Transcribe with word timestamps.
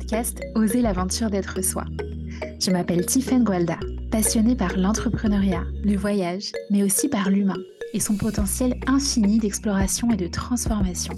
podcast 0.00 0.40
Oser 0.54 0.80
l'aventure 0.80 1.28
d'être 1.28 1.62
soi. 1.62 1.84
Je 2.58 2.70
m'appelle 2.70 3.04
Tiffaine 3.04 3.44
Gualda, 3.44 3.78
passionnée 4.10 4.56
par 4.56 4.74
l'entrepreneuriat, 4.78 5.64
le 5.84 5.94
voyage, 5.94 6.52
mais 6.70 6.82
aussi 6.82 7.08
par 7.08 7.28
l'humain 7.28 7.58
et 7.92 8.00
son 8.00 8.16
potentiel 8.16 8.80
infini 8.86 9.38
d'exploration 9.38 10.10
et 10.10 10.16
de 10.16 10.26
transformation. 10.26 11.12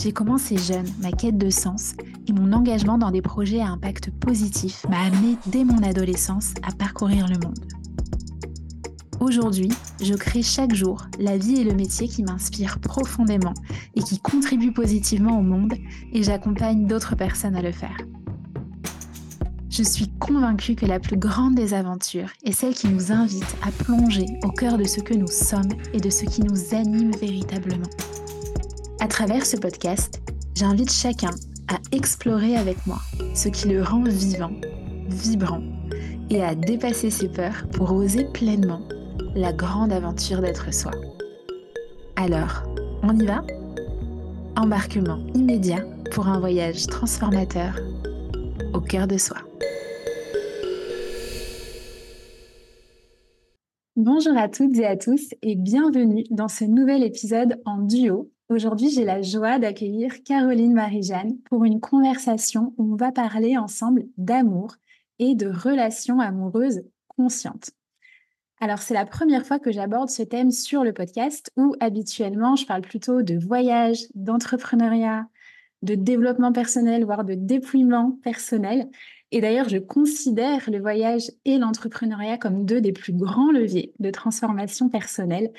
J'ai 0.00 0.12
commencé 0.12 0.58
jeune 0.58 0.86
ma 1.00 1.12
quête 1.12 1.38
de 1.38 1.48
sens 1.48 1.94
et 2.28 2.32
mon 2.32 2.52
engagement 2.52 2.98
dans 2.98 3.12
des 3.12 3.22
projets 3.22 3.60
à 3.60 3.68
impact 3.68 4.10
positif 4.10 4.84
m'a 4.88 5.00
amené 5.00 5.36
dès 5.46 5.64
mon 5.64 5.82
adolescence 5.84 6.54
à 6.66 6.72
parcourir 6.72 7.28
le 7.28 7.38
monde. 7.38 7.60
Aujourd'hui, 9.20 9.70
je 10.00 10.14
crée 10.14 10.42
chaque 10.42 10.74
jour 10.74 11.06
la 11.18 11.36
vie 11.36 11.60
et 11.60 11.64
le 11.64 11.74
métier 11.74 12.08
qui 12.08 12.22
m'inspirent 12.22 12.78
profondément 12.78 13.54
et 13.96 14.02
qui 14.02 14.18
contribuent 14.18 14.72
positivement 14.72 15.38
au 15.38 15.42
monde 15.42 15.74
et 16.12 16.22
j'accompagne 16.22 16.86
d'autres 16.86 17.16
personnes 17.16 17.56
à 17.56 17.62
le 17.62 17.72
faire. 17.72 17.96
Je 19.70 19.82
suis 19.82 20.08
convaincue 20.18 20.74
que 20.74 20.86
la 20.86 20.98
plus 20.98 21.16
grande 21.16 21.54
des 21.54 21.74
aventures 21.74 22.30
est 22.44 22.52
celle 22.52 22.74
qui 22.74 22.88
nous 22.88 23.12
invite 23.12 23.56
à 23.62 23.70
plonger 23.70 24.26
au 24.42 24.50
cœur 24.50 24.76
de 24.76 24.84
ce 24.84 25.00
que 25.00 25.14
nous 25.14 25.28
sommes 25.28 25.72
et 25.92 26.00
de 26.00 26.10
ce 26.10 26.24
qui 26.24 26.42
nous 26.42 26.74
anime 26.74 27.12
véritablement. 27.12 27.90
À 29.00 29.06
travers 29.06 29.46
ce 29.46 29.56
podcast, 29.56 30.20
j'invite 30.56 30.92
chacun 30.92 31.30
à 31.68 31.76
explorer 31.92 32.56
avec 32.56 32.84
moi 32.86 32.98
ce 33.34 33.48
qui 33.48 33.68
le 33.68 33.82
rend 33.82 34.02
vivant, 34.02 34.52
vibrant 35.08 35.62
et 36.30 36.42
à 36.42 36.54
dépasser 36.54 37.10
ses 37.10 37.28
peurs 37.28 37.66
pour 37.72 37.92
oser 37.92 38.24
pleinement 38.32 38.82
la 39.34 39.52
grande 39.52 39.92
aventure 39.92 40.40
d'être 40.40 40.72
soi. 40.72 40.92
Alors, 42.16 42.62
on 43.02 43.16
y 43.18 43.26
va? 43.26 43.42
Embarquement 44.56 45.18
immédiat 45.34 45.84
pour 46.12 46.28
un 46.28 46.40
voyage 46.40 46.86
transformateur 46.86 47.78
au 48.74 48.80
cœur 48.80 49.06
de 49.06 49.16
soi. 49.16 49.38
Bonjour 53.96 54.36
à 54.36 54.48
toutes 54.48 54.76
et 54.78 54.86
à 54.86 54.96
tous 54.96 55.30
et 55.42 55.56
bienvenue 55.56 56.24
dans 56.30 56.48
ce 56.48 56.64
nouvel 56.64 57.02
épisode 57.02 57.60
en 57.64 57.78
duo. 57.78 58.30
Aujourd'hui, 58.48 58.90
j'ai 58.90 59.04
la 59.04 59.22
joie 59.22 59.58
d'accueillir 59.58 60.22
Caroline 60.24 60.72
Marie-Jeanne 60.72 61.36
pour 61.50 61.64
une 61.64 61.80
conversation 61.80 62.72
où 62.78 62.92
on 62.92 62.96
va 62.96 63.12
parler 63.12 63.58
ensemble 63.58 64.06
d'amour 64.16 64.76
et 65.18 65.34
de 65.34 65.48
relations 65.48 66.20
amoureuses 66.20 66.82
conscientes. 67.08 67.72
Alors, 68.60 68.78
c'est 68.78 68.94
la 68.94 69.06
première 69.06 69.46
fois 69.46 69.60
que 69.60 69.70
j'aborde 69.70 70.10
ce 70.10 70.22
thème 70.22 70.50
sur 70.50 70.82
le 70.82 70.92
podcast 70.92 71.52
où 71.56 71.76
habituellement, 71.78 72.56
je 72.56 72.66
parle 72.66 72.82
plutôt 72.82 73.22
de 73.22 73.38
voyage, 73.38 73.98
d'entrepreneuriat, 74.14 75.28
de 75.82 75.94
développement 75.94 76.52
personnel, 76.52 77.04
voire 77.04 77.24
de 77.24 77.34
dépouillement 77.34 78.18
personnel. 78.24 78.88
Et 79.30 79.40
d'ailleurs, 79.40 79.68
je 79.68 79.78
considère 79.78 80.68
le 80.70 80.80
voyage 80.80 81.30
et 81.44 81.58
l'entrepreneuriat 81.58 82.36
comme 82.36 82.64
deux 82.64 82.80
des 82.80 82.92
plus 82.92 83.12
grands 83.12 83.52
leviers 83.52 83.92
de 84.00 84.10
transformation 84.10 84.88
personnelle. 84.88 85.52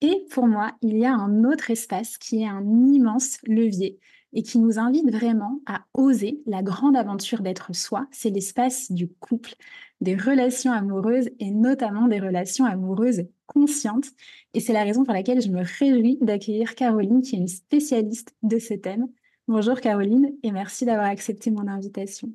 Et 0.00 0.24
pour 0.30 0.46
moi, 0.46 0.72
il 0.80 0.96
y 0.96 1.04
a 1.04 1.12
un 1.12 1.44
autre 1.44 1.70
espace 1.70 2.16
qui 2.16 2.42
est 2.42 2.48
un 2.48 2.64
immense 2.86 3.38
levier 3.44 3.98
et 4.32 4.42
qui 4.42 4.58
nous 4.58 4.78
invite 4.78 5.10
vraiment 5.10 5.60
à 5.66 5.84
oser 5.94 6.40
la 6.46 6.62
grande 6.62 6.96
aventure 6.96 7.40
d'être 7.40 7.74
soi. 7.74 8.06
C'est 8.10 8.30
l'espace 8.30 8.92
du 8.92 9.08
couple, 9.08 9.54
des 10.00 10.16
relations 10.16 10.72
amoureuses 10.72 11.28
et 11.40 11.50
notamment 11.50 12.08
des 12.08 12.20
relations 12.20 12.64
amoureuses 12.64 13.24
conscientes. 13.46 14.10
Et 14.54 14.60
c'est 14.60 14.72
la 14.72 14.84
raison 14.84 15.04
pour 15.04 15.14
laquelle 15.14 15.40
je 15.40 15.50
me 15.50 15.62
réjouis 15.62 16.18
d'accueillir 16.20 16.74
Caroline, 16.74 17.22
qui 17.22 17.36
est 17.36 17.40
une 17.40 17.48
spécialiste 17.48 18.34
de 18.42 18.58
ce 18.58 18.74
thème. 18.74 19.08
Bonjour 19.48 19.80
Caroline 19.80 20.32
et 20.42 20.52
merci 20.52 20.84
d'avoir 20.84 21.06
accepté 21.06 21.50
mon 21.50 21.66
invitation. 21.66 22.30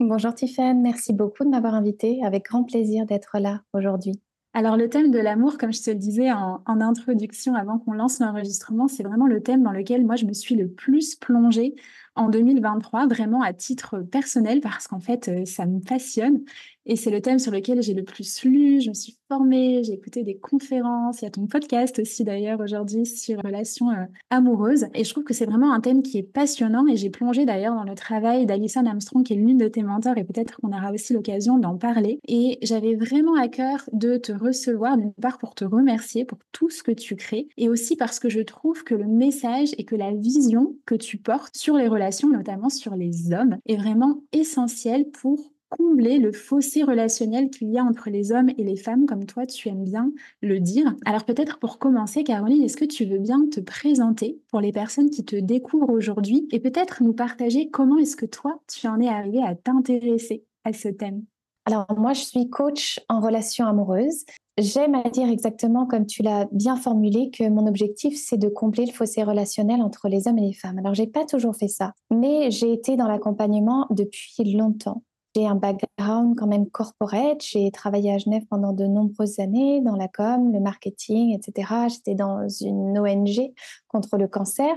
Bonjour 0.00 0.34
Tiffany, 0.34 0.80
merci 0.80 1.12
beaucoup 1.12 1.44
de 1.44 1.50
m'avoir 1.50 1.74
invitée. 1.74 2.24
Avec 2.24 2.46
grand 2.46 2.64
plaisir 2.64 3.04
d'être 3.04 3.38
là 3.38 3.62
aujourd'hui. 3.74 4.14
Alors 4.52 4.76
le 4.76 4.88
thème 4.88 5.12
de 5.12 5.18
l'amour, 5.18 5.58
comme 5.58 5.72
je 5.72 5.82
te 5.82 5.90
le 5.90 5.96
disais 5.96 6.32
en, 6.32 6.62
en 6.66 6.80
introduction 6.80 7.54
avant 7.54 7.78
qu'on 7.78 7.92
lance 7.92 8.18
l'enregistrement, 8.18 8.88
c'est 8.88 9.04
vraiment 9.04 9.26
le 9.26 9.42
thème 9.42 9.62
dans 9.62 9.70
lequel 9.70 10.04
moi 10.04 10.16
je 10.16 10.24
me 10.24 10.32
suis 10.32 10.56
le 10.56 10.68
plus 10.68 11.14
plongée 11.14 11.74
en 12.14 12.28
2023, 12.28 13.06
vraiment 13.06 13.42
à 13.42 13.52
titre 13.52 14.00
personnel, 14.00 14.60
parce 14.60 14.86
qu'en 14.86 15.00
fait, 15.00 15.28
euh, 15.28 15.44
ça 15.44 15.66
me 15.66 15.80
passionne. 15.80 16.42
Et 16.86 16.96
c'est 16.96 17.10
le 17.10 17.20
thème 17.20 17.38
sur 17.38 17.52
lequel 17.52 17.82
j'ai 17.82 17.94
le 17.94 18.02
plus 18.02 18.42
lu, 18.42 18.80
je 18.80 18.88
me 18.88 18.94
suis 18.94 19.16
formée, 19.28 19.84
j'ai 19.84 19.92
écouté 19.92 20.24
des 20.24 20.38
conférences, 20.38 21.20
il 21.20 21.24
y 21.24 21.28
a 21.28 21.30
ton 21.30 21.46
podcast 21.46 21.98
aussi 22.00 22.24
d'ailleurs 22.24 22.58
aujourd'hui 22.58 23.04
sur 23.06 23.40
relations 23.42 23.90
euh, 23.90 24.06
amoureuses. 24.30 24.86
Et 24.94 25.04
je 25.04 25.10
trouve 25.10 25.24
que 25.24 25.34
c'est 25.34 25.44
vraiment 25.44 25.72
un 25.72 25.80
thème 25.80 26.02
qui 26.02 26.18
est 26.18 26.22
passionnant 26.22 26.86
et 26.86 26.96
j'ai 26.96 27.10
plongé 27.10 27.44
d'ailleurs 27.44 27.74
dans 27.74 27.84
le 27.84 27.94
travail 27.94 28.46
d'Alison 28.46 28.86
Armstrong, 28.86 29.24
qui 29.24 29.34
est 29.34 29.36
l'une 29.36 29.58
de 29.58 29.68
tes 29.68 29.82
mentors, 29.82 30.16
et 30.16 30.24
peut-être 30.24 30.56
qu'on 30.56 30.72
aura 30.72 30.90
aussi 30.90 31.12
l'occasion 31.12 31.58
d'en 31.58 31.76
parler. 31.76 32.18
Et 32.26 32.58
j'avais 32.62 32.96
vraiment 32.96 33.36
à 33.36 33.48
cœur 33.48 33.88
de 33.92 34.16
te 34.16 34.32
recevoir, 34.32 34.96
d'une 34.96 35.12
part 35.12 35.38
pour 35.38 35.54
te 35.54 35.64
remercier 35.64 36.24
pour 36.24 36.38
tout 36.50 36.70
ce 36.70 36.82
que 36.82 36.92
tu 36.92 37.14
crées, 37.14 37.46
et 37.56 37.68
aussi 37.68 37.94
parce 37.94 38.18
que 38.18 38.30
je 38.30 38.40
trouve 38.40 38.84
que 38.84 38.94
le 38.94 39.06
message 39.06 39.68
et 39.76 39.84
que 39.84 39.96
la 39.96 40.12
vision 40.12 40.74
que 40.86 40.94
tu 40.94 41.18
portes 41.18 41.56
sur 41.56 41.76
les 41.76 41.86
relations, 41.86 41.99
notamment 42.28 42.68
sur 42.68 42.94
les 42.94 43.32
hommes, 43.32 43.58
est 43.66 43.76
vraiment 43.76 44.22
essentiel 44.32 45.10
pour 45.10 45.52
combler 45.68 46.18
le 46.18 46.32
fossé 46.32 46.82
relationnel 46.82 47.48
qu'il 47.48 47.70
y 47.70 47.78
a 47.78 47.84
entre 47.84 48.10
les 48.10 48.32
hommes 48.32 48.50
et 48.58 48.64
les 48.64 48.76
femmes, 48.76 49.06
comme 49.06 49.24
toi 49.24 49.46
tu 49.46 49.68
aimes 49.68 49.84
bien 49.84 50.12
le 50.42 50.58
dire. 50.60 50.94
Alors 51.04 51.24
peut-être 51.24 51.58
pour 51.58 51.78
commencer, 51.78 52.24
Caroline, 52.24 52.62
est-ce 52.62 52.76
que 52.76 52.84
tu 52.84 53.04
veux 53.04 53.18
bien 53.18 53.46
te 53.48 53.60
présenter 53.60 54.40
pour 54.48 54.60
les 54.60 54.72
personnes 54.72 55.10
qui 55.10 55.24
te 55.24 55.36
découvrent 55.36 55.90
aujourd'hui 55.90 56.48
et 56.50 56.60
peut-être 56.60 57.02
nous 57.02 57.14
partager 57.14 57.70
comment 57.70 57.98
est-ce 57.98 58.16
que 58.16 58.26
toi 58.26 58.60
tu 58.66 58.86
en 58.88 59.00
es 59.00 59.08
arrivé 59.08 59.42
à 59.42 59.54
t'intéresser 59.54 60.44
à 60.64 60.72
ce 60.72 60.88
thème? 60.88 61.24
Alors 61.66 61.86
moi, 61.96 62.12
je 62.12 62.22
suis 62.22 62.48
coach 62.48 63.00
en 63.08 63.20
relations 63.20 63.66
amoureuses. 63.66 64.24
J'aime 64.58 64.94
à 64.94 65.08
dire 65.08 65.28
exactement 65.28 65.86
comme 65.86 66.06
tu 66.06 66.22
l'as 66.22 66.46
bien 66.52 66.76
formulé 66.76 67.30
que 67.30 67.48
mon 67.48 67.66
objectif, 67.66 68.20
c'est 68.22 68.36
de 68.36 68.48
combler 68.48 68.86
le 68.86 68.92
fossé 68.92 69.22
relationnel 69.22 69.80
entre 69.80 70.08
les 70.08 70.26
hommes 70.26 70.38
et 70.38 70.48
les 70.48 70.52
femmes. 70.52 70.78
Alors, 70.78 70.94
j'ai 70.94 71.06
pas 71.06 71.24
toujours 71.24 71.56
fait 71.56 71.68
ça, 71.68 71.92
mais 72.10 72.50
j'ai 72.50 72.72
été 72.72 72.96
dans 72.96 73.06
l'accompagnement 73.06 73.86
depuis 73.90 74.52
longtemps. 74.52 75.02
J'ai 75.36 75.46
un 75.46 75.54
background 75.54 76.36
quand 76.36 76.48
même 76.48 76.68
corporate. 76.68 77.40
J'ai 77.42 77.70
travaillé 77.70 78.12
à 78.12 78.18
Genève 78.18 78.44
pendant 78.50 78.72
de 78.72 78.84
nombreuses 78.84 79.38
années 79.38 79.80
dans 79.80 79.94
la 79.94 80.08
com, 80.08 80.52
le 80.52 80.60
marketing, 80.60 81.36
etc. 81.36 81.72
J'étais 81.88 82.16
dans 82.16 82.48
une 82.48 82.98
ONG 82.98 83.52
contre 83.88 84.18
le 84.18 84.26
cancer. 84.26 84.74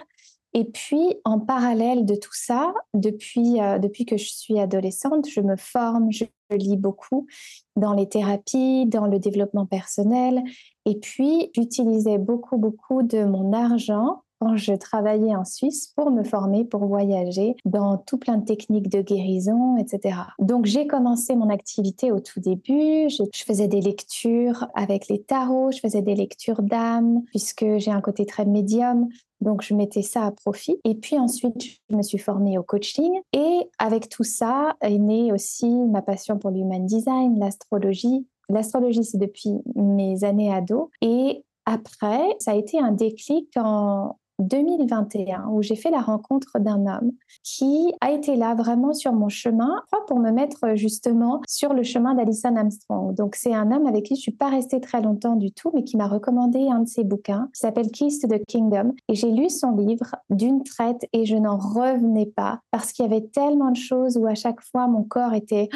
Et 0.54 0.66
puis, 0.66 1.16
en 1.26 1.40
parallèle 1.40 2.06
de 2.06 2.14
tout 2.16 2.34
ça, 2.34 2.74
depuis, 2.94 3.60
euh, 3.60 3.80
depuis 3.80 4.06
que 4.06 4.18
je 4.18 4.30
suis 4.30 4.60
adolescente, 4.60 5.28
je 5.28 5.42
me 5.42 5.56
forme, 5.56 6.12
lis 6.56 6.78
beaucoup 6.78 7.28
dans 7.76 7.94
les 7.94 8.10
thérapies, 8.10 8.86
dans 8.86 9.08
le 9.08 9.20
développement 9.20 9.66
personnel. 9.66 10.44
Et 10.86 10.96
puis, 11.00 11.52
j'utilisais 11.56 12.18
beaucoup, 12.18 12.58
beaucoup 12.58 13.04
de 13.04 13.24
mon 13.24 13.54
argent 13.54 14.23
quand 14.44 14.58
je 14.58 14.74
travaillais 14.74 15.36
en 15.36 15.46
Suisse 15.46 15.94
pour 15.96 16.12
me 16.12 16.24
former, 16.24 16.66
pour 16.66 16.86
voyager 16.86 17.56
dans 17.66 17.98
tout 17.98 18.18
plein 18.18 18.38
de 18.38 18.46
techniques 18.46 18.90
de 18.90 19.02
guérison, 19.02 19.78
etc. 19.78 20.20
Donc 20.40 20.66
j'ai 20.66 20.88
commencé 20.88 21.36
mon 21.36 21.50
activité 21.50 22.12
au 22.12 22.20
tout 22.20 22.40
début. 22.40 23.10
Je, 23.10 23.24
faisais 23.46 23.68
des 23.68 23.82
lectures 23.82 24.68
avec 24.74 25.08
les 25.08 25.22
tarots, 25.22 25.72
je 25.72 25.80
faisais 25.80 26.02
des 26.02 26.16
lectures 26.16 26.62
d'âme, 26.62 27.24
puisque 27.28 27.66
j'ai 27.78 27.92
un 27.92 28.02
côté 28.02 28.26
très 28.26 28.46
médium. 28.46 29.08
Donc, 29.42 29.62
je 29.62 29.74
mettais 29.74 30.04
ça 30.04 30.24
à 30.24 30.32
profit. 30.32 30.80
Et 30.86 30.96
puis 30.96 31.20
ensuite, 31.20 31.62
je 31.90 31.96
me 31.96 32.02
suis 32.02 32.18
formée 32.18 32.58
au 32.58 32.64
coaching. 32.64 33.20
Et 33.34 33.60
avec 33.78 34.08
tout 34.08 34.24
ça 34.24 34.78
est 34.80 34.98
née 34.98 35.34
aussi 35.34 35.68
ma 35.68 36.02
passion 36.02 36.38
pour 36.38 36.50
l'human 36.50 36.86
design, 36.86 37.38
l'astrologie. 37.38 38.26
L'astrologie, 38.48 39.04
c'est 39.04 39.18
depuis 39.18 39.52
mes 39.76 40.24
années 40.24 40.54
ado. 40.54 40.92
Et 41.02 41.44
après, 41.66 42.24
ça 42.40 42.52
a 42.52 42.56
été 42.56 42.80
un 42.80 42.94
déclic 42.94 43.50
en 43.58 44.18
2021 44.48 45.48
où 45.52 45.62
j'ai 45.62 45.76
fait 45.76 45.90
la 45.90 46.02
rencontre 46.02 46.60
d'un 46.60 46.86
homme 46.86 47.12
qui 47.44 47.94
a 48.02 48.12
été 48.12 48.36
là 48.36 48.56
vraiment 48.56 48.94
sur 48.94 49.14
mon 49.14 49.30
chemin 49.30 49.82
pour 50.08 50.20
me 50.20 50.32
mettre 50.32 50.76
justement 50.76 51.42
sur 51.48 51.74
le 51.74 51.84
chemin 51.84 52.14
d'Alison 52.14 52.56
Armstrong. 52.56 53.16
Donc 53.16 53.36
c'est 53.36 53.54
un 53.54 53.72
homme 53.72 53.88
avec 53.88 54.06
qui 54.06 54.16
je 54.16 54.22
suis 54.22 54.32
pas 54.32 54.50
restée 54.50 54.82
très 54.82 55.02
longtemps 55.02 55.36
du 55.36 55.52
tout 55.52 55.72
mais 55.74 55.84
qui 55.84 55.98
m'a 55.98 56.08
recommandé 56.08 56.68
un 56.70 56.82
de 56.82 56.88
ses 56.88 57.04
bouquins 57.04 57.50
qui 57.54 57.60
s'appelle 57.60 57.92
Keys 57.92 58.20
to 58.22 58.28
the 58.28 58.44
Kingdom 58.48 58.94
et 59.10 59.16
j'ai 59.16 59.32
lu 59.32 59.50
son 59.50 59.76
livre 59.76 60.16
d'une 60.30 60.64
traite 60.64 61.06
et 61.14 61.26
je 61.26 61.36
n'en 61.36 61.58
revenais 61.58 62.26
pas 62.26 62.60
parce 62.72 62.92
qu'il 62.92 63.06
y 63.06 63.08
avait 63.08 63.28
tellement 63.28 63.72
de 63.72 63.78
choses 63.78 64.18
où 64.18 64.26
à 64.26 64.36
chaque 64.36 64.62
fois 64.62 64.88
mon 64.88 65.04
corps 65.04 65.34
était 65.34 65.70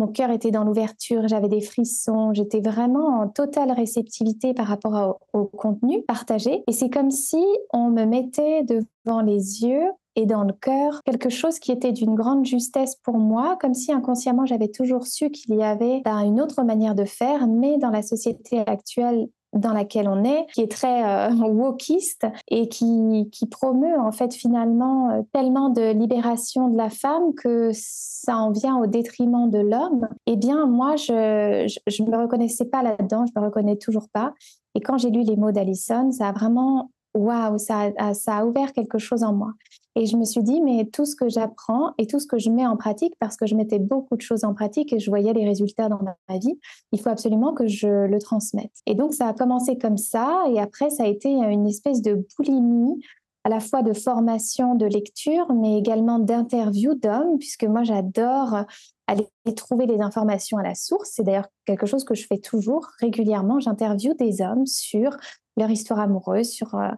mon 0.00 0.06
cœur 0.06 0.30
était 0.30 0.50
dans 0.50 0.64
l'ouverture, 0.64 1.28
j'avais 1.28 1.50
des 1.50 1.60
frissons, 1.60 2.32
j'étais 2.32 2.60
vraiment 2.60 3.20
en 3.20 3.28
totale 3.28 3.70
réceptivité 3.70 4.54
par 4.54 4.66
rapport 4.66 5.18
au, 5.34 5.44
contenu 5.44 6.02
partagé. 6.02 6.64
Et 6.66 6.72
c'est 6.72 6.88
comme 6.88 7.10
si 7.10 7.44
on 7.74 7.90
me 7.90 8.06
mettait 8.06 8.62
devant 8.62 9.20
les 9.20 9.62
yeux 9.62 9.90
et 10.16 10.24
dans 10.24 10.44
le 10.44 10.54
cœur 10.54 11.02
quelque 11.04 11.28
chose 11.28 11.58
qui 11.58 11.70
était 11.70 11.92
d'une 11.92 12.14
grande 12.14 12.46
justesse 12.46 12.96
pour 12.96 13.18
moi, 13.18 13.58
comme 13.60 13.74
si 13.74 13.92
inconsciemment 13.92 14.46
j'avais 14.46 14.68
toujours 14.68 15.06
su 15.06 15.30
qu'il 15.30 15.54
y 15.54 15.62
avait 15.62 16.00
ben, 16.02 16.20
une 16.20 16.40
autre 16.40 16.62
manière 16.62 16.94
de 16.94 17.04
faire, 17.04 17.46
mais 17.46 17.76
dans 17.76 17.90
la 17.90 18.02
société 18.02 18.62
actuelle, 18.66 19.28
dans 19.52 19.72
laquelle 19.72 20.08
on 20.08 20.24
est, 20.24 20.46
qui 20.52 20.60
est 20.62 20.70
très 20.70 21.04
euh, 21.04 21.30
wokiste 21.40 22.26
et 22.48 22.68
qui, 22.68 23.28
qui 23.32 23.46
promeut 23.46 23.98
en 23.98 24.12
fait 24.12 24.34
finalement 24.34 25.10
euh, 25.10 25.22
tellement 25.32 25.70
de 25.70 25.92
libération 25.92 26.68
de 26.68 26.76
la 26.76 26.90
femme 26.90 27.34
que 27.34 27.70
ça 27.72 28.36
en 28.36 28.50
vient 28.50 28.76
au 28.78 28.86
détriment 28.86 29.50
de 29.50 29.58
l'homme, 29.58 30.08
eh 30.26 30.36
bien 30.36 30.66
moi 30.66 30.96
je 30.96 31.12
ne 31.12 32.10
me 32.10 32.22
reconnaissais 32.22 32.66
pas 32.66 32.82
là-dedans, 32.82 33.24
je 33.26 33.38
me 33.38 33.44
reconnais 33.44 33.76
toujours 33.76 34.08
pas. 34.12 34.34
Et 34.74 34.80
quand 34.80 34.98
j'ai 34.98 35.10
lu 35.10 35.22
les 35.22 35.36
mots 35.36 35.52
d'Alison, 35.52 36.12
ça 36.12 36.28
a 36.28 36.32
vraiment 36.32 36.90
waouh, 37.14 37.58
ça, 37.58 37.90
ça 38.14 38.36
a 38.36 38.44
ouvert 38.44 38.72
quelque 38.72 38.98
chose 38.98 39.24
en 39.24 39.32
moi. 39.32 39.52
Et 39.96 40.06
je 40.06 40.16
me 40.16 40.24
suis 40.24 40.42
dit, 40.42 40.60
mais 40.60 40.84
tout 40.92 41.04
ce 41.04 41.16
que 41.16 41.28
j'apprends 41.28 41.92
et 41.98 42.06
tout 42.06 42.20
ce 42.20 42.26
que 42.26 42.38
je 42.38 42.50
mets 42.50 42.66
en 42.66 42.76
pratique, 42.76 43.14
parce 43.18 43.36
que 43.36 43.46
je 43.46 43.54
mettais 43.54 43.78
beaucoup 43.78 44.16
de 44.16 44.22
choses 44.22 44.44
en 44.44 44.54
pratique 44.54 44.92
et 44.92 45.00
je 45.00 45.10
voyais 45.10 45.32
les 45.32 45.44
résultats 45.44 45.88
dans 45.88 46.00
ma 46.02 46.38
vie, 46.38 46.58
il 46.92 47.00
faut 47.00 47.08
absolument 47.08 47.52
que 47.52 47.66
je 47.66 48.06
le 48.06 48.18
transmette. 48.20 48.72
Et 48.86 48.94
donc, 48.94 49.14
ça 49.14 49.26
a 49.26 49.32
commencé 49.32 49.78
comme 49.78 49.98
ça. 49.98 50.44
Et 50.50 50.60
après, 50.60 50.90
ça 50.90 51.04
a 51.04 51.06
été 51.06 51.28
une 51.30 51.66
espèce 51.66 52.02
de 52.02 52.24
boulimie 52.36 53.02
à 53.44 53.48
la 53.48 53.60
fois 53.60 53.82
de 53.82 53.92
formation, 53.92 54.74
de 54.74 54.86
lecture, 54.86 55.52
mais 55.52 55.78
également 55.78 56.18
d'interviews 56.18 56.94
d'hommes, 56.94 57.38
puisque 57.38 57.64
moi, 57.64 57.82
j'adore 57.84 58.64
aller 59.06 59.26
trouver 59.56 59.86
les 59.86 60.00
informations 60.00 60.58
à 60.58 60.62
la 60.62 60.74
source. 60.74 61.10
C'est 61.14 61.24
d'ailleurs 61.24 61.48
quelque 61.64 61.86
chose 61.86 62.04
que 62.04 62.14
je 62.14 62.26
fais 62.26 62.38
toujours 62.38 62.86
régulièrement. 63.00 63.58
J'interviewe 63.58 64.14
des 64.14 64.40
hommes 64.40 64.66
sur 64.66 65.16
leur 65.56 65.70
histoire 65.70 66.00
amoureuse, 66.00 66.50
sur 66.50 66.74
euh, 66.74 66.90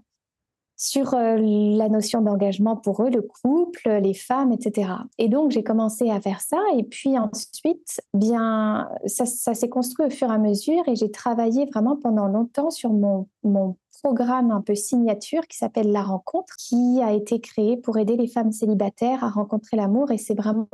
sur 0.83 1.15
euh, 1.15 1.37
la 1.39 1.89
notion 1.89 2.23
d'engagement 2.23 2.75
pour 2.75 3.05
eux, 3.05 3.09
le 3.09 3.23
couple, 3.23 3.89
les 3.89 4.15
femmes, 4.15 4.51
etc. 4.51 4.91
Et 5.17 5.29
donc, 5.29 5.53
j'ai 5.53 5.63
commencé 5.63 6.11
à 6.11 6.21
faire 6.21 6.41
ça. 6.41 6.59
Et 6.77 6.83
puis 6.83 7.17
ensuite, 7.17 8.01
bien, 8.15 8.89
ça, 9.07 9.55
s'est 9.55 9.69
construit 9.69 10.07
au 10.07 10.11
fur 10.11 10.29
et 10.29 10.35
à 10.35 10.39
mesure. 10.39 10.83
Et 10.89 10.97
j'ai 10.97 11.13
travaillé 11.13 11.67
vraiment 11.67 11.97
pendant 11.97 12.27
longtemps 12.27 12.71
sur 12.71 12.93
mon, 12.93 13.29
mon 13.45 13.77
programme 14.03 14.51
un 14.51 14.61
peu 14.61 14.75
signature 14.75 15.47
qui 15.47 15.57
s'appelle 15.57 15.93
La 15.93 16.03
Rencontre, 16.03 16.57
qui 16.59 17.01
a 17.01 17.13
été 17.13 17.41
créé 17.41 17.77
pour 17.77 17.97
aider 17.97 18.17
les 18.17 18.27
femmes 18.27 18.51
célibataires 18.51 19.23
à 19.23 19.31
rencontrer 19.31 19.77
l'amour. 19.77 20.11
Et 20.11 20.19
c'est 20.19 20.35
vraiment 20.35 20.69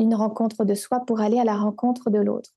une 0.00 0.14
rencontre 0.14 0.64
de 0.64 0.72
soi 0.72 1.00
pour 1.00 1.20
aller 1.20 1.38
à 1.38 1.44
la 1.44 1.58
rencontre 1.58 2.08
de 2.08 2.18
l'autre. 2.18 2.48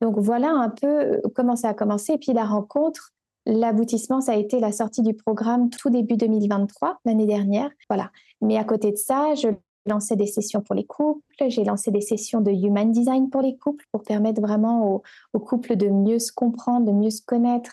Donc 0.00 0.16
voilà 0.20 0.50
un 0.50 0.68
peu 0.68 1.20
comment 1.34 1.56
ça 1.56 1.70
a 1.70 1.74
commencé. 1.74 2.12
Et 2.12 2.18
puis 2.18 2.32
la 2.32 2.44
rencontre, 2.44 3.14
L'aboutissement, 3.46 4.20
ça 4.20 4.32
a 4.32 4.36
été 4.36 4.58
la 4.58 4.72
sortie 4.72 5.02
du 5.02 5.14
programme 5.14 5.70
tout 5.70 5.88
début 5.88 6.16
2023, 6.16 6.98
l'année 7.04 7.26
dernière. 7.26 7.70
Voilà. 7.88 8.10
Mais 8.40 8.56
à 8.56 8.64
côté 8.64 8.90
de 8.90 8.96
ça, 8.96 9.36
je 9.36 9.48
lançais 9.86 10.16
des 10.16 10.26
sessions 10.26 10.62
pour 10.62 10.74
les 10.74 10.84
couples, 10.84 11.22
j'ai 11.46 11.62
lancé 11.62 11.92
des 11.92 12.00
sessions 12.00 12.40
de 12.40 12.50
human 12.50 12.90
design 12.90 13.30
pour 13.30 13.42
les 13.42 13.56
couples 13.56 13.84
pour 13.92 14.02
permettre 14.02 14.40
vraiment 14.40 15.02
aux, 15.32 15.38
couples 15.38 15.76
de 15.76 15.88
mieux 15.88 16.18
se 16.18 16.32
comprendre, 16.32 16.86
de 16.86 16.92
mieux 16.92 17.10
se 17.10 17.22
connaître. 17.22 17.70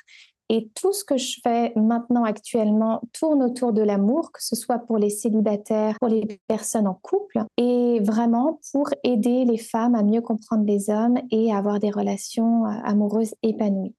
Et 0.49 0.69
tout 0.75 0.93
ce 0.93 1.03
que 1.03 1.17
je 1.17 1.39
fais 1.41 1.73
maintenant 1.75 2.23
actuellement 2.23 3.01
tourne 3.11 3.41
autour 3.41 3.73
de 3.73 3.81
l'amour, 3.81 4.31
que 4.31 4.43
ce 4.43 4.55
soit 4.55 4.77
pour 4.77 4.99
les 4.99 5.09
célibataires, 5.09 5.95
pour 5.99 6.09
les 6.09 6.39
personnes 6.47 6.85
en 6.85 6.99
couple, 7.01 7.39
et 7.57 7.99
vraiment 8.01 8.59
pour 8.71 8.89
aider 9.03 9.45
les 9.45 9.57
femmes 9.57 9.95
à 9.95 10.03
mieux 10.03 10.21
comprendre 10.21 10.65
les 10.65 10.91
hommes 10.91 11.17
et 11.31 11.51
à 11.51 11.57
avoir 11.57 11.79
des 11.79 11.89
relations 11.89 12.67
euh, 12.67 12.71
amoureuses 12.83 13.33
épanouies. 13.41 13.95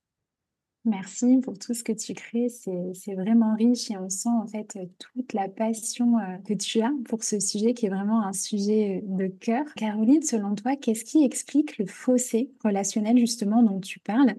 Merci 0.87 1.39
pour 1.39 1.59
tout 1.59 1.73
ce 1.73 1.83
que 1.83 1.93
tu 1.93 2.13
crées. 2.13 2.49
C'est 2.51 3.15
vraiment 3.15 3.55
riche 3.55 3.91
et 3.91 3.97
on 3.97 4.11
sent 4.11 4.29
en 4.29 4.47
fait 4.47 4.79
toute 4.99 5.33
la 5.33 5.49
passion 5.49 6.19
euh, 6.19 6.37
que 6.47 6.53
tu 6.53 6.83
as 6.83 6.93
pour 7.09 7.25
ce 7.25 7.41
sujet 7.41 7.73
qui 7.73 7.87
est 7.87 7.89
vraiment 7.89 8.23
un 8.23 8.35
sujet 8.35 9.03
euh, 9.03 9.17
de 9.17 9.29
cœur. 9.29 9.65
Caroline, 9.77 10.23
selon 10.23 10.55
toi, 10.55 10.77
qu'est-ce 10.77 11.05
qui 11.05 11.25
explique 11.25 11.79
le 11.79 11.87
fossé 11.87 12.51
relationnel 12.63 13.17
justement 13.17 13.63
dont 13.63 13.81
tu 13.81 13.99
parles? 13.99 14.35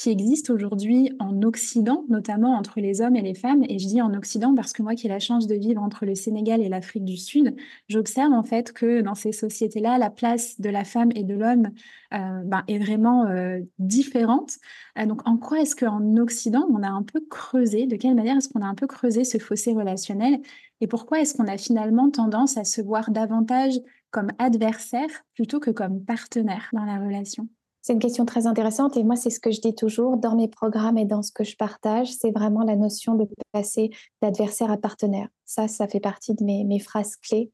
Qui 0.00 0.08
existe 0.08 0.48
aujourd'hui 0.48 1.12
en 1.18 1.42
Occident, 1.42 2.06
notamment 2.08 2.56
entre 2.56 2.80
les 2.80 3.02
hommes 3.02 3.16
et 3.16 3.20
les 3.20 3.34
femmes. 3.34 3.64
Et 3.68 3.78
je 3.78 3.86
dis 3.86 4.00
en 4.00 4.14
Occident 4.14 4.54
parce 4.54 4.72
que 4.72 4.82
moi 4.82 4.94
qui 4.94 5.06
ai 5.06 5.10
la 5.10 5.18
chance 5.18 5.46
de 5.46 5.54
vivre 5.54 5.82
entre 5.82 6.06
le 6.06 6.14
Sénégal 6.14 6.62
et 6.62 6.70
l'Afrique 6.70 7.04
du 7.04 7.18
Sud, 7.18 7.54
j'observe 7.86 8.32
en 8.32 8.42
fait 8.42 8.72
que 8.72 9.02
dans 9.02 9.14
ces 9.14 9.32
sociétés-là, 9.32 9.98
la 9.98 10.08
place 10.08 10.58
de 10.58 10.70
la 10.70 10.84
femme 10.84 11.10
et 11.14 11.22
de 11.22 11.34
l'homme 11.34 11.68
euh, 12.14 12.42
ben, 12.46 12.64
est 12.66 12.78
vraiment 12.78 13.26
euh, 13.26 13.60
différente. 13.78 14.54
Euh, 14.98 15.04
donc 15.04 15.20
en 15.28 15.36
quoi 15.36 15.60
est-ce 15.60 15.76
qu'en 15.76 16.16
Occident, 16.16 16.66
on 16.70 16.82
a 16.82 16.88
un 16.88 17.02
peu 17.02 17.20
creusé, 17.28 17.86
de 17.86 17.96
quelle 17.96 18.14
manière 18.14 18.38
est-ce 18.38 18.48
qu'on 18.48 18.62
a 18.62 18.68
un 18.68 18.74
peu 18.74 18.86
creusé 18.86 19.24
ce 19.24 19.36
fossé 19.36 19.74
relationnel 19.74 20.40
et 20.80 20.86
pourquoi 20.86 21.20
est-ce 21.20 21.34
qu'on 21.34 21.46
a 21.46 21.58
finalement 21.58 22.08
tendance 22.08 22.56
à 22.56 22.64
se 22.64 22.80
voir 22.80 23.10
davantage 23.10 23.74
comme 24.10 24.28
adversaire 24.38 25.10
plutôt 25.34 25.60
que 25.60 25.70
comme 25.70 26.02
partenaire 26.02 26.70
dans 26.72 26.86
la 26.86 26.98
relation? 26.98 27.50
C'est 27.82 27.94
une 27.94 27.98
question 27.98 28.26
très 28.26 28.46
intéressante 28.46 28.96
et 28.96 29.04
moi, 29.04 29.16
c'est 29.16 29.30
ce 29.30 29.40
que 29.40 29.50
je 29.50 29.60
dis 29.60 29.74
toujours 29.74 30.18
dans 30.18 30.36
mes 30.36 30.48
programmes 30.48 30.98
et 30.98 31.06
dans 31.06 31.22
ce 31.22 31.32
que 31.32 31.44
je 31.44 31.56
partage, 31.56 32.12
c'est 32.12 32.30
vraiment 32.30 32.62
la 32.62 32.76
notion 32.76 33.14
de 33.14 33.26
passer 33.52 33.90
d'adversaire 34.20 34.70
à 34.70 34.76
partenaire. 34.76 35.28
Ça, 35.46 35.66
ça 35.66 35.88
fait 35.88 36.00
partie 36.00 36.34
de 36.34 36.44
mes, 36.44 36.78
phrases 36.78 37.16
clés 37.16 37.50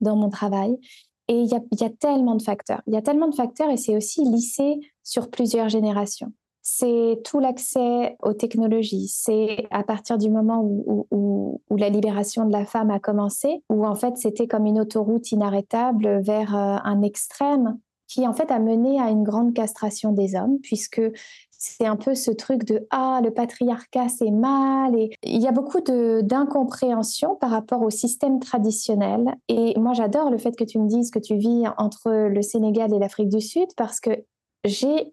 dans 0.00 0.16
mon 0.16 0.28
travail. 0.28 0.76
Et 1.28 1.34
il 1.34 1.46
y 1.46 1.54
a, 1.54 1.90
tellement 1.90 2.34
de 2.34 2.42
facteurs. 2.42 2.82
Il 2.88 2.94
y 2.94 2.96
a 2.96 3.02
tellement 3.02 3.28
de 3.28 3.34
facteurs 3.36 3.70
et 3.70 3.76
c'est 3.76 3.96
aussi 3.96 4.24
lissé 4.24 4.80
sur 5.04 5.30
plusieurs 5.30 5.68
générations. 5.68 6.32
C'est 6.62 7.20
tout 7.24 7.38
l'accès 7.38 8.16
aux 8.22 8.32
technologies. 8.32 9.06
C'est 9.06 9.68
à 9.70 9.84
partir 9.84 10.18
du 10.18 10.28
moment 10.28 10.60
où, 10.60 11.06
où, 11.12 11.62
où, 11.70 11.76
la 11.76 11.88
libération 11.88 12.44
de 12.44 12.52
la 12.52 12.66
femme 12.66 12.90
a 12.90 12.98
commencé, 12.98 13.62
où 13.70 13.86
en 13.86 13.94
fait 13.94 14.16
c'était 14.16 14.48
comme 14.48 14.66
une 14.66 14.80
autoroute 14.80 15.30
inarrêtable 15.30 16.20
vers 16.20 16.56
euh, 16.56 16.76
un 16.82 17.02
extrême 17.02 17.78
qui 18.10 18.26
en 18.26 18.34
fait 18.34 18.50
a 18.50 18.58
mené 18.58 19.00
à 19.00 19.08
une 19.08 19.22
grande 19.22 19.54
castration 19.54 20.12
des 20.12 20.34
hommes, 20.34 20.58
puisque 20.60 21.00
c'est 21.52 21.86
un 21.86 21.94
peu 21.94 22.14
ce 22.16 22.32
truc 22.32 22.64
de 22.64 22.86
ah 22.90 23.20
le 23.22 23.30
patriarcat 23.30 24.08
c'est 24.08 24.30
mal 24.30 24.98
et 24.98 25.10
il 25.22 25.40
y 25.40 25.46
a 25.46 25.52
beaucoup 25.52 25.80
d'incompréhension 25.80 27.36
par 27.36 27.50
rapport 27.50 27.82
au 27.82 27.90
système 27.90 28.40
traditionnel. 28.40 29.36
Et 29.48 29.78
moi 29.78 29.92
j'adore 29.92 30.30
le 30.30 30.38
fait 30.38 30.56
que 30.56 30.64
tu 30.64 30.78
me 30.80 30.88
dises 30.88 31.10
que 31.10 31.20
tu 31.20 31.36
vis 31.36 31.64
entre 31.76 32.10
le 32.10 32.42
Sénégal 32.42 32.92
et 32.92 32.98
l'Afrique 32.98 33.28
du 33.28 33.40
Sud 33.40 33.68
parce 33.76 34.00
que 34.00 34.10
j'ai 34.64 35.12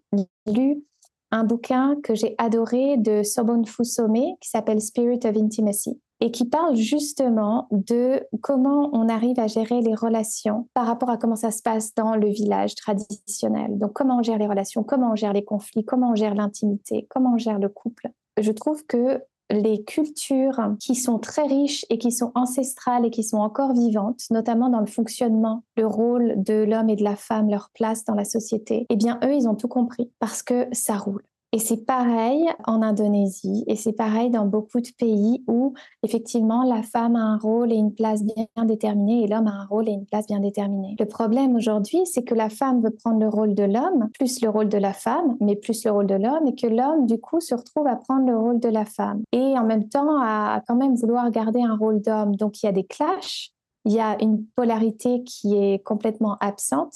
lu 0.51 0.83
un 1.31 1.43
bouquin 1.43 1.97
que 2.01 2.15
j'ai 2.15 2.33
adoré 2.39 2.97
de 2.97 3.21
Sobon 3.21 3.63
Fusome 3.65 4.37
qui 4.41 4.49
s'appelle 4.49 4.81
Spirit 4.81 5.19
of 5.25 5.35
Intimacy 5.35 5.99
et 6.19 6.31
qui 6.31 6.45
parle 6.45 6.75
justement 6.75 7.67
de 7.71 8.23
comment 8.41 8.89
on 8.93 9.07
arrive 9.09 9.39
à 9.39 9.47
gérer 9.47 9.81
les 9.81 9.95
relations 9.95 10.67
par 10.73 10.85
rapport 10.85 11.09
à 11.09 11.17
comment 11.17 11.35
ça 11.35 11.51
se 11.51 11.61
passe 11.61 11.93
dans 11.93 12.15
le 12.15 12.27
village 12.29 12.75
traditionnel. 12.75 13.77
Donc 13.77 13.93
comment 13.93 14.19
on 14.19 14.23
gère 14.23 14.37
les 14.37 14.47
relations, 14.47 14.83
comment 14.83 15.11
on 15.11 15.15
gère 15.15 15.33
les 15.33 15.43
conflits, 15.43 15.85
comment 15.85 16.11
on 16.11 16.15
gère 16.15 16.35
l'intimité, 16.35 17.05
comment 17.09 17.33
on 17.33 17.37
gère 17.37 17.59
le 17.59 17.69
couple. 17.69 18.09
Je 18.39 18.51
trouve 18.51 18.85
que 18.85 19.21
les 19.49 19.83
cultures 19.83 20.75
qui 20.79 20.95
sont 20.95 21.19
très 21.19 21.43
riches 21.43 21.85
et 21.89 21.97
qui 21.97 22.11
sont 22.11 22.31
ancestrales 22.35 23.05
et 23.05 23.09
qui 23.09 23.23
sont 23.23 23.37
encore 23.37 23.73
vivantes, 23.73 24.21
notamment 24.29 24.69
dans 24.69 24.81
le 24.81 24.87
fonctionnement, 24.87 25.63
le 25.77 25.87
rôle 25.87 26.35
de 26.37 26.63
l'homme 26.63 26.89
et 26.89 26.95
de 26.95 27.03
la 27.03 27.15
femme, 27.15 27.49
leur 27.49 27.69
place 27.73 28.03
dans 28.03 28.15
la 28.15 28.25
société, 28.25 28.85
eh 28.89 28.95
bien, 28.95 29.19
eux, 29.23 29.33
ils 29.33 29.47
ont 29.47 29.55
tout 29.55 29.69
compris 29.69 30.11
parce 30.19 30.43
que 30.43 30.67
ça 30.73 30.97
roule. 30.97 31.23
Et 31.53 31.59
c'est 31.59 31.85
pareil 31.85 32.45
en 32.65 32.81
Indonésie 32.81 33.63
et 33.67 33.77
c'est 33.77 33.93
pareil 33.93 34.29
dans 34.29 34.45
beaucoup 34.45 34.81
de 34.81 34.89
pays 34.99 35.45
où 35.47 35.73
effectivement 36.03 36.63
la 36.63 36.83
femme 36.83 37.15
a 37.15 37.21
un 37.21 37.37
rôle 37.37 37.71
et 37.71 37.77
une 37.77 37.93
place 37.93 38.21
bien 38.23 38.65
déterminée 38.65 39.23
et 39.23 39.27
l'homme 39.27 39.47
a 39.47 39.61
un 39.61 39.65
rôle 39.65 39.87
et 39.87 39.93
une 39.93 40.05
place 40.05 40.27
bien 40.27 40.41
déterminée. 40.41 40.97
Le 40.99 41.05
problème 41.05 41.55
aujourd'hui, 41.55 42.01
c'est 42.05 42.23
que 42.23 42.35
la 42.35 42.49
femme 42.49 42.81
veut 42.81 42.91
prendre 42.91 43.21
le 43.21 43.29
rôle 43.29 43.55
de 43.55 43.63
l'homme, 43.63 44.09
plus 44.13 44.41
le 44.41 44.49
rôle 44.49 44.67
de 44.67 44.77
la 44.77 44.91
femme, 44.91 45.37
mais 45.39 45.55
plus 45.55 45.85
le 45.85 45.91
rôle 45.91 46.07
de 46.07 46.15
l'homme 46.15 46.47
et 46.47 46.55
que 46.55 46.67
l'homme 46.67 47.05
du 47.05 47.17
coup 47.17 47.39
se 47.39 47.55
retrouve 47.55 47.87
à 47.87 47.95
prendre 47.95 48.27
le 48.27 48.37
rôle 48.37 48.59
de 48.59 48.69
la 48.69 48.83
femme 48.83 49.21
et 49.31 49.57
en 49.57 49.63
même 49.63 49.87
temps 49.87 50.21
à, 50.21 50.61
quand 50.67 50.75
même 50.75 50.95
vouloir 50.95 51.31
garder 51.31 51.61
un 51.61 51.77
rôle 51.77 52.01
d'homme. 52.01 52.35
Donc 52.35 52.61
il 52.61 52.65
y 52.65 52.69
a 52.69 52.73
des 52.73 52.83
clashs, 52.83 53.51
il 53.85 53.93
y 53.93 54.01
a 54.01 54.21
une 54.21 54.45
polarité 54.57 55.23
qui 55.23 55.55
est 55.55 55.81
complètement 55.81 56.35
absente 56.41 56.93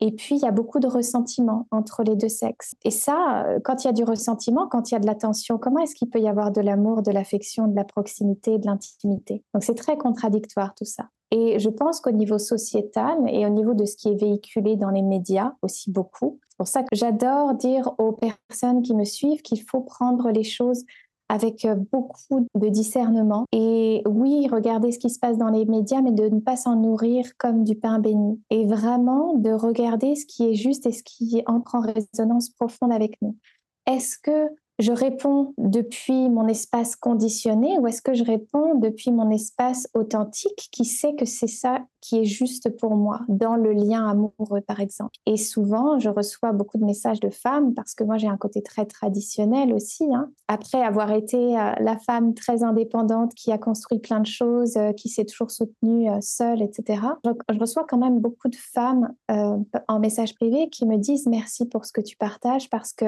et 0.00 0.12
puis, 0.12 0.36
il 0.36 0.42
y 0.42 0.46
a 0.46 0.52
beaucoup 0.52 0.78
de 0.78 0.86
ressentiment 0.86 1.66
entre 1.72 2.04
les 2.04 2.14
deux 2.14 2.28
sexes. 2.28 2.76
Et 2.84 2.90
ça, 2.90 3.44
euh, 3.46 3.58
quand 3.64 3.82
il 3.82 3.88
y 3.88 3.90
a 3.90 3.92
du 3.92 4.04
ressentiment, 4.04 4.68
quand 4.68 4.90
il 4.90 4.94
y 4.94 4.96
a 4.96 5.00
de 5.00 5.06
l'attention, 5.06 5.58
comment 5.58 5.80
est-ce 5.80 5.96
qu'il 5.96 6.08
peut 6.08 6.20
y 6.20 6.28
avoir 6.28 6.52
de 6.52 6.60
l'amour, 6.60 7.02
de 7.02 7.10
l'affection, 7.10 7.66
de 7.66 7.74
la 7.74 7.84
proximité, 7.84 8.58
de 8.58 8.66
l'intimité? 8.66 9.42
Donc, 9.54 9.64
c'est 9.64 9.74
très 9.74 9.98
contradictoire 9.98 10.74
tout 10.74 10.84
ça. 10.84 11.08
Et 11.30 11.58
je 11.58 11.68
pense 11.68 12.00
qu'au 12.00 12.12
niveau 12.12 12.38
sociétal 12.38 13.18
et 13.26 13.44
au 13.44 13.50
niveau 13.50 13.74
de 13.74 13.84
ce 13.84 13.96
qui 13.96 14.08
est 14.08 14.14
véhiculé 14.14 14.76
dans 14.76 14.90
les 14.90 15.02
médias 15.02 15.52
aussi 15.62 15.90
beaucoup, 15.90 16.38
c'est 16.48 16.56
pour 16.56 16.68
ça 16.68 16.82
que 16.82 16.96
j'adore 16.96 17.54
dire 17.54 17.92
aux 17.98 18.12
personnes 18.12 18.82
qui 18.82 18.94
me 18.94 19.04
suivent 19.04 19.42
qu'il 19.42 19.62
faut 19.62 19.80
prendre 19.80 20.30
les 20.30 20.44
choses 20.44 20.84
avec 21.28 21.64
euh, 21.64 21.74
beaucoup 21.74 22.46
de 22.54 22.68
discernement. 22.68 23.44
Et 23.52 24.02
oui, 24.06 24.48
regarder 24.50 24.92
ce 24.92 24.98
qui 24.98 25.10
se 25.10 25.18
passe 25.18 25.38
dans 25.38 25.50
les 25.50 25.64
médias, 25.66 26.00
mais 26.00 26.12
de 26.12 26.28
ne 26.28 26.40
pas 26.40 26.56
s'en 26.56 26.76
nourrir 26.76 27.26
comme 27.38 27.64
du 27.64 27.74
pain 27.74 27.98
béni. 27.98 28.40
Et 28.50 28.66
vraiment 28.66 29.34
de 29.34 29.50
regarder 29.50 30.14
ce 30.14 30.26
qui 30.26 30.50
est 30.50 30.54
juste 30.54 30.86
et 30.86 30.92
ce 30.92 31.02
qui 31.02 31.42
entre 31.46 31.74
en 31.74 31.80
résonance 31.80 32.50
profonde 32.50 32.92
avec 32.92 33.20
nous. 33.22 33.36
Est-ce 33.86 34.18
que 34.18 34.48
je 34.78 34.92
réponds 34.92 35.54
depuis 35.58 36.28
mon 36.28 36.46
espace 36.46 36.94
conditionné 36.94 37.78
ou 37.78 37.86
est-ce 37.88 38.00
que 38.00 38.14
je 38.14 38.22
réponds 38.22 38.76
depuis 38.76 39.10
mon 39.10 39.30
espace 39.30 39.88
authentique 39.94 40.68
qui 40.70 40.84
sait 40.84 41.14
que 41.16 41.24
c'est 41.24 41.48
ça 41.48 41.80
qui 42.00 42.18
est 42.18 42.24
juste 42.24 42.76
pour 42.76 42.94
moi 42.94 43.22
dans 43.28 43.56
le 43.56 43.72
lien 43.72 44.08
amoureux 44.08 44.60
par 44.60 44.78
exemple? 44.78 45.16
Et 45.26 45.36
souvent, 45.36 45.98
je 45.98 46.08
reçois 46.08 46.52
beaucoup 46.52 46.78
de 46.78 46.84
messages 46.84 47.18
de 47.18 47.30
femmes 47.30 47.74
parce 47.74 47.94
que 47.94 48.04
moi 48.04 48.18
j'ai 48.18 48.28
un 48.28 48.36
côté 48.36 48.62
très 48.62 48.86
traditionnel 48.86 49.72
aussi. 49.72 50.04
Hein. 50.14 50.30
Après 50.46 50.80
avoir 50.80 51.10
été 51.10 51.58
euh, 51.58 51.72
la 51.80 51.98
femme 51.98 52.34
très 52.34 52.62
indépendante 52.62 53.34
qui 53.34 53.50
a 53.50 53.58
construit 53.58 53.98
plein 53.98 54.20
de 54.20 54.26
choses, 54.26 54.76
euh, 54.76 54.92
qui 54.92 55.08
s'est 55.08 55.24
toujours 55.24 55.50
soutenue 55.50 56.08
euh, 56.08 56.18
seule, 56.20 56.62
etc. 56.62 57.02
Je, 57.24 57.58
reçois 57.58 57.84
quand 57.88 57.98
même 57.98 58.20
beaucoup 58.20 58.48
de 58.48 58.56
femmes 58.56 59.12
en 59.28 59.98
message 59.98 60.34
privé 60.34 60.68
qui 60.70 60.86
me 60.86 60.96
disent 60.96 61.26
merci 61.26 61.66
pour 61.66 61.84
ce 61.84 61.92
que 61.92 62.00
tu 62.00 62.16
partages 62.16 62.70
parce 62.70 62.92
que 62.92 63.06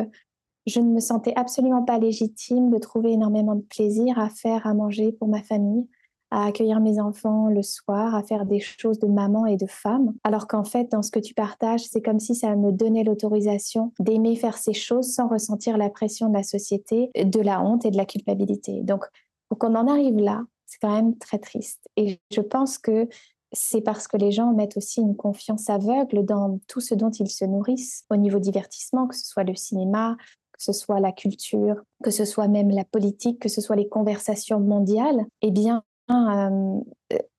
je 0.67 0.81
ne 0.81 0.93
me 0.93 1.00
sentais 1.00 1.33
absolument 1.37 1.83
pas 1.83 1.99
légitime 1.99 2.71
de 2.71 2.79
trouver 2.79 3.12
énormément 3.12 3.55
de 3.55 3.62
plaisir 3.62 4.19
à 4.19 4.29
faire 4.29 4.67
à 4.67 4.75
manger 4.75 5.12
pour 5.12 5.29
ma 5.29 5.43
famille, 5.43 5.88
à 6.31 6.47
accueillir 6.47 6.81
mes 6.81 7.00
enfants 7.00 7.49
le 7.49 7.62
soir, 7.62 8.14
à 8.14 8.23
faire 8.23 8.47
des 8.47 8.61
choses 8.61 8.99
de 8.99 9.09
maman 9.09 9.47
et 9.47 9.57
de 9.57 9.67
femme, 9.67 10.14
alors 10.23 10.47
qu'en 10.47 10.64
fait, 10.64 10.90
dans 10.93 11.02
ce 11.02 11.11
que 11.11 11.19
tu 11.19 11.35
partages, 11.35 11.85
c'est 11.85 12.02
comme 12.02 12.21
si 12.21 12.35
ça 12.35 12.55
me 12.55 12.73
donnait 12.73 13.05
l'autorisation 13.05 13.93
d'aimer 13.99 14.37
faire 14.37 14.57
ces 14.57 14.75
choses 14.75 15.12
sans 15.12 15.29
ressentir 15.29 15.76
la 15.76 15.90
pression 15.90 16.29
de 16.29 16.35
la 16.35 16.43
société, 16.43 17.11
de 17.17 17.40
la 17.40 17.61
honte 17.61 17.85
et 17.85 17.90
de 17.90 17.97
la 17.97 18.07
culpabilité. 18.07 18.83
Donc, 18.83 19.05
pour 19.49 19.59
qu'on 19.59 19.75
en 19.75 19.88
arrive 19.88 20.17
là, 20.17 20.43
c'est 20.67 20.79
quand 20.81 20.95
même 20.95 21.19
très 21.19 21.38
triste. 21.38 21.88
Et 21.97 22.21
je 22.33 22.40
pense 22.40 22.79
que 22.79 23.09
c'est 23.52 23.81
parce 23.81 24.07
que 24.07 24.17
les 24.17 24.31
gens 24.31 24.52
mettent 24.52 24.76
aussi 24.76 25.00
une 25.00 25.17
confiance 25.17 25.69
aveugle 25.69 26.25
dans 26.25 26.61
tout 26.69 26.81
ce 26.81 26.95
dont 26.95 27.11
ils 27.11 27.31
se 27.31 27.45
nourrissent 27.45 28.05
au 28.09 28.17
niveau 28.17 28.38
divertissement, 28.38 29.09
que 29.09 29.17
ce 29.17 29.26
soit 29.26 29.43
le 29.43 29.57
cinéma, 29.57 30.17
que 30.61 30.64
ce 30.64 30.73
soit 30.73 31.00
la 31.00 31.11
culture, 31.11 31.76
que 32.05 32.11
ce 32.11 32.26
soit 32.26 32.47
même 32.47 32.69
la 32.69 32.85
politique, 32.85 33.38
que 33.40 33.49
ce 33.49 33.62
soit 33.62 33.76
les 33.76 33.88
conversations 33.88 34.61
mondiales, 34.61 35.25
eh 35.40 35.50
bien, 35.50 35.83
euh, 36.11 36.81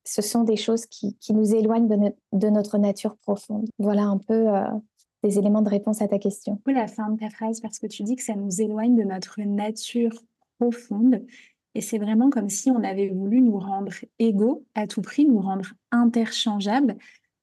ce 0.04 0.24
sont 0.24 0.44
des 0.44 0.56
choses 0.56 0.88
qui, 0.88 1.16
nous 1.30 1.54
éloignent 1.54 1.88
de, 2.32 2.50
notre 2.50 2.80
nature 2.80 3.16
profonde. 3.18 3.70
Voilà 3.78 4.06
un 4.06 4.18
peu 4.18 4.50
euh, 4.50 4.64
des 5.24 5.38
éléments 5.38 5.62
de 5.62 5.70
réponse 5.70 6.02
à 6.02 6.08
ta 6.08 6.18
question. 6.18 6.60
la 6.66 6.88
fin 6.88 7.12
de 7.12 7.20
ta 7.20 7.30
phrase, 7.30 7.62
parce 7.62 7.78
que 7.78 7.86
tu 7.86 8.02
dis 8.02 8.16
que 8.16 8.24
ça 8.24 8.34
nous 8.34 8.60
éloigne 8.60 8.96
de 8.96 9.04
notre 9.04 9.40
nature 9.42 10.24
profonde. 10.60 11.24
Et 11.76 11.82
c'est 11.82 12.00
vraiment 12.00 12.32
comme 12.32 12.50
si 12.50 12.72
on 12.72 12.84
avait 12.84 13.10
voulu 13.10 13.42
nous 13.42 13.60
rendre 13.60 13.94
égaux 14.18 14.66
à 14.74 14.88
tout 14.88 15.04
prix, 15.04 15.26
nous 15.26 15.42
rendre 15.42 15.70
interchangeables, 15.92 16.98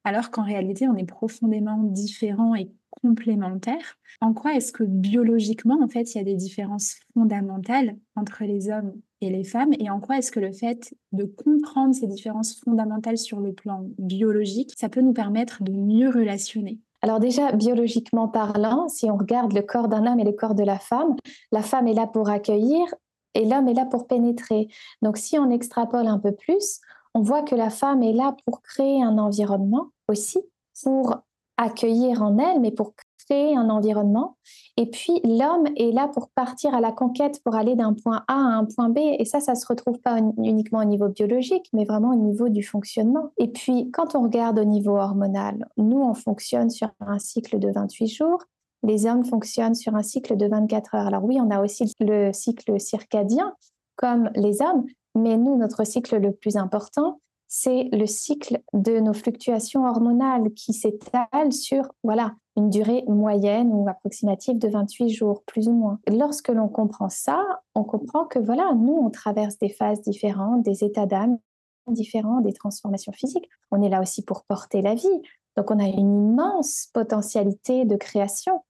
alors 0.08 0.30
qu'en 0.30 0.42
réalité, 0.42 0.88
on 0.88 0.96
est 0.96 1.04
profondément 1.04 1.76
différents 1.82 2.54
et 2.54 2.72
complémentaires. 3.02 3.98
En 4.22 4.32
quoi 4.32 4.54
est-ce 4.54 4.72
que 4.72 4.82
biologiquement, 4.82 5.78
en 5.82 5.88
fait, 5.88 6.14
il 6.14 6.18
y 6.18 6.20
a 6.20 6.24
des 6.24 6.34
différences 6.34 6.96
fondamentales 7.12 7.94
entre 8.16 8.44
les 8.44 8.70
hommes 8.70 8.94
et 9.20 9.28
les 9.28 9.44
femmes? 9.44 9.74
Et 9.78 9.90
en 9.90 10.00
quoi 10.00 10.16
est-ce 10.16 10.32
que 10.32 10.40
le 10.40 10.52
fait 10.52 10.94
de 11.12 11.24
comprendre 11.24 11.94
ces 11.94 12.06
différences 12.06 12.58
fondamentales 12.58 13.18
sur 13.18 13.40
le 13.40 13.52
plan 13.52 13.84
biologique, 13.98 14.72
ça 14.78 14.88
peut 14.88 15.02
nous 15.02 15.12
permettre 15.12 15.62
de 15.62 15.72
mieux 15.72 16.08
relationner? 16.08 16.78
Alors 17.02 17.20
déjà, 17.20 17.52
biologiquement 17.52 18.28
parlant, 18.28 18.88
si 18.88 19.10
on 19.10 19.16
regarde 19.18 19.52
le 19.52 19.62
corps 19.62 19.88
d'un 19.88 20.10
homme 20.10 20.20
et 20.20 20.24
le 20.24 20.32
corps 20.32 20.54
de 20.54 20.64
la 20.64 20.78
femme, 20.78 21.16
la 21.52 21.62
femme 21.62 21.86
est 21.86 21.94
là 21.94 22.06
pour 22.06 22.30
accueillir 22.30 22.86
et 23.34 23.44
l'homme 23.44 23.68
est 23.68 23.74
là 23.74 23.84
pour 23.84 24.06
pénétrer. 24.06 24.68
Donc 25.02 25.18
si 25.18 25.38
on 25.38 25.50
extrapole 25.50 26.06
un 26.06 26.18
peu 26.18 26.32
plus, 26.32 26.80
on 27.14 27.22
voit 27.22 27.42
que 27.42 27.54
la 27.54 27.70
femme 27.70 28.02
est 28.02 28.12
là 28.12 28.36
pour 28.44 28.62
créer 28.62 29.02
un 29.02 29.18
environnement 29.18 29.88
aussi, 30.08 30.38
pour 30.82 31.16
accueillir 31.56 32.22
en 32.22 32.38
elle, 32.38 32.60
mais 32.60 32.70
pour 32.70 32.94
créer 33.28 33.56
un 33.56 33.68
environnement. 33.68 34.36
Et 34.76 34.86
puis 34.86 35.20
l'homme 35.24 35.66
est 35.76 35.92
là 35.92 36.08
pour 36.08 36.28
partir 36.30 36.74
à 36.74 36.80
la 36.80 36.92
conquête, 36.92 37.42
pour 37.44 37.56
aller 37.56 37.74
d'un 37.74 37.92
point 37.92 38.24
A 38.28 38.34
à 38.34 38.36
un 38.36 38.64
point 38.64 38.88
B. 38.88 38.98
Et 38.98 39.24
ça, 39.24 39.40
ça 39.40 39.54
se 39.54 39.66
retrouve 39.66 39.98
pas 39.98 40.18
uniquement 40.18 40.78
au 40.78 40.84
niveau 40.84 41.08
biologique, 41.08 41.68
mais 41.72 41.84
vraiment 41.84 42.10
au 42.10 42.16
niveau 42.16 42.48
du 42.48 42.62
fonctionnement. 42.62 43.32
Et 43.36 43.48
puis 43.48 43.90
quand 43.90 44.14
on 44.14 44.22
regarde 44.22 44.58
au 44.58 44.64
niveau 44.64 44.96
hormonal, 44.96 45.68
nous, 45.76 46.00
on 46.00 46.14
fonctionne 46.14 46.70
sur 46.70 46.90
un 47.00 47.18
cycle 47.18 47.58
de 47.58 47.70
28 47.70 48.08
jours. 48.08 48.42
Les 48.84 49.06
hommes 49.06 49.24
fonctionnent 49.24 49.74
sur 49.74 49.96
un 49.96 50.02
cycle 50.02 50.36
de 50.36 50.46
24 50.46 50.94
heures. 50.94 51.06
Alors 51.06 51.24
oui, 51.24 51.38
on 51.40 51.50
a 51.50 51.60
aussi 51.60 51.92
le 51.98 52.32
cycle 52.32 52.78
circadien, 52.78 53.54
comme 53.96 54.30
les 54.36 54.62
hommes, 54.62 54.84
mais 55.14 55.36
nous, 55.36 55.56
notre 55.56 55.84
cycle 55.84 56.18
le 56.18 56.32
plus 56.32 56.56
important, 56.56 57.20
c'est 57.48 57.88
le 57.92 58.06
cycle 58.06 58.60
de 58.74 59.00
nos 59.00 59.14
fluctuations 59.14 59.86
hormonales 59.86 60.52
qui 60.52 60.74
s'étalent 60.74 61.52
sur 61.52 61.90
voilà, 62.04 62.34
une 62.56 62.68
durée 62.68 63.04
moyenne 63.08 63.70
ou 63.72 63.88
approximative 63.88 64.58
de 64.58 64.68
28 64.68 65.08
jours, 65.08 65.42
plus 65.46 65.66
ou 65.66 65.72
moins. 65.72 65.98
Lorsque 66.06 66.48
l'on 66.48 66.68
comprend 66.68 67.08
ça, 67.08 67.42
on 67.74 67.84
comprend 67.84 68.26
que 68.26 68.38
voilà, 68.38 68.74
nous, 68.74 68.92
on 68.92 69.10
traverse 69.10 69.58
des 69.58 69.70
phases 69.70 70.02
différentes, 70.02 70.62
des 70.62 70.84
états 70.84 71.06
d'âme 71.06 71.38
différents, 71.86 72.42
des 72.42 72.52
transformations 72.52 73.12
physiques. 73.12 73.48
On 73.70 73.82
est 73.82 73.88
là 73.88 74.02
aussi 74.02 74.22
pour 74.22 74.44
porter 74.44 74.82
la 74.82 74.94
vie. 74.94 75.22
Donc, 75.56 75.70
on 75.70 75.78
a 75.78 75.86
une 75.86 76.30
immense 76.32 76.88
potentialité 76.92 77.86
de 77.86 77.96
création. 77.96 78.62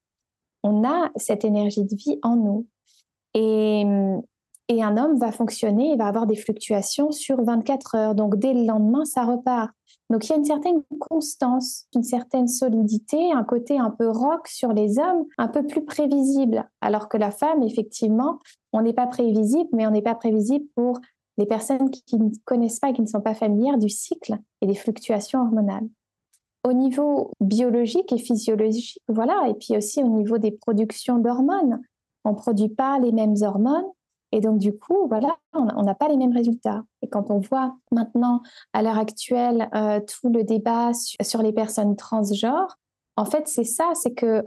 On 0.62 0.84
a 0.84 1.10
cette 1.16 1.44
énergie 1.44 1.84
de 1.84 1.96
vie 1.96 2.18
en 2.22 2.36
nous. 2.36 2.66
Et 3.34 3.84
et 4.68 4.82
un 4.82 4.96
homme 4.98 5.18
va 5.18 5.32
fonctionner, 5.32 5.92
il 5.92 5.98
va 5.98 6.06
avoir 6.06 6.26
des 6.26 6.36
fluctuations 6.36 7.10
sur 7.10 7.42
24 7.42 7.94
heures. 7.94 8.14
Donc, 8.14 8.36
dès 8.36 8.52
le 8.52 8.64
lendemain, 8.64 9.04
ça 9.04 9.24
repart. 9.24 9.70
Donc, 10.10 10.26
il 10.26 10.30
y 10.30 10.32
a 10.34 10.38
une 10.38 10.44
certaine 10.44 10.82
constance, 11.00 11.86
une 11.94 12.02
certaine 12.02 12.48
solidité, 12.48 13.32
un 13.32 13.44
côté 13.44 13.78
un 13.78 13.90
peu 13.90 14.08
rock 14.08 14.46
sur 14.46 14.72
les 14.72 14.98
hommes, 14.98 15.24
un 15.38 15.48
peu 15.48 15.66
plus 15.66 15.84
prévisible. 15.84 16.68
Alors 16.80 17.08
que 17.08 17.16
la 17.16 17.30
femme, 17.30 17.62
effectivement, 17.62 18.40
on 18.72 18.82
n'est 18.82 18.92
pas 18.92 19.06
prévisible, 19.06 19.68
mais 19.72 19.86
on 19.86 19.90
n'est 19.90 20.02
pas 20.02 20.14
prévisible 20.14 20.66
pour 20.74 20.98
les 21.38 21.46
personnes 21.46 21.90
qui 21.90 22.18
ne 22.18 22.30
connaissent 22.44 22.80
pas 22.80 22.92
qui 22.92 23.00
ne 23.00 23.06
sont 23.06 23.20
pas 23.20 23.34
familières 23.34 23.78
du 23.78 23.88
cycle 23.88 24.36
et 24.60 24.66
des 24.66 24.74
fluctuations 24.74 25.40
hormonales. 25.40 25.88
Au 26.64 26.72
niveau 26.72 27.30
biologique 27.40 28.12
et 28.12 28.18
physiologique, 28.18 29.00
voilà, 29.08 29.48
et 29.48 29.54
puis 29.54 29.76
aussi 29.76 30.02
au 30.02 30.08
niveau 30.08 30.38
des 30.38 30.50
productions 30.50 31.18
d'hormones. 31.18 31.80
On 32.24 32.32
ne 32.32 32.36
produit 32.36 32.68
pas 32.68 32.98
les 32.98 33.12
mêmes 33.12 33.36
hormones, 33.40 33.86
et 34.32 34.40
donc, 34.40 34.58
du 34.58 34.76
coup, 34.76 35.06
voilà, 35.08 35.36
on 35.54 35.82
n'a 35.82 35.94
pas 35.94 36.08
les 36.08 36.16
mêmes 36.16 36.34
résultats. 36.34 36.82
Et 37.02 37.08
quand 37.08 37.30
on 37.30 37.38
voit 37.38 37.76
maintenant, 37.90 38.42
à 38.72 38.82
l'heure 38.82 38.98
actuelle, 38.98 39.68
euh, 39.74 40.00
tout 40.00 40.28
le 40.28 40.44
débat 40.44 40.92
sur, 40.92 41.42
les 41.42 41.52
personnes 41.52 41.96
transgenres, 41.96 42.76
en 43.16 43.24
fait, 43.24 43.48
c'est 43.48 43.64
ça, 43.64 43.90
c'est 43.94 44.12
que 44.12 44.42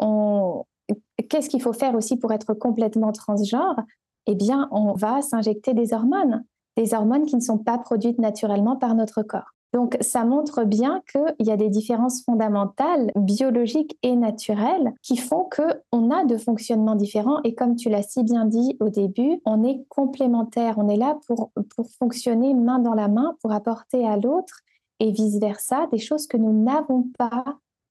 qu'est-ce 1.30 1.50
qu'il 1.50 1.62
faut 1.62 1.74
faire 1.74 1.96
aussi 1.96 2.18
pour 2.18 2.32
être 2.32 2.54
complètement 2.54 3.12
transgenre? 3.12 3.80
Eh 4.28 4.36
bien, 4.36 4.70
on 4.72 4.94
va 4.94 5.22
s'injecter 5.22 5.74
des 5.74 5.94
hormones, 5.94 6.44
des 6.78 6.94
hormones 6.94 7.26
qui 7.26 7.36
ne 7.36 7.42
sont 7.42 7.58
pas 7.58 7.80
produites 7.80 8.20
naturellement 8.20 8.76
par 8.76 8.94
notre 8.94 9.24
corps. 9.24 9.56
Donc, 9.74 9.96
ça 10.02 10.26
montre 10.26 10.66
bien 10.66 11.02
qu'il 11.10 11.48
y 11.48 11.52
a 11.52 11.58
des 11.58 11.70
différences 11.70 12.24
fondamentales, 12.24 13.12
biologiques 13.16 13.98
et 14.04 14.16
naturelles, 14.16 14.94
qui 15.02 15.16
font 15.16 15.48
qu'on 15.50 16.12
a 16.12 16.26
de 16.26 16.38
fonctionnements 16.38 16.96
différents. 16.96 17.42
Et 17.44 17.56
comme 17.56 17.76
tu 17.76 17.90
l'as 17.90 18.04
si 18.04 18.24
bien 18.24 18.46
dit 18.46 18.76
au 18.82 18.90
début, 18.90 19.40
on 19.46 19.64
est 19.64 19.86
complémentaires. 19.88 20.78
On 20.78 20.90
est 20.90 20.98
là 20.98 21.18
pour, 21.26 21.52
pour 21.76 21.90
fonctionner 21.92 22.54
main 22.54 22.80
dans 22.80 22.94
la 22.94 23.08
main, 23.08 23.36
pour 23.42 23.54
apporter 23.54 24.06
à 24.06 24.18
l'autre 24.18 24.60
et 25.00 25.12
vice-versa 25.12 25.88
des 25.92 26.00
choses 26.00 26.28
que 26.28 26.38
nous 26.38 26.54
n'avons 26.54 27.10
pas 27.18 27.44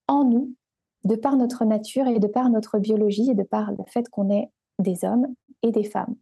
en 0.07 0.25
nous, 0.25 0.53
de 1.05 1.17
par 1.17 1.37
notre 1.37 1.65
nature 1.65 2.07
et 2.07 2.19
de 2.19 2.27
par 2.27 2.51
notre 2.51 2.79
biologie 2.79 3.31
et 3.31 3.35
de 3.35 3.43
par 3.43 3.73
le 3.73 3.79
fait 3.87 4.09
qu'on 4.11 4.31
est 4.31 4.51
des 4.79 5.05
hommes 5.05 5.27
et 5.63 5.71
des 5.71 5.85
femmes. 5.85 6.15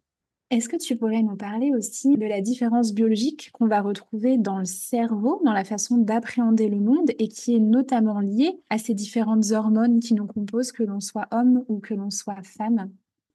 Est-ce 0.51 0.67
que 0.67 0.77
tu 0.77 0.95
pourrais 0.95 1.21
nous 1.21 1.35
parler 1.35 1.71
aussi 1.75 2.17
de 2.17 2.25
la 2.25 2.41
différence 2.41 2.91
biologique 2.91 3.51
qu'on 3.53 3.67
va 3.67 3.81
retrouver 3.81 4.39
dans 4.39 4.57
le 4.57 4.65
cerveau, 4.65 5.39
dans 5.45 5.53
la 5.53 5.63
façon 5.63 5.97
d'appréhender 5.97 6.69
le 6.69 6.79
monde 6.79 7.11
et 7.19 7.27
qui 7.27 7.55
est 7.55 7.59
notamment 7.59 8.19
liée 8.19 8.59
à 8.71 8.79
ces 8.79 8.95
différentes 8.95 9.51
hormones 9.51 9.99
qui 9.99 10.15
nous 10.15 10.25
composent, 10.25 10.71
que 10.71 10.81
l'on 10.81 11.01
soit 11.01 11.27
homme 11.31 11.63
ou 11.67 11.77
que 11.77 11.93
l'on 11.93 12.09
soit 12.09 12.41
femme? 12.41 12.89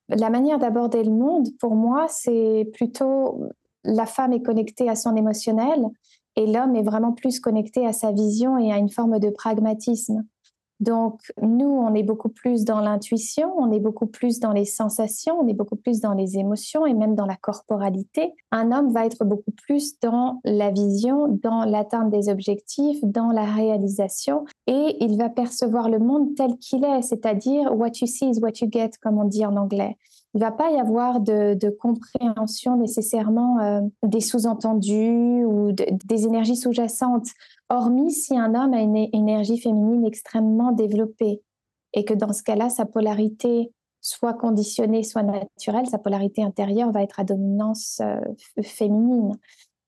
La 0.09 0.29
manière 0.29 0.59
d'aborder 0.59 1.05
le 1.05 1.13
monde, 1.13 1.57
pour 1.61 1.77
moi, 1.77 2.07
c'est 2.09 2.69
plutôt 2.75 3.49
la 3.85 4.07
femme 4.07 4.33
est 4.33 4.43
connectée 4.43 4.89
à 4.89 4.97
son 4.97 5.15
émotionnel 5.15 5.87
et 6.35 6.51
l'homme 6.51 6.75
est 6.75 6.83
vraiment 6.83 7.13
plus 7.13 7.39
connecté 7.39 7.87
à 7.87 7.93
sa 7.93 8.11
vision 8.11 8.59
et 8.59 8.73
à 8.73 8.79
une 8.79 8.91
forme 8.91 9.21
de 9.21 9.31
pragmatisme. 9.31 10.25
Donc, 10.81 11.21
nous, 11.41 11.67
on 11.67 11.95
est 11.95 12.03
beaucoup 12.03 12.29
plus 12.29 12.65
dans 12.65 12.81
l'intuition, 12.81 13.53
on 13.57 13.71
est 13.73 13.81
beaucoup 13.81 14.07
plus 14.07 14.41
dans 14.41 14.53
les 14.53 14.65
sensations, 14.65 15.39
on 15.41 15.49
est 15.49 15.55
beaucoup 15.55 15.77
plus 15.77 16.01
dans 16.01 16.13
les 16.13 16.37
émotions 16.37 16.85
et 16.87 16.95
même 16.95 17.15
dans 17.15 17.27
la 17.27 17.37
corporalité. 17.37 18.35
Un 18.51 18.73
homme 18.73 18.93
va 18.93 19.07
être 19.07 19.25
beaucoup 19.25 19.53
plus 19.53 19.99
dans 20.01 20.41
la 20.45 20.71
vision, 20.71 21.29
dans 21.29 21.65
l'atteinte 21.65 22.11
des 22.11 22.29
objectifs, 22.29 22.99
dans 23.03 23.31
la 23.31 23.45
réalisation 23.45 24.45
et 24.67 24.97
il 25.01 25.17
va 25.17 25.29
percevoir 25.29 25.89
le 25.89 25.99
monde 25.99 26.35
tel 26.35 26.57
qu'il 26.59 26.85
est, 26.85 27.03
c'est-à-dire 27.03 27.75
what 27.77 27.91
you 28.01 28.07
see 28.07 28.31
is 28.31 28.41
what 28.41 28.53
you 28.61 28.69
get, 28.71 28.91
comme 29.01 29.19
on 29.19 29.25
dit 29.25 29.45
en 29.45 29.57
anglais. 29.57 29.97
Il 30.35 30.41
va 30.41 30.51
pas 30.51 30.71
y 30.73 30.79
avoir 30.79 31.21
de, 31.21 31.71
compréhension 31.79 32.77
nécessairement 32.77 33.61
euh, 33.61 33.81
des 34.03 34.21
sous-entendus 34.21 35.45
ou 35.45 35.71
des 35.73 36.25
énergies 36.27 36.57
sous-jacentes 36.57 37.29
hormis 37.69 38.11
si 38.11 38.37
un 38.37 38.55
homme 38.55 38.75
a 38.75 38.81
une 38.81 38.97
énergie 38.97 39.59
féminine 39.59 40.05
extrêmement 40.05 40.73
développée 40.73 41.41
et 41.93 42.05
que 42.05 42.15
dans 42.15 42.33
ce 42.33 42.43
cas-là, 42.43 42.69
sa 42.69 42.85
polarité 42.85 43.73
soit 44.01 44.35
conditionnée, 44.35 45.03
soit 45.05 45.23
naturelle, 45.23 45.87
sa 45.87 45.99
polarité 45.99 46.43
intérieure 46.43 46.91
va 46.91 47.03
être 47.03 47.21
à 47.21 47.25
dominance 47.25 48.01
euh, 48.03 48.21
féminine. 48.63 49.39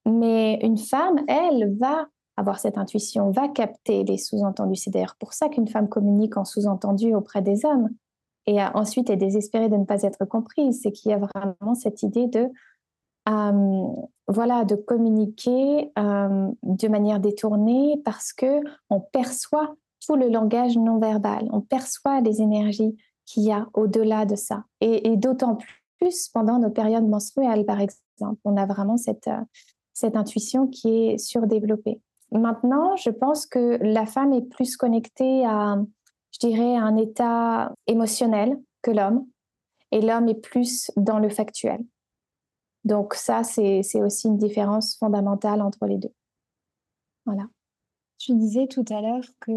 Mais 0.07 0.59
une 0.63 0.79
femme, 0.79 1.21
elle, 1.27 1.77
va 1.79 2.07
avoir 2.37 2.61
cette 2.61 2.79
intuition, 2.79 3.31
va 3.31 3.49
capter 3.49 4.05
les 4.05 4.19
sous-entendus. 4.19 4.77
C'est 4.77 4.91
d'ailleurs 4.91 5.17
pour 5.19 5.33
ça 5.33 5.49
qu'une 5.49 5.67
femme 5.67 5.89
communique 5.89 6.37
en 6.37 6.45
sous-entendu 6.45 7.15
auprès 7.15 7.43
des 7.43 7.65
hommes 7.65 7.89
et 8.47 8.63
ensuite 8.63 9.11
est 9.11 9.17
désespérée 9.17 9.69
de 9.69 9.77
ne 9.77 9.85
pas 9.85 10.03
être 10.03 10.25
comprise. 10.25 10.81
C'est 10.83 10.93
qu'il 10.93 11.11
y 11.11 11.15
a 11.15 11.19
vraiment 11.19 11.75
cette 11.75 12.03
idée 12.03 12.27
de, 12.27 12.49
euh, 13.29 13.87
voilà, 14.29 14.65
de 14.65 14.77
communiquer 14.77 15.91
euh, 15.99 16.49
de 16.63 16.89
manière 16.89 17.21
détournée 17.21 18.01
parce 18.05 18.33
que 18.33 18.61
on 18.91 19.01
perçoit 19.01 19.75
tout 20.07 20.17
le 20.17 20.29
langage 20.29 20.77
non 20.77 20.99
verbal, 20.99 21.49
on 21.53 21.61
perçoit 21.61 22.21
les 22.21 22.41
énergies 22.41 22.97
qu'il 23.25 23.43
y 23.43 23.53
a 23.53 23.67
au-delà 23.75 24.25
de 24.25 24.37
ça. 24.37 24.65
Et, 24.81 25.17
d'autant 25.17 25.59
plus 25.99 26.29
pendant 26.29 26.61
nos 26.61 26.71
périodes 26.71 27.09
menstruelles, 27.09 27.67
par 27.67 27.81
exemple, 27.81 28.41
on 28.45 28.57
a 28.57 28.67
vraiment 28.67 28.97
cette, 28.97 29.27
euh, 29.27 29.41
cette 29.93 30.15
intuition 30.15 30.69
qui 30.69 31.09
est 31.09 31.19
surdéveloppée. 31.19 32.01
Maintenant, 32.31 32.95
je 32.97 33.11
pense 33.11 33.47
que 33.47 33.79
la 33.81 34.07
femme 34.07 34.33
est 34.33 34.43
plus 34.43 34.77
connectée 34.77 35.45
à, 35.45 35.79
je 36.41 36.47
dirais, 36.47 36.77
un 36.77 36.97
état 36.97 37.73
émotionnel 37.87 38.59
que 38.83 38.91
l'homme, 38.91 39.27
et 39.93 40.01
l'homme 40.01 40.29
est 40.29 40.41
plus 40.41 40.91
dans 40.97 41.19
le 41.19 41.29
factuel. 41.29 41.81
Donc 42.85 43.15
ça, 43.15 43.43
c'est 43.43 43.81
aussi 44.03 44.29
une 44.29 44.39
différence 44.39 44.97
fondamentale 44.97 45.63
entre 45.63 45.87
les 45.87 45.99
deux. 45.99 46.13
Voilà. 47.25 47.45
Tu 48.19 48.35
disais 48.35 48.67
tout 48.67 48.85
à 48.89 49.03
l'heure 49.03 49.25
que 49.41 49.53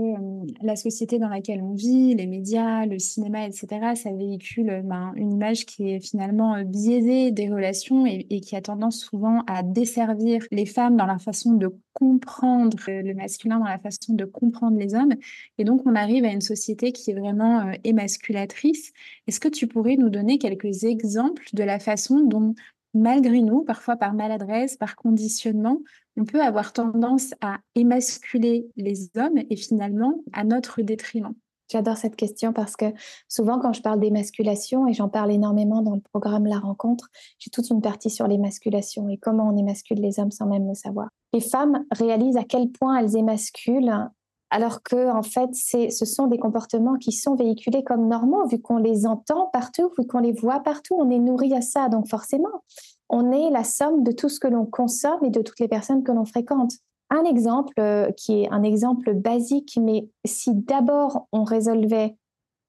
la 0.62 0.76
société 0.76 1.18
dans 1.18 1.30
laquelle 1.30 1.62
on 1.62 1.74
vit, 1.74 2.14
les 2.14 2.28
médias, 2.28 2.86
le 2.86 3.00
cinéma, 3.00 3.46
etc., 3.46 3.96
ça 3.96 4.12
véhicule 4.12 4.82
ben, 4.84 5.14
une 5.16 5.32
image 5.32 5.66
qui 5.66 5.90
est 5.90 6.02
finalement 6.02 6.62
biaisée 6.66 7.32
des 7.32 7.50
relations 7.50 8.06
et, 8.06 8.26
qui 8.42 8.58
a 8.58 8.62
tendance 8.62 9.00
souvent 9.00 9.44
à 9.48 9.64
desservir 9.64 10.44
les 10.52 10.66
femmes 10.66 10.98
dans 10.98 11.06
la 11.06 11.20
façon 11.20 11.54
de 11.54 11.74
comprendre 11.94 12.78
le 12.88 13.14
masculin, 13.14 13.60
dans 13.60 13.66
la 13.66 13.80
façon 13.80 14.14
de 14.14 14.26
comprendre 14.26 14.78
les 14.78 14.94
hommes. 14.94 15.16
Et 15.58 15.64
donc, 15.64 15.84
on 15.86 15.96
arrive 15.96 16.26
à 16.26 16.32
une 16.32 16.42
société 16.42 16.92
qui 16.92 17.12
est 17.12 17.16
vraiment 17.16 17.72
émasculatrice. 17.86 18.92
Est-ce 19.28 19.40
que 19.40 19.48
tu 19.48 19.68
pourrais 19.68 19.96
nous 19.96 20.10
donner 20.10 20.38
quelques 20.38 20.84
exemples 20.84 21.46
de 21.54 21.64
la 21.64 21.80
façon 21.80 22.20
dont 22.20 22.56
malgré 22.94 23.42
nous, 23.42 23.64
parfois 23.64 23.96
par 23.96 24.14
maladresse, 24.14 24.76
par 24.76 24.96
conditionnement, 24.96 25.80
on 26.20 26.26
peut 26.26 26.42
avoir 26.42 26.74
tendance 26.74 27.34
à 27.42 27.58
émasculer 27.76 28.68
les 28.76 29.10
hommes 29.16 29.38
et 29.50 29.56
finalement 29.56 30.16
à 30.34 30.44
notre 30.44 30.82
détriment. 30.82 31.34
J'adore 31.72 31.98
cette 31.98 32.16
question 32.16 32.52
parce 32.52 32.76
que 32.76 32.86
souvent 33.28 33.60
quand 33.60 33.74
je 33.74 33.82
parle 33.82 34.00
d'émasculation, 34.00 34.88
et 34.88 34.94
j'en 34.94 35.08
parle 35.08 35.32
énormément 35.32 35.82
dans 35.82 35.96
le 35.96 36.02
programme 36.02 36.46
La 36.46 36.60
Rencontre, 36.60 37.08
j'ai 37.38 37.52
toute 37.52 37.70
une 37.70 37.82
partie 37.82 38.10
sur 38.10 38.28
l'émasculation 38.28 39.08
et 39.08 39.18
comment 39.18 39.48
on 39.48 39.56
émascule 39.56 40.00
les 40.00 40.20
hommes 40.20 40.32
sans 40.32 40.48
même 40.48 40.68
le 40.68 40.74
savoir. 40.74 41.10
Les 41.32 41.42
femmes 41.42 41.86
réalisent 41.92 42.38
à 42.38 42.44
quel 42.44 42.70
point 42.70 42.98
elles 42.98 43.16
émasculent 43.16 44.10
alors 44.50 44.82
que 44.82 45.12
en 45.12 45.22
fait, 45.22 45.52
ce 45.54 46.06
sont 46.06 46.26
des 46.26 46.40
comportements 46.40 46.96
qui 46.96 47.12
sont 47.12 47.36
véhiculés 47.36 47.84
comme 47.84 48.08
normaux, 48.08 48.48
vu 48.48 48.60
qu'on 48.60 48.78
les 48.78 49.06
entend 49.06 49.48
partout, 49.54 49.92
vu 49.98 50.08
qu'on 50.08 50.20
les 50.20 50.32
voit 50.32 50.62
partout, 50.62 50.96
on 50.98 51.12
est 51.12 51.20
nourri 51.20 51.54
à 51.54 51.62
ça, 51.62 51.88
donc 51.88 52.08
forcément, 52.08 52.64
on 53.10 53.32
est 53.32 53.50
la 53.50 53.64
somme 53.64 54.04
de 54.04 54.12
tout 54.12 54.30
ce 54.30 54.40
que 54.40 54.48
l'on 54.48 54.66
consomme 54.66 55.24
et 55.24 55.30
de 55.30 55.42
toutes 55.42 55.60
les 55.60 55.68
personnes 55.68 56.04
que 56.04 56.12
l'on 56.12 56.26
fréquente. 56.26 56.74
Un 57.10 57.24
exemple 57.24 57.74
euh, 57.80 58.12
qui 58.12 58.44
est 58.44 58.50
un 58.52 58.64
exemple 58.64 59.14
basique, 59.16 59.78
mais 59.82 60.08
si 60.26 60.54
d'abord 60.54 61.28
on 61.32 61.44
résolvait 61.44 62.16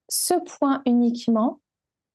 ce 0.08 0.34
point 0.58 0.82
uniquement, 0.86 1.60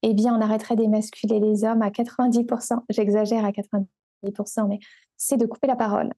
eh 0.02 0.12
bien, 0.12 0.36
on 0.36 0.40
arrêterait 0.40 0.76
d'émasculer 0.76 1.40
les 1.40 1.64
hommes 1.64 1.82
à 1.82 1.90
90%. 1.90 2.80
J'exagère 2.90 3.44
à 3.44 3.50
90%, 3.50 4.68
mais 4.68 4.80
c'est 5.16 5.36
de 5.36 5.46
couper 5.46 5.68
la 5.68 5.76
parole. 5.76 6.12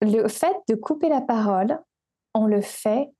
Le 0.00 0.28
fait 0.28 0.56
de 0.68 0.74
couper 0.74 1.08
la 1.08 1.20
parole, 1.20 1.78
on 2.34 2.46
le 2.46 2.60
fait 2.60 3.10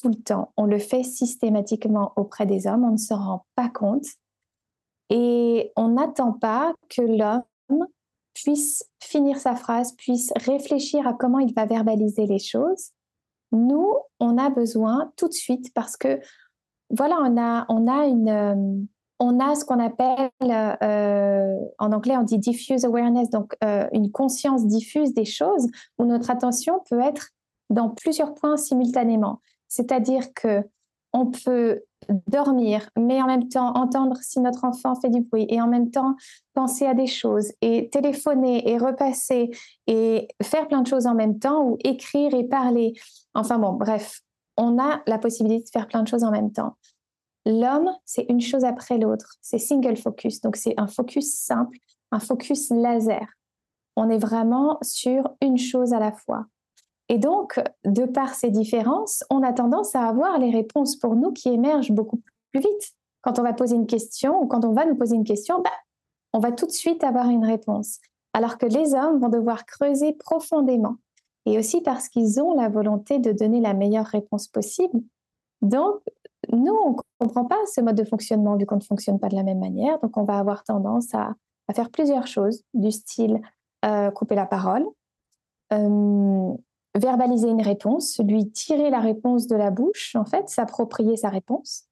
tout 0.00 0.08
le 0.08 0.14
temps, 0.14 0.52
on 0.56 0.66
le 0.66 0.78
fait 0.78 1.02
systématiquement 1.02 2.12
auprès 2.16 2.46
des 2.46 2.66
hommes, 2.66 2.84
on 2.84 2.92
ne 2.92 2.98
se 2.98 3.14
rend 3.14 3.44
pas 3.56 3.68
compte 3.68 4.06
et 5.10 5.72
on 5.74 5.88
n'attend 5.88 6.32
pas 6.32 6.74
que 6.88 7.02
l'homme 7.02 7.42
puisse 8.34 8.84
finir 9.02 9.38
sa 9.38 9.56
phrase, 9.56 9.92
puisse 9.96 10.32
réfléchir 10.36 11.06
à 11.06 11.14
comment 11.14 11.38
il 11.38 11.52
va 11.54 11.66
verbaliser 11.66 12.26
les 12.26 12.38
choses. 12.38 12.90
Nous, 13.52 13.92
on 14.20 14.38
a 14.38 14.50
besoin 14.50 15.12
tout 15.16 15.28
de 15.28 15.32
suite 15.32 15.72
parce 15.74 15.96
que 15.96 16.20
voilà, 16.90 17.18
on 17.22 17.36
a, 17.36 17.66
on 17.68 17.86
a 17.88 18.06
une, 18.06 18.28
euh, 18.28 18.84
on 19.18 19.40
a 19.40 19.54
ce 19.54 19.64
qu'on 19.64 19.80
appelle, 19.80 20.30
euh, 20.42 21.56
en 21.78 21.92
anglais, 21.92 22.16
on 22.16 22.22
dit 22.22 22.38
diffuse 22.38 22.84
awareness, 22.84 23.30
donc 23.30 23.56
euh, 23.64 23.86
une 23.92 24.10
conscience 24.10 24.66
diffuse 24.66 25.12
des 25.12 25.24
choses 25.24 25.66
où 25.98 26.04
notre 26.04 26.30
attention 26.30 26.80
peut 26.88 27.00
être 27.00 27.30
dans 27.70 27.90
plusieurs 27.90 28.34
points 28.34 28.56
simultanément. 28.56 29.40
C'est-à-dire 29.68 30.32
que 30.34 30.62
on 31.20 31.26
peut 31.26 31.82
dormir, 32.26 32.88
mais 32.96 33.20
en 33.20 33.26
même 33.26 33.48
temps 33.48 33.74
entendre 33.74 34.16
si 34.22 34.40
notre 34.40 34.64
enfant 34.64 34.94
fait 34.94 35.10
du 35.10 35.20
bruit 35.20 35.46
et 35.48 35.60
en 35.60 35.66
même 35.66 35.90
temps 35.90 36.14
penser 36.54 36.86
à 36.86 36.94
des 36.94 37.06
choses 37.06 37.52
et 37.60 37.90
téléphoner 37.90 38.70
et 38.70 38.78
repasser 38.78 39.50
et 39.86 40.28
faire 40.42 40.68
plein 40.68 40.82
de 40.82 40.86
choses 40.86 41.06
en 41.06 41.14
même 41.14 41.38
temps 41.38 41.64
ou 41.64 41.76
écrire 41.84 42.34
et 42.34 42.44
parler. 42.44 42.94
Enfin 43.34 43.58
bon, 43.58 43.72
bref, 43.72 44.20
on 44.56 44.78
a 44.78 45.02
la 45.06 45.18
possibilité 45.18 45.64
de 45.64 45.70
faire 45.70 45.88
plein 45.88 46.02
de 46.02 46.08
choses 46.08 46.24
en 46.24 46.30
même 46.30 46.52
temps. 46.52 46.76
L'homme, 47.44 47.90
c'est 48.04 48.26
une 48.28 48.40
chose 48.40 48.64
après 48.64 48.98
l'autre. 48.98 49.34
C'est 49.40 49.58
single 49.58 49.96
focus. 49.96 50.40
Donc 50.40 50.56
c'est 50.56 50.74
un 50.76 50.86
focus 50.86 51.34
simple, 51.34 51.78
un 52.10 52.20
focus 52.20 52.70
laser. 52.70 53.26
On 53.96 54.08
est 54.10 54.18
vraiment 54.18 54.78
sur 54.82 55.30
une 55.40 55.58
chose 55.58 55.92
à 55.92 55.98
la 55.98 56.12
fois. 56.12 56.46
Et 57.08 57.18
donc, 57.18 57.60
de 57.84 58.04
par 58.04 58.34
ces 58.34 58.50
différences, 58.50 59.24
on 59.30 59.42
a 59.42 59.52
tendance 59.52 59.94
à 59.94 60.06
avoir 60.06 60.38
les 60.38 60.50
réponses 60.50 60.96
pour 60.96 61.16
nous 61.16 61.32
qui 61.32 61.48
émergent 61.48 61.92
beaucoup 61.92 62.20
plus 62.52 62.60
vite. 62.60 62.92
Quand 63.22 63.38
on 63.38 63.42
va 63.42 63.52
poser 63.52 63.76
une 63.76 63.86
question 63.86 64.42
ou 64.42 64.46
quand 64.46 64.64
on 64.64 64.72
va 64.72 64.84
nous 64.84 64.94
poser 64.94 65.16
une 65.16 65.24
question, 65.24 65.60
bah, 65.62 65.70
on 66.32 66.38
va 66.38 66.52
tout 66.52 66.66
de 66.66 66.72
suite 66.72 67.02
avoir 67.04 67.28
une 67.30 67.44
réponse. 67.44 67.98
Alors 68.34 68.58
que 68.58 68.66
les 68.66 68.94
hommes 68.94 69.18
vont 69.18 69.30
devoir 69.30 69.64
creuser 69.64 70.12
profondément. 70.12 70.96
Et 71.46 71.58
aussi 71.58 71.80
parce 71.80 72.08
qu'ils 72.10 72.40
ont 72.42 72.54
la 72.54 72.68
volonté 72.68 73.18
de 73.18 73.32
donner 73.32 73.60
la 73.60 73.72
meilleure 73.72 74.06
réponse 74.06 74.48
possible. 74.48 75.00
Donc, 75.62 76.00
nous, 76.52 76.74
on 76.84 76.90
ne 76.90 76.96
comprend 77.18 77.46
pas 77.46 77.58
ce 77.74 77.80
mode 77.80 77.96
de 77.96 78.04
fonctionnement 78.04 78.56
vu 78.56 78.66
qu'on 78.66 78.76
ne 78.76 78.82
fonctionne 78.82 79.18
pas 79.18 79.28
de 79.28 79.34
la 79.34 79.42
même 79.42 79.58
manière. 79.58 79.98
Donc, 80.00 80.16
on 80.16 80.24
va 80.24 80.38
avoir 80.38 80.62
tendance 80.62 81.14
à, 81.14 81.34
faire 81.74 81.90
plusieurs 81.90 82.26
choses 82.26 82.62
du 82.74 82.90
style 82.90 83.40
euh, 83.84 84.10
couper 84.10 84.34
la 84.34 84.46
parole, 84.46 84.86
euh, 85.72 86.54
verbaliser 86.98 87.48
une 87.48 87.62
réponse, 87.62 88.20
lui 88.20 88.50
tirer 88.50 88.90
la 88.90 89.00
réponse 89.00 89.46
de 89.46 89.56
la 89.56 89.70
bouche, 89.70 90.14
en 90.16 90.24
fait, 90.24 90.48
s'approprier 90.48 91.16
sa 91.16 91.28
réponse. 91.28 91.84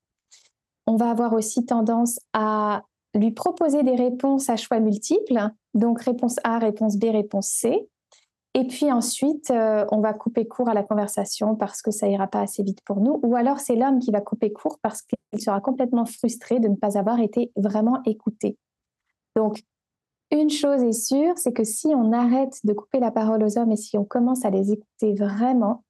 On 0.87 0.97
va 0.97 1.11
avoir 1.11 1.33
aussi 1.33 1.65
tendance 1.65 2.19
à 2.33 2.83
lui 3.15 3.33
proposer 3.33 3.83
des 3.83 3.97
réponses 3.97 4.51
à 4.51 4.57
choix 4.57 4.79
multiples, 4.81 5.49
donc 5.75 6.03
réponse 6.03 6.37
A, 6.45 6.59
réponse 6.59 6.97
B, 6.97 7.05
réponse 7.05 7.49
C. 7.49 7.89
Et 8.55 8.67
puis 8.67 8.91
ensuite, 8.91 9.51
euh, 9.51 9.85
on 9.93 10.01
va 10.01 10.15
couper 10.15 10.47
court 10.47 10.71
à 10.71 10.75
la 10.75 10.83
conversation 10.83 11.57
parce 11.57 11.83
que 11.83 11.91
ça 11.91 12.09
ira 12.09 12.27
pas 12.27 12.41
assez 12.41 12.63
vite 12.63 12.81
pour 12.87 13.01
nous. 13.01 13.21
Ou 13.23 13.37
alors 13.37 13.61
c'est 13.61 13.77
l'homme 13.77 13.99
qui 13.99 14.11
va 14.11 14.23
couper 14.23 14.51
court 14.51 14.79
parce 14.81 15.03
qu'il 15.03 15.41
sera 15.41 15.61
complètement 15.61 16.07
frustré 16.07 16.59
de 16.59 16.69
ne 16.69 16.75
pas 16.75 16.97
avoir 16.97 17.21
été 17.21 17.53
vraiment 17.57 18.03
écouté. 18.05 18.57
Donc, 19.37 19.63
une 20.31 20.51
chose 20.51 20.83
est 20.83 20.93
sûre, 20.93 21.35
c'est 21.37 21.53
que 21.53 21.65
si 21.65 21.89
on 21.89 22.13
arrête 22.13 22.59
de 22.65 22.73
couper 22.73 22.99
la 22.99 23.11
parole 23.11 23.45
aux 23.45 23.59
hommes 23.59 23.73
et 23.73 23.77
si 23.77 23.97
on 23.97 24.05
commence 24.05 24.45
à 24.45 24.51
les 24.51 24.73
écouter 24.73 25.15
vraiment, 25.15 25.85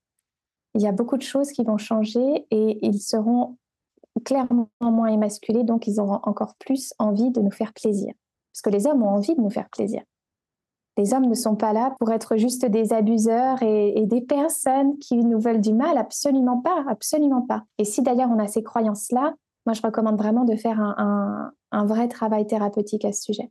il 0.75 0.83
y 0.83 0.87
a 0.87 0.92
beaucoup 0.92 1.16
de 1.16 1.22
choses 1.22 1.53
qui 1.53 1.64
vont 1.64 1.79
changer 1.79 2.46
et 2.51 2.87
ils 2.87 3.01
seront 3.01 3.57
clairement 4.25 4.68
moins 4.83 5.09
émasculés, 5.09 5.64
donc 5.64 5.87
ils 5.87 6.01
auront 6.01 6.20
encore 6.22 6.55
plus 6.59 6.92
envie 6.99 7.31
de 7.31 7.40
nous 7.40 7.51
faire 7.51 7.72
plaisir. 7.72 8.12
Parce 8.53 8.62
que 8.62 8.70
les 8.70 8.87
hommes 8.87 9.03
ont 9.03 9.11
envie 9.11 9.35
de 9.35 9.40
nous 9.40 9.51
faire 9.51 9.68
plaisir. 9.70 10.03
Les 10.99 11.12
hommes 11.12 11.27
ne 11.27 11.35
sont 11.35 11.57
pas 11.57 11.72
là 11.72 11.94
pour 11.99 12.11
être 12.11 12.37
juste 12.37 12.64
des 12.64 12.92
abuseurs 12.92 13.62
et, 13.62 14.07
des 14.07 14.22
personnes 14.22 14.99
qui 14.99 15.16
nous 15.16 15.38
veulent 15.38 15.61
du 15.61 15.75
mal, 15.75 15.99
absolument 15.99 16.61
pas, 16.61 16.85
absolument 16.88 17.42
pas. 17.42 17.64
Et 17.79 17.85
si 17.85 18.03
d'ailleurs 18.03 18.31
on 18.31 18.38
a 18.38 18.49
ces 18.49 18.62
croyances-là, 18.62 19.35
moi 19.66 19.75
je 19.75 19.83
recommande 19.83 20.16
vraiment 20.16 20.44
de 20.44 20.57
faire 20.57 20.81
un 20.81 21.85
vrai 21.87 22.09
travail 22.09 22.46
thérapeutique 22.46 23.05
à 23.05 23.12
ce 23.12 23.22
sujet. 23.22 23.51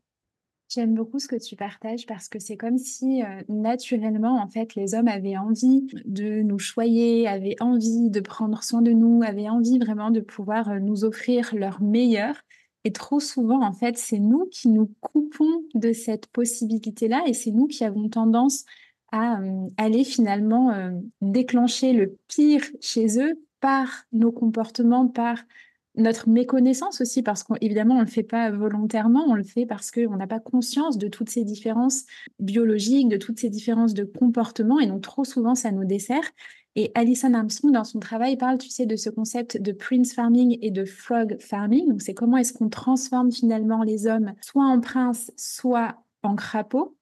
J'aime 0.67 0.95
beaucoup 0.95 1.19
ce 1.19 1.27
que 1.27 1.35
tu 1.35 1.55
partages 1.55 2.07
parce 2.07 2.27
que 2.27 2.39
c'est 2.39 2.57
comme 2.57 2.79
si 2.79 3.21
euh, 3.21 3.41
naturellement, 3.47 4.41
en 4.41 4.47
fait, 4.47 4.73
les 4.73 4.95
hommes 4.95 5.07
avaient 5.07 5.37
envie 5.37 5.85
de 6.05 6.41
nous 6.41 6.57
choyer, 6.57 7.27
avaient 7.27 7.55
envie 7.59 8.09
de 8.09 8.19
prendre 8.19 8.63
soin 8.63 8.81
de 8.81 8.91
nous, 8.91 9.21
avaient 9.23 9.47
envie 9.47 9.77
vraiment 9.77 10.09
de 10.09 10.21
pouvoir 10.21 10.69
euh, 10.69 10.79
nous 10.79 11.05
offrir 11.05 11.53
leur 11.53 11.81
meilleur. 11.81 12.35
Et 12.83 12.91
trop 12.91 13.19
souvent, 13.19 13.63
en 13.63 13.73
fait, 13.73 13.97
c'est 13.97 14.19
nous 14.19 14.47
qui 14.51 14.69
nous 14.69 14.91
coupons 15.01 15.63
de 15.75 15.93
cette 15.93 16.27
possibilité-là 16.27 17.23
et 17.27 17.33
c'est 17.33 17.51
nous 17.51 17.67
qui 17.67 17.83
avons 17.83 18.09
tendance 18.09 18.65
à 19.11 19.39
euh, 19.39 19.67
aller 19.77 20.03
finalement 20.03 20.73
déclencher 21.21 21.93
le 21.93 22.17
pire 22.27 22.63
chez 22.81 23.19
eux 23.19 23.39
par 23.59 24.03
nos 24.11 24.31
comportements, 24.31 25.07
par 25.07 25.37
notre 25.97 26.29
méconnaissance 26.29 27.01
aussi, 27.01 27.23
parce 27.23 27.43
qu'évidemment, 27.43 27.95
on 27.95 27.99
ne 27.99 28.05
le 28.05 28.09
fait 28.09 28.23
pas 28.23 28.51
volontairement, 28.51 29.25
on 29.27 29.35
le 29.35 29.43
fait 29.43 29.65
parce 29.65 29.91
qu'on 29.91 30.17
n'a 30.17 30.27
pas 30.27 30.39
conscience 30.39 30.97
de 30.97 31.07
toutes 31.07 31.29
ces 31.29 31.43
différences 31.43 32.05
biologiques, 32.39 33.09
de 33.09 33.17
toutes 33.17 33.39
ces 33.39 33.49
différences 33.49 33.93
de 33.93 34.03
comportement, 34.03 34.79
et 34.79 34.87
donc 34.87 35.01
trop 35.01 35.23
souvent, 35.23 35.55
ça 35.55 35.71
nous 35.71 35.85
dessert. 35.85 36.23
Et 36.77 36.91
Alison 36.93 37.33
Armstrong, 37.33 37.71
dans 37.71 37.85
son 37.85 37.99
travail, 37.99 38.35
parle, 38.35 38.57
tu 38.57 38.69
sais, 38.69 38.85
de 38.85 38.97
ce 38.97 39.09
concept 39.09 39.61
de 39.61 39.71
prince 39.71 40.13
farming 40.13 40.57
et 40.61 40.71
de 40.71 40.83
frog 40.83 41.37
farming. 41.39 41.97
C'est 41.99 42.13
comment 42.13 42.35
est-ce 42.35 42.51
qu'on 42.51 42.67
transforme 42.67 43.31
finalement 43.31 43.81
les 43.83 44.07
hommes 44.07 44.33
soit 44.41 44.65
en 44.65 44.81
princes, 44.81 45.31
soit 45.37 45.95
en 46.21 46.35
crapauds. 46.35 46.97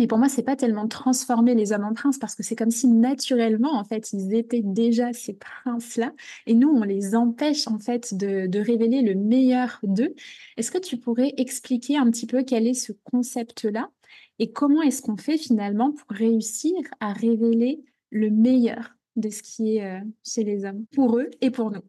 Mais 0.00 0.06
pour 0.06 0.16
moi, 0.16 0.30
c'est 0.30 0.42
pas 0.42 0.56
tellement 0.56 0.88
transformer 0.88 1.54
les 1.54 1.72
hommes 1.72 1.84
en 1.84 1.92
princes 1.92 2.16
parce 2.16 2.34
que 2.34 2.42
c'est 2.42 2.56
comme 2.56 2.70
si 2.70 2.88
naturellement, 2.88 3.74
en 3.74 3.84
fait, 3.84 4.14
ils 4.14 4.32
étaient 4.34 4.62
déjà 4.64 5.12
ces 5.12 5.34
princes-là 5.34 6.14
et 6.46 6.54
nous, 6.54 6.70
on 6.70 6.84
les 6.84 7.14
empêche 7.14 7.68
en 7.68 7.78
fait 7.78 8.14
de, 8.14 8.46
de 8.46 8.60
révéler 8.60 9.02
le 9.02 9.14
meilleur 9.14 9.78
d'eux. 9.82 10.14
Est-ce 10.56 10.70
que 10.70 10.78
tu 10.78 10.96
pourrais 10.96 11.34
expliquer 11.36 11.98
un 11.98 12.10
petit 12.10 12.26
peu 12.26 12.44
quel 12.44 12.66
est 12.66 12.72
ce 12.72 12.92
concept-là 13.12 13.90
et 14.38 14.50
comment 14.52 14.80
est-ce 14.80 15.02
qu'on 15.02 15.18
fait 15.18 15.36
finalement 15.36 15.92
pour 15.92 16.16
réussir 16.16 16.72
à 17.00 17.12
révéler 17.12 17.84
le 18.08 18.30
meilleur 18.30 18.96
de 19.16 19.28
ce 19.28 19.42
qui 19.42 19.76
est 19.76 19.84
euh, 19.84 20.00
chez 20.24 20.44
les 20.44 20.64
hommes, 20.64 20.86
pour 20.94 21.18
eux 21.18 21.28
et 21.42 21.50
pour 21.50 21.70
nous? 21.70 21.82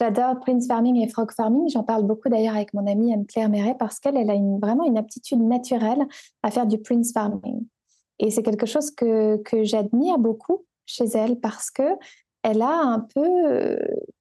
J'adore 0.00 0.40
Prince 0.40 0.66
Farming 0.66 0.96
et 0.96 1.08
Frog 1.08 1.30
Farming. 1.30 1.68
J'en 1.68 1.82
parle 1.82 2.04
beaucoup 2.04 2.30
d'ailleurs 2.30 2.54
avec 2.56 2.72
mon 2.72 2.86
amie 2.86 3.12
Anne-Claire 3.12 3.50
Méret 3.50 3.76
parce 3.78 4.00
qu'elle 4.00 4.16
elle 4.16 4.30
a 4.30 4.36
vraiment 4.58 4.84
une 4.84 4.96
aptitude 4.96 5.42
naturelle 5.42 6.06
à 6.42 6.50
faire 6.50 6.66
du 6.66 6.78
Prince 6.78 7.12
Farming. 7.12 7.66
Et 8.18 8.30
c'est 8.30 8.42
quelque 8.42 8.64
chose 8.64 8.90
que, 8.90 9.42
j'admire 9.62 10.18
beaucoup 10.18 10.64
chez 10.86 11.04
elle 11.04 11.38
parce 11.38 11.70
que 11.70 11.82
elle 12.42 12.62
a 12.62 12.80
un 12.80 13.00
peu 13.00 13.28
euh, 13.46 13.76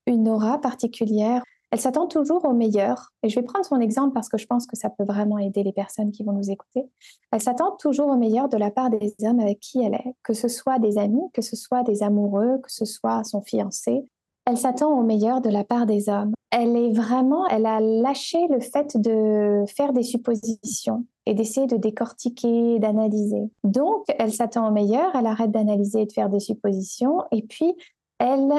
une 0.05 0.27
aura 0.27 0.59
particulière. 0.59 1.43
Elle 1.71 1.79
s'attend 1.79 2.07
toujours 2.07 2.43
au 2.43 2.51
meilleur. 2.51 3.13
Et 3.23 3.29
je 3.29 3.39
vais 3.39 3.45
prendre 3.45 3.63
son 3.63 3.79
exemple 3.79 4.13
parce 4.13 4.27
que 4.27 4.37
je 4.37 4.47
pense 4.47 4.67
que 4.67 4.75
ça 4.75 4.89
peut 4.89 5.05
vraiment 5.05 5.37
aider 5.37 5.63
les 5.63 5.71
personnes 5.71 6.11
qui 6.11 6.25
vont 6.25 6.33
nous 6.33 6.51
écouter. 6.51 6.89
Elle 7.31 7.41
s'attend 7.41 7.77
toujours 7.77 8.09
au 8.09 8.17
meilleur 8.17 8.49
de 8.49 8.57
la 8.57 8.69
part 8.69 8.89
des 8.89 9.15
hommes 9.23 9.39
avec 9.39 9.61
qui 9.61 9.81
elle 9.81 9.93
est, 9.93 10.15
que 10.23 10.33
ce 10.33 10.49
soit 10.49 10.77
des 10.77 10.97
amis, 10.97 11.23
que 11.33 11.41
ce 11.41 11.55
soit 11.55 11.83
des 11.83 12.03
amoureux, 12.03 12.57
que 12.57 12.71
ce 12.71 12.83
soit 12.83 13.23
son 13.23 13.41
fiancé, 13.41 14.03
elle 14.49 14.57
s'attend 14.57 14.97
au 14.97 15.03
meilleur 15.03 15.41
de 15.41 15.49
la 15.49 15.63
part 15.63 15.85
des 15.85 16.09
hommes. 16.09 16.33
Elle 16.49 16.75
est 16.75 16.91
vraiment, 16.91 17.45
elle 17.47 17.67
a 17.67 17.79
lâché 17.79 18.47
le 18.47 18.59
fait 18.59 18.97
de 18.97 19.63
faire 19.67 19.93
des 19.93 20.01
suppositions 20.01 21.05
et 21.27 21.35
d'essayer 21.35 21.67
de 21.67 21.77
décortiquer, 21.77 22.79
d'analyser. 22.79 23.51
Donc, 23.63 24.05
elle 24.17 24.33
s'attend 24.33 24.67
au 24.67 24.71
meilleur, 24.71 25.15
elle 25.15 25.27
arrête 25.27 25.51
d'analyser 25.51 26.01
et 26.01 26.05
de 26.07 26.11
faire 26.11 26.29
des 26.29 26.39
suppositions, 26.39 27.21
et 27.31 27.43
puis 27.43 27.75
elle 28.17 28.51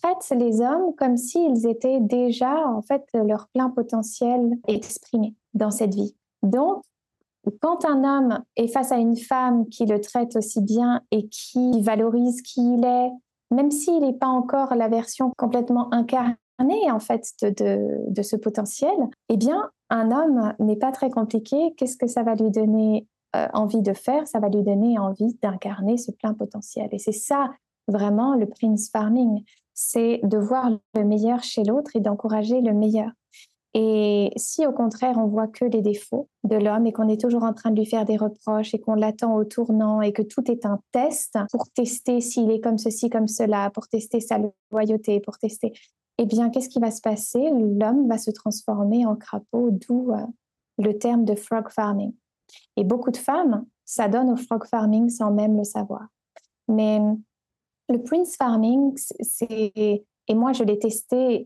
traite 0.00 0.38
les 0.38 0.62
hommes 0.62 0.94
comme 0.96 1.18
s'ils 1.18 1.66
étaient 1.66 2.00
déjà, 2.00 2.66
en 2.66 2.80
fait, 2.80 3.04
leur 3.12 3.48
plein 3.48 3.68
potentiel 3.68 4.56
exprimé 4.66 5.34
dans 5.52 5.70
cette 5.70 5.94
vie. 5.94 6.16
Donc, 6.42 6.82
quand 7.60 7.84
un 7.84 8.04
homme 8.04 8.42
est 8.56 8.68
face 8.68 8.92
à 8.92 8.96
une 8.96 9.16
femme 9.16 9.68
qui 9.68 9.84
le 9.84 10.00
traite 10.00 10.36
aussi 10.36 10.62
bien 10.62 11.02
et 11.10 11.28
qui 11.28 11.82
valorise 11.82 12.40
qui 12.40 12.60
il 12.60 12.84
est, 12.84 13.10
même 13.50 13.70
s'il 13.70 14.00
n'est 14.00 14.12
pas 14.12 14.26
encore 14.26 14.74
la 14.74 14.88
version 14.88 15.32
complètement 15.36 15.92
incarnée 15.92 16.36
en 16.90 16.98
fait 17.00 17.32
de, 17.42 18.22
ce 18.22 18.36
potentiel, 18.36 18.96
eh 19.28 19.36
bien, 19.36 19.70
un 19.90 20.10
homme 20.10 20.54
n'est 20.58 20.76
pas 20.76 20.92
très 20.92 21.10
compliqué. 21.10 21.74
Qu'est-ce 21.76 21.96
que 21.96 22.06
ça 22.06 22.22
va 22.22 22.34
lui 22.34 22.50
donner 22.50 23.06
euh, 23.36 23.46
envie 23.54 23.82
de 23.82 23.92
faire? 23.92 24.26
Ça 24.26 24.40
va 24.40 24.48
lui 24.48 24.62
donner 24.62 24.98
envie 24.98 25.38
d'incarner 25.42 25.96
ce 25.96 26.10
plein 26.10 26.34
potentiel. 26.34 26.88
Et 26.92 26.98
c'est 26.98 27.12
ça 27.12 27.50
vraiment 27.86 28.34
le 28.34 28.46
prince 28.46 28.90
farming, 28.90 29.44
c'est 29.72 30.20
de 30.22 30.36
voir 30.36 30.70
le 30.94 31.04
meilleur 31.04 31.42
chez 31.42 31.64
l'autre 31.64 31.92
et 31.94 32.00
d'encourager 32.00 32.60
le 32.60 32.74
meilleur. 32.74 33.10
Et 33.74 34.30
si 34.36 34.66
au 34.66 34.72
contraire 34.72 35.18
on 35.18 35.26
voit 35.26 35.46
que 35.46 35.64
les 35.64 35.82
défauts 35.82 36.28
de 36.44 36.56
l'homme 36.56 36.86
et 36.86 36.92
qu'on 36.92 37.08
est 37.08 37.20
toujours 37.20 37.44
en 37.44 37.52
train 37.52 37.70
de 37.70 37.76
lui 37.76 37.86
faire 37.86 38.04
des 38.04 38.16
reproches 38.16 38.74
et 38.74 38.80
qu'on 38.80 38.94
l'attend 38.94 39.36
au 39.36 39.44
tournant 39.44 40.00
et 40.00 40.12
que 40.12 40.22
tout 40.22 40.50
est 40.50 40.64
un 40.64 40.80
test 40.90 41.38
pour 41.50 41.68
tester 41.70 42.20
s'il 42.20 42.50
est 42.50 42.60
comme 42.60 42.78
ceci, 42.78 43.10
comme 43.10 43.28
cela, 43.28 43.70
pour 43.70 43.88
tester 43.88 44.20
sa 44.20 44.38
loyauté, 44.70 45.20
pour 45.20 45.38
tester, 45.38 45.72
eh 46.18 46.26
bien 46.26 46.50
qu'est-ce 46.50 46.68
qui 46.68 46.80
va 46.80 46.90
se 46.90 47.00
passer? 47.00 47.50
L'homme 47.50 48.08
va 48.08 48.18
se 48.18 48.30
transformer 48.30 49.06
en 49.06 49.16
crapaud, 49.16 49.70
d'où 49.70 50.12
euh, 50.12 50.26
le 50.78 50.98
terme 50.98 51.24
de 51.24 51.34
frog 51.34 51.68
farming. 51.70 52.12
Et 52.76 52.84
beaucoup 52.84 53.10
de 53.10 53.16
femmes 53.16 53.64
s'adonnent 53.84 54.30
au 54.30 54.36
frog 54.36 54.64
farming 54.64 55.08
sans 55.08 55.30
même 55.30 55.56
le 55.56 55.64
savoir. 55.64 56.06
Mais 56.66 57.00
le 57.88 58.02
prince 58.02 58.36
farming, 58.36 58.96
c'est 59.20 60.04
et 60.28 60.34
moi, 60.34 60.52
je 60.52 60.62
l'ai 60.62 60.78
testé 60.78 61.42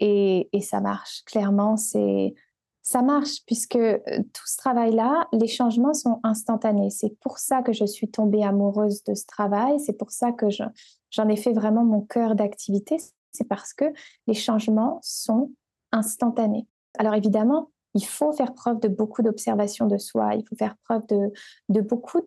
et, 0.52 0.60
ça 0.60 0.80
marche. 0.80 1.22
Clairement, 1.24 1.76
ça 1.76 3.02
marche 3.02 3.44
puisque 3.46 3.76
euh, 3.76 3.98
tout 4.06 4.46
ce 4.46 4.56
travail-là, 4.56 5.28
les 5.32 5.46
changements 5.46 5.94
sont 5.94 6.18
instantanés. 6.24 6.90
C'est 6.90 7.16
pour 7.20 7.38
ça 7.38 7.62
que 7.62 7.72
je 7.72 7.84
suis 7.84 8.10
tombée 8.10 8.42
amoureuse 8.42 9.04
de 9.04 9.14
ce 9.14 9.24
travail. 9.24 9.78
C'est 9.78 9.92
pour 9.92 10.10
ça 10.10 10.32
que 10.32 10.46
j'en 10.50 11.28
ai 11.28 11.36
fait 11.36 11.52
vraiment 11.52 11.84
mon 11.84 12.00
cœur 12.00 12.34
d'activité. 12.34 12.96
C'est 13.30 13.48
parce 13.48 13.72
que 13.72 13.84
les 14.26 14.34
changements 14.34 14.98
sont 15.02 15.52
instantanés. 15.92 16.66
Alors 16.98 17.14
évidemment, 17.14 17.70
il 17.94 18.04
faut 18.04 18.32
faire 18.32 18.52
preuve 18.54 18.80
de 18.80 18.88
beaucoup 18.88 19.22
d'observation 19.22 19.86
de 19.86 19.98
soi, 19.98 20.34
il 20.34 20.44
faut 20.48 20.56
faire 20.56 20.76
preuve 20.84 21.02
de 21.68 21.80
beaucoup 21.82 22.20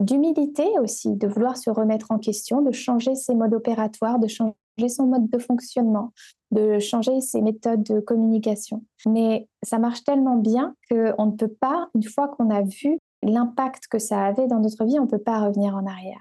d'humilité 0.00 0.64
aussi, 0.80 1.14
de 1.16 1.28
vouloir 1.28 1.56
se 1.56 1.70
remettre 1.70 2.10
en 2.10 2.18
question, 2.18 2.62
de 2.62 2.72
changer 2.72 3.14
ses 3.14 3.34
modes 3.34 3.54
opératoires, 3.54 4.18
de 4.18 4.26
changer 4.26 4.54
son 4.88 5.06
mode 5.06 5.28
de 5.28 5.38
fonctionnement, 5.38 6.12
de 6.50 6.78
changer 6.78 7.20
ses 7.20 7.40
méthodes 7.40 7.82
de 7.82 8.00
communication. 8.00 8.84
Mais 9.06 9.48
ça 9.62 9.78
marche 9.78 10.04
tellement 10.04 10.36
bien 10.36 10.74
qu'on 10.90 11.26
ne 11.26 11.36
peut 11.36 11.48
pas, 11.48 11.88
une 11.94 12.04
fois 12.04 12.28
qu'on 12.28 12.50
a 12.50 12.62
vu 12.62 12.98
l'impact 13.22 13.86
que 13.86 13.98
ça 13.98 14.24
avait 14.24 14.46
dans 14.46 14.60
notre 14.60 14.84
vie, 14.84 14.98
on 14.98 15.04
ne 15.04 15.10
peut 15.10 15.18
pas 15.18 15.40
revenir 15.40 15.74
en 15.74 15.86
arrière. 15.86 16.20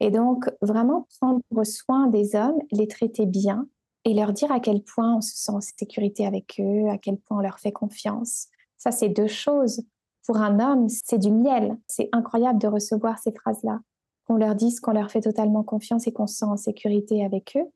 Et 0.00 0.10
donc, 0.10 0.50
vraiment 0.60 1.06
prendre 1.20 1.40
soin 1.64 2.08
des 2.08 2.34
hommes, 2.34 2.58
les 2.72 2.88
traiter 2.88 3.26
bien 3.26 3.66
et 4.04 4.12
leur 4.12 4.32
dire 4.32 4.52
à 4.52 4.60
quel 4.60 4.82
point 4.82 5.16
on 5.16 5.20
se 5.20 5.34
sent 5.34 5.52
en 5.52 5.60
sécurité 5.60 6.26
avec 6.26 6.60
eux, 6.60 6.88
à 6.90 6.98
quel 6.98 7.16
point 7.16 7.38
on 7.38 7.40
leur 7.40 7.58
fait 7.58 7.72
confiance. 7.72 8.48
Ça, 8.76 8.90
c'est 8.90 9.08
deux 9.08 9.28
choses. 9.28 9.82
Pour 10.26 10.36
un 10.38 10.60
homme, 10.60 10.88
c'est 10.88 11.18
du 11.18 11.30
miel. 11.30 11.78
C'est 11.86 12.08
incroyable 12.12 12.58
de 12.58 12.66
recevoir 12.66 13.18
ces 13.18 13.32
phrases-là. 13.32 13.80
Qu'on 14.26 14.36
leur 14.36 14.54
dise 14.54 14.80
qu'on 14.80 14.92
leur 14.92 15.10
fait 15.10 15.20
totalement 15.20 15.62
confiance 15.62 16.06
et 16.06 16.12
qu'on 16.12 16.26
se 16.26 16.36
sent 16.36 16.44
en 16.44 16.56
sécurité 16.56 17.24
avec 17.24 17.56
eux 17.56 17.70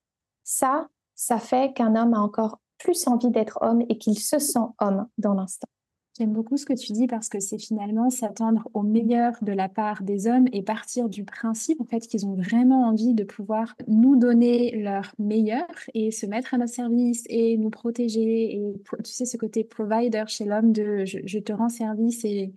ça, 0.49 0.89
ça 1.15 1.39
fait 1.39 1.75
qu'un 1.75 1.95
homme 1.95 2.15
a 2.15 2.21
encore 2.21 2.59
plus 2.79 3.07
envie 3.07 3.29
d'être 3.29 3.59
homme 3.61 3.83
et 3.91 3.99
qu'il 3.99 4.19
se 4.19 4.39
sent 4.39 4.59
homme 4.81 5.07
dans 5.19 5.35
l'instant. 5.35 5.69
J'aime 6.17 6.33
beaucoup 6.33 6.57
ce 6.57 6.65
que 6.65 6.73
tu 6.73 6.93
dis 6.93 7.07
parce 7.07 7.29
que 7.29 7.39
c'est 7.39 7.59
finalement 7.59 8.09
s'attendre 8.09 8.67
au 8.73 8.83
meilleur 8.83 9.35
de 9.43 9.53
la 9.53 9.69
part 9.69 10.03
des 10.03 10.27
hommes 10.27 10.47
et 10.53 10.63
partir 10.63 11.11
du 11.11 11.23
principe 11.23 11.81
en 11.83 11.85
fait 11.85 12.01
qu'ils 12.01 12.27
ont 12.27 12.35
vraiment 12.35 12.89
envie 12.89 13.13
de 13.13 13.25
pouvoir 13.25 13.77
nous 13.89 14.17
donner 14.17 14.81
leur 14.83 15.13
meilleur 15.19 15.69
et 15.93 16.11
se 16.11 16.25
mettre 16.25 16.55
à 16.55 16.59
notre 16.59 16.73
service 16.73 17.25
et 17.29 17.59
nous 17.59 17.71
protéger 17.71 18.57
et 18.57 18.73
tu 19.05 19.13
sais 19.13 19.27
ce 19.27 19.37
côté 19.37 19.65
provider 19.65 20.25
chez 20.29 20.47
l'homme 20.47 20.73
de 20.73 21.05
je 21.05 21.39
te 21.39 21.53
rends 21.53 21.69
service 21.69 22.25
et 22.25 22.53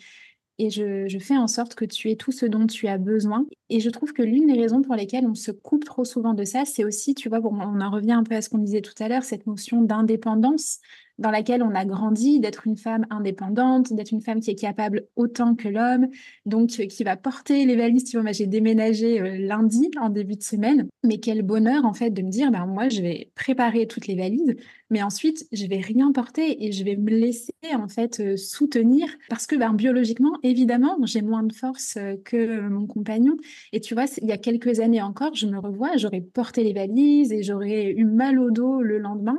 et 0.61 0.69
je, 0.69 1.17
fais 1.17 1.37
en 1.37 1.47
sorte 1.47 1.73
que 1.73 1.85
tu 1.85 2.11
aies 2.11 2.15
tout 2.15 2.31
ce 2.31 2.45
dont 2.45 2.67
tu 2.67 2.87
as 2.87 2.99
besoin. 2.99 3.47
Et 3.69 3.79
je 3.79 3.89
trouve 3.89 4.13
que 4.13 4.21
l'une 4.21 4.45
des 4.45 4.59
raisons 4.59 4.83
pour 4.83 4.93
lesquelles 4.93 5.25
on 5.25 5.33
se 5.33 5.49
coupe 5.49 5.85
trop 5.85 6.05
souvent 6.05 6.35
de 6.35 6.43
ça, 6.43 6.65
c'est 6.65 6.83
aussi, 6.83 7.15
tu 7.15 7.29
vois, 7.29 7.39
on 7.43 7.81
en 7.81 7.89
revient 7.89 8.11
un 8.11 8.23
peu 8.23 8.35
à 8.35 8.43
ce 8.43 8.49
qu'on 8.49 8.59
disait 8.59 8.81
tout 8.81 8.93
à 8.99 9.07
l'heure, 9.07 9.23
cette 9.23 9.47
notion 9.47 9.81
d'indépendance 9.81 10.77
dans 11.21 11.31
laquelle 11.31 11.61
on 11.61 11.73
a 11.75 11.85
grandi, 11.85 12.39
d'être 12.39 12.65
une 12.65 12.75
femme 12.75 13.05
indépendante, 13.09 13.93
d'être 13.93 14.11
une 14.11 14.21
femme 14.21 14.41
qui 14.41 14.49
est 14.49 14.55
capable 14.55 15.05
autant 15.15 15.55
que 15.55 15.69
l'homme, 15.69 16.07
donc 16.45 16.71
euh, 16.79 16.87
qui 16.87 17.03
va 17.03 17.15
porter 17.15 17.65
les 17.65 17.75
valises. 17.75 18.05
Tu 18.05 18.19
vois, 18.19 18.31
j'ai 18.31 18.47
déménagé 18.47 19.21
euh, 19.21 19.37
lundi 19.37 19.91
en 19.99 20.09
début 20.09 20.35
de 20.35 20.43
semaine, 20.43 20.87
mais 21.03 21.19
quel 21.19 21.43
bonheur 21.43 21.85
en 21.85 21.93
fait 21.93 22.09
de 22.09 22.21
me 22.23 22.29
dire, 22.29 22.51
ben 22.51 22.65
moi 22.65 22.89
je 22.89 23.01
vais 23.01 23.31
préparer 23.35 23.85
toutes 23.85 24.07
les 24.07 24.15
valises, 24.15 24.55
mais 24.89 25.03
ensuite 25.03 25.47
je 25.51 25.65
vais 25.67 25.79
rien 25.79 26.11
porter 26.11 26.65
et 26.65 26.71
je 26.71 26.83
vais 26.83 26.95
me 26.95 27.11
laisser 27.11 27.53
en 27.71 27.87
fait 27.87 28.19
euh, 28.19 28.35
soutenir 28.35 29.07
parce 29.29 29.45
que 29.45 29.55
ben, 29.55 29.73
biologiquement, 29.73 30.39
évidemment, 30.41 30.97
j'ai 31.03 31.21
moins 31.21 31.43
de 31.43 31.53
force 31.53 31.99
que 32.25 32.67
mon 32.67 32.87
compagnon. 32.87 33.37
Et 33.73 33.79
tu 33.79 33.93
vois, 33.93 34.05
il 34.21 34.27
y 34.27 34.31
a 34.31 34.37
quelques 34.37 34.79
années 34.79 35.01
encore, 35.01 35.35
je 35.35 35.45
me 35.45 35.59
revois, 35.59 35.97
j'aurais 35.97 36.21
porté 36.21 36.63
les 36.63 36.73
valises 36.73 37.31
et 37.31 37.43
j'aurais 37.43 37.91
eu 37.91 38.05
mal 38.05 38.39
au 38.39 38.49
dos 38.49 38.81
le 38.81 38.97
lendemain 38.97 39.37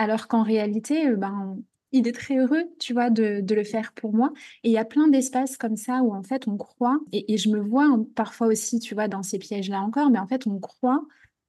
alors 0.00 0.28
qu'en 0.28 0.42
réalité, 0.42 1.08
euh, 1.08 1.16
ben, 1.16 1.58
il 1.92 2.08
est 2.08 2.12
très 2.12 2.38
heureux, 2.38 2.64
tu 2.78 2.94
vois, 2.94 3.10
de, 3.10 3.44
le 3.46 3.64
faire 3.64 3.92
pour 3.92 4.14
moi. 4.14 4.32
Et 4.64 4.70
il 4.70 4.72
y 4.72 4.78
a 4.78 4.84
plein 4.86 5.08
d'espaces 5.08 5.58
comme 5.58 5.76
ça 5.76 6.00
où 6.02 6.14
en 6.14 6.22
fait 6.22 6.48
on 6.48 6.56
croit, 6.56 6.98
et, 7.12 7.36
je 7.36 7.50
me 7.50 7.60
vois 7.60 7.86
parfois 8.14 8.46
aussi, 8.46 8.78
tu 8.78 8.94
vois, 8.94 9.08
dans 9.08 9.22
ces 9.22 9.38
pièges-là 9.38 9.82
encore, 9.82 10.08
mais 10.08 10.18
en 10.18 10.26
fait 10.26 10.46
on 10.46 10.58
croit 10.58 11.02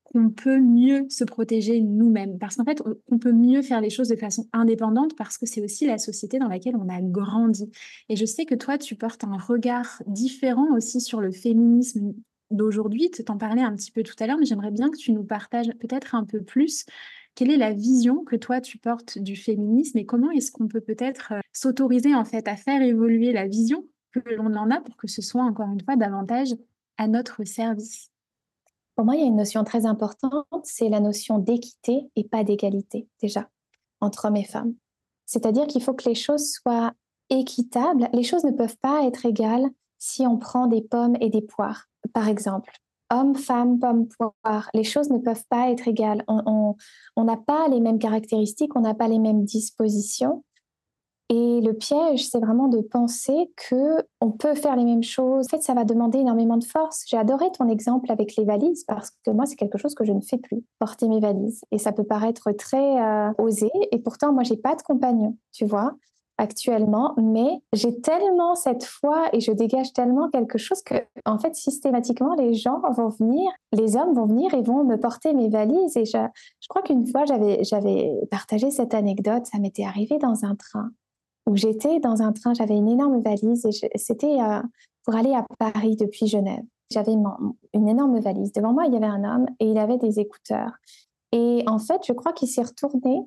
qu'on 0.03 0.29
peut 0.29 0.59
mieux 0.59 1.05
se 1.07 1.23
protéger 1.23 1.79
nous-mêmes, 1.79 2.39
parce 2.39 2.57
qu'en 2.57 2.65
fait 2.65 2.83
on 3.09 3.19
peut 3.19 3.31
mieux 3.31 3.61
faire 3.61 3.79
les 3.79 3.89
choses 3.89 4.09
de 4.09 4.17
façon 4.17 4.45
indépendante, 4.51 5.15
parce 5.15 5.37
que 5.37 5.45
c'est 5.45 5.63
aussi 5.63 5.87
la 5.87 5.97
société 5.97 6.37
dans 6.37 6.49
laquelle 6.49 6.75
on 6.75 6.89
a 6.89 6.99
grandi. 6.99 7.71
Et 8.09 8.17
je 8.17 8.25
sais 8.25 8.43
que 8.43 8.55
toi, 8.55 8.77
tu 8.77 8.95
portes 8.95 9.23
un 9.23 9.37
regard 9.37 10.03
différent 10.07 10.75
aussi 10.75 10.99
sur 10.99 11.21
le 11.21 11.31
féminisme 11.31 12.13
d'aujourd'hui. 12.49 13.09
Tu 13.11 13.23
t'en 13.23 13.37
parlais 13.37 13.61
un 13.61 13.73
petit 13.77 13.91
peu 13.91 14.03
tout 14.03 14.15
à 14.19 14.27
l'heure, 14.27 14.37
mais 14.37 14.45
j'aimerais 14.45 14.71
bien 14.71 14.89
que 14.89 14.97
tu 14.97 15.13
nous 15.13 15.23
partages 15.23 15.69
peut-être 15.79 16.15
un 16.15 16.25
peu 16.25 16.41
plus 16.41 16.85
quelle 17.35 17.51
est 17.51 17.57
la 17.57 17.73
vision 17.73 18.23
que 18.23 18.35
toi 18.35 18.61
tu 18.61 18.77
portes 18.77 19.17
du 19.17 19.35
féminisme 19.35 19.97
et 19.97 20.05
comment 20.05 20.31
est-ce 20.31 20.51
qu'on 20.51 20.67
peut 20.67 20.81
peut-être 20.81 21.33
s'autoriser 21.53 22.13
en 22.15 22.25
fait 22.25 22.47
à 22.47 22.55
faire 22.55 22.81
évoluer 22.81 23.31
la 23.31 23.47
vision 23.47 23.85
que 24.11 24.19
l'on 24.35 24.55
en 24.55 24.69
a 24.71 24.81
pour 24.81 24.95
que 24.97 25.07
ce 25.07 25.21
soit 25.21 25.43
encore 25.43 25.69
une 25.69 25.81
fois 25.81 25.95
davantage 25.95 26.55
à 26.97 27.07
notre 27.07 27.43
service? 27.45 28.11
Pour 28.95 29.05
moi, 29.05 29.15
il 29.15 29.21
y 29.21 29.23
a 29.23 29.27
une 29.27 29.37
notion 29.37 29.63
très 29.63 29.85
importante, 29.85 30.45
c'est 30.63 30.89
la 30.89 30.99
notion 30.99 31.39
d'équité 31.39 32.09
et 32.15 32.23
pas 32.23 32.43
d'égalité 32.43 33.07
déjà 33.21 33.49
entre 34.01 34.25
hommes 34.25 34.35
et 34.35 34.43
femmes. 34.43 34.75
C'est-à-dire 35.25 35.65
qu'il 35.67 35.81
faut 35.81 35.93
que 35.93 36.09
les 36.09 36.15
choses 36.15 36.51
soient 36.51 36.93
équitables. 37.29 38.09
Les 38.13 38.23
choses 38.23 38.43
ne 38.43 38.51
peuvent 38.51 38.77
pas 38.77 39.05
être 39.05 39.25
égales 39.25 39.69
si 39.97 40.27
on 40.27 40.37
prend 40.37 40.67
des 40.67 40.81
pommes 40.81 41.15
et 41.21 41.29
des 41.29 41.41
poires, 41.41 41.87
par 42.13 42.27
exemple. 42.27 42.73
Homme, 43.11 43.35
femme, 43.35 43.77
pomme, 43.77 44.07
poire, 44.07 44.69
les 44.73 44.83
choses 44.83 45.09
ne 45.09 45.17
peuvent 45.17 45.43
pas 45.49 45.69
être 45.69 45.87
égales. 45.87 46.23
On 46.27 46.75
n'a 47.17 47.37
pas 47.37 47.67
les 47.67 47.81
mêmes 47.81 47.99
caractéristiques, 47.99 48.75
on 48.75 48.81
n'a 48.81 48.93
pas 48.93 49.07
les 49.07 49.19
mêmes 49.19 49.43
dispositions. 49.43 50.43
Et 51.33 51.61
le 51.61 51.73
piège, 51.73 52.27
c'est 52.27 52.41
vraiment 52.41 52.67
de 52.67 52.81
penser 52.81 53.53
que 53.55 54.03
on 54.19 54.31
peut 54.31 54.53
faire 54.53 54.75
les 54.75 54.83
mêmes 54.83 55.01
choses. 55.01 55.45
En 55.45 55.49
fait, 55.49 55.63
ça 55.63 55.73
va 55.73 55.85
demander 55.85 56.19
énormément 56.19 56.57
de 56.57 56.65
force. 56.65 57.05
J'ai 57.07 57.15
adoré 57.15 57.49
ton 57.53 57.69
exemple 57.69 58.11
avec 58.11 58.35
les 58.35 58.43
valises 58.43 58.83
parce 58.83 59.11
que 59.23 59.31
moi, 59.31 59.45
c'est 59.45 59.55
quelque 59.55 59.77
chose 59.77 59.95
que 59.95 60.03
je 60.03 60.11
ne 60.11 60.19
fais 60.19 60.37
plus, 60.37 60.65
porter 60.77 61.07
mes 61.07 61.21
valises. 61.21 61.61
Et 61.71 61.77
ça 61.77 61.93
peut 61.93 62.03
paraître 62.03 62.51
très 62.51 63.01
euh, 63.01 63.31
osé. 63.37 63.71
Et 63.93 63.99
pourtant, 63.99 64.33
moi, 64.33 64.43
j'ai 64.43 64.57
pas 64.57 64.75
de 64.75 64.81
compagnon, 64.81 65.37
tu 65.53 65.65
vois 65.65 65.93
actuellement, 66.37 67.13
mais 67.17 67.61
j'ai 67.73 68.01
tellement 68.01 68.55
cette 68.55 68.83
foi 68.83 69.29
et 69.33 69.39
je 69.39 69.51
dégage 69.51 69.93
tellement 69.93 70.29
quelque 70.29 70.57
chose 70.57 70.81
que, 70.81 70.95
en 71.25 71.37
fait, 71.37 71.55
systématiquement, 71.55 72.33
les 72.35 72.53
gens 72.53 72.81
vont 72.91 73.09
venir, 73.09 73.51
les 73.73 73.95
hommes 73.95 74.13
vont 74.13 74.25
venir 74.25 74.53
et 74.53 74.61
vont 74.61 74.83
me 74.83 74.97
porter 74.97 75.33
mes 75.33 75.49
valises. 75.49 75.95
Et 75.97 76.05
je, 76.05 76.17
je 76.59 76.67
crois 76.67 76.81
qu'une 76.81 77.05
fois, 77.05 77.25
j'avais, 77.25 78.21
partagé 78.31 78.71
cette 78.71 78.93
anecdote, 78.93 79.45
ça 79.45 79.59
m'était 79.59 79.83
arrivé 79.83 80.17
dans 80.17 80.45
un 80.45 80.55
train 80.55 80.91
où 81.47 81.55
j'étais 81.55 81.99
dans 81.99 82.21
un 82.21 82.31
train, 82.31 82.53
j'avais 82.53 82.75
une 82.75 82.87
énorme 82.87 83.21
valise 83.21 83.65
et 83.65 83.97
c'était 83.97 84.39
euh, 84.39 84.61
pour 85.03 85.15
aller 85.15 85.33
à 85.33 85.43
Paris 85.57 85.95
depuis 85.95 86.27
Genève. 86.27 86.63
J'avais 86.91 87.13
une 87.13 87.87
énorme 87.87 88.19
valise. 88.19 88.51
Devant 88.51 88.73
moi, 88.73 88.85
il 88.85 88.93
y 88.93 88.97
avait 88.97 89.05
un 89.05 89.23
homme 89.23 89.47
et 89.59 89.65
il 89.65 89.77
avait 89.77 89.97
des 89.97 90.19
écouteurs. 90.19 90.73
Et 91.31 91.63
en 91.67 91.79
fait, 91.79 92.01
je 92.05 92.13
crois 92.13 92.33
qu'il 92.33 92.49
s'est 92.49 92.61
retourné, 92.61 93.21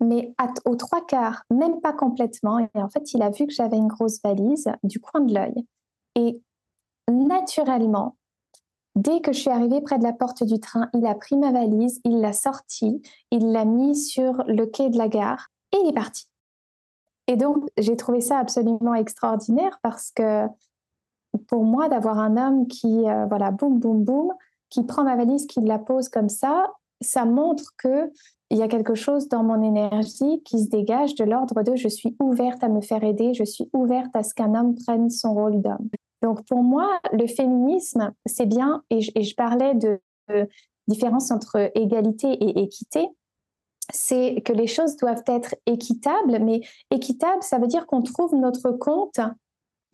mais 0.00 0.34
aux 0.64 0.76
trois 0.76 1.04
quarts, 1.04 1.42
même 1.50 1.80
pas 1.80 1.92
complètement. 1.92 2.58
Et 2.58 2.68
en 2.74 2.88
fait, 2.88 3.12
il 3.14 3.22
a 3.22 3.30
vu 3.30 3.46
que 3.46 3.52
j'avais 3.52 3.76
une 3.76 3.88
grosse 3.88 4.20
valise 4.22 4.68
du 4.82 5.00
coin 5.00 5.20
de 5.20 5.34
l'œil. 5.34 5.66
Et 6.14 6.40
naturellement, 7.10 8.16
dès 8.94 9.20
que 9.20 9.32
je 9.32 9.40
suis 9.40 9.50
arrivée 9.50 9.80
près 9.80 9.98
de 9.98 10.04
la 10.04 10.12
porte 10.12 10.44
du 10.44 10.60
train, 10.60 10.88
il 10.94 11.06
a 11.06 11.14
pris 11.14 11.36
ma 11.36 11.52
valise, 11.52 12.00
il 12.04 12.20
l'a 12.20 12.32
sortie, 12.32 13.02
il 13.30 13.52
l'a 13.52 13.64
mis 13.64 13.96
sur 13.96 14.44
le 14.46 14.66
quai 14.66 14.90
de 14.90 14.98
la 14.98 15.08
gare 15.08 15.48
et 15.72 15.78
il 15.82 15.88
est 15.88 15.94
parti. 15.94 16.26
Et 17.26 17.36
donc, 17.36 17.68
j'ai 17.76 17.96
trouvé 17.96 18.20
ça 18.20 18.38
absolument 18.38 18.94
extraordinaire 18.94 19.78
parce 19.82 20.10
que 20.10 20.46
pour 21.46 21.64
moi, 21.64 21.88
d'avoir 21.88 22.18
un 22.18 22.36
homme 22.36 22.66
qui, 22.66 23.08
euh, 23.08 23.26
voilà, 23.26 23.50
boum, 23.50 23.78
boum, 23.78 24.02
boum, 24.02 24.32
qui 24.70 24.82
prend 24.82 25.04
ma 25.04 25.16
valise, 25.16 25.46
qui 25.46 25.60
la 25.60 25.78
pose 25.78 26.08
comme 26.08 26.28
ça, 26.28 26.72
ça 27.00 27.24
montre 27.24 27.74
que 27.76 28.10
il 28.50 28.58
y 28.58 28.62
a 28.62 28.68
quelque 28.68 28.94
chose 28.94 29.28
dans 29.28 29.42
mon 29.42 29.62
énergie 29.62 30.42
qui 30.44 30.62
se 30.62 30.68
dégage 30.68 31.14
de 31.14 31.24
l'ordre 31.24 31.62
de 31.62 31.76
je 31.76 31.88
suis 31.88 32.16
ouverte 32.20 32.62
à 32.64 32.68
me 32.68 32.80
faire 32.80 33.04
aider, 33.04 33.34
je 33.34 33.44
suis 33.44 33.68
ouverte 33.72 34.14
à 34.14 34.22
ce 34.22 34.34
qu'un 34.34 34.54
homme 34.54 34.74
prenne 34.74 35.10
son 35.10 35.34
rôle 35.34 35.60
d'homme. 35.60 35.88
Donc 36.22 36.44
pour 36.46 36.62
moi, 36.62 36.98
le 37.12 37.26
féminisme, 37.26 38.12
c'est 38.26 38.46
bien, 38.46 38.82
et 38.90 39.00
je, 39.00 39.34
parlais 39.34 39.74
de, 39.74 40.00
de 40.28 40.48
différence 40.88 41.30
entre 41.30 41.70
égalité 41.74 42.32
et 42.32 42.62
équité 42.62 43.08
c'est 43.92 44.42
que 44.44 44.52
les 44.52 44.66
choses 44.66 44.96
doivent 44.96 45.24
être 45.26 45.54
équitables, 45.66 46.38
mais 46.40 46.60
équitable, 46.90 47.42
ça 47.42 47.58
veut 47.58 47.66
dire 47.66 47.86
qu'on 47.86 48.02
trouve 48.02 48.34
notre 48.34 48.70
compte, 48.72 49.20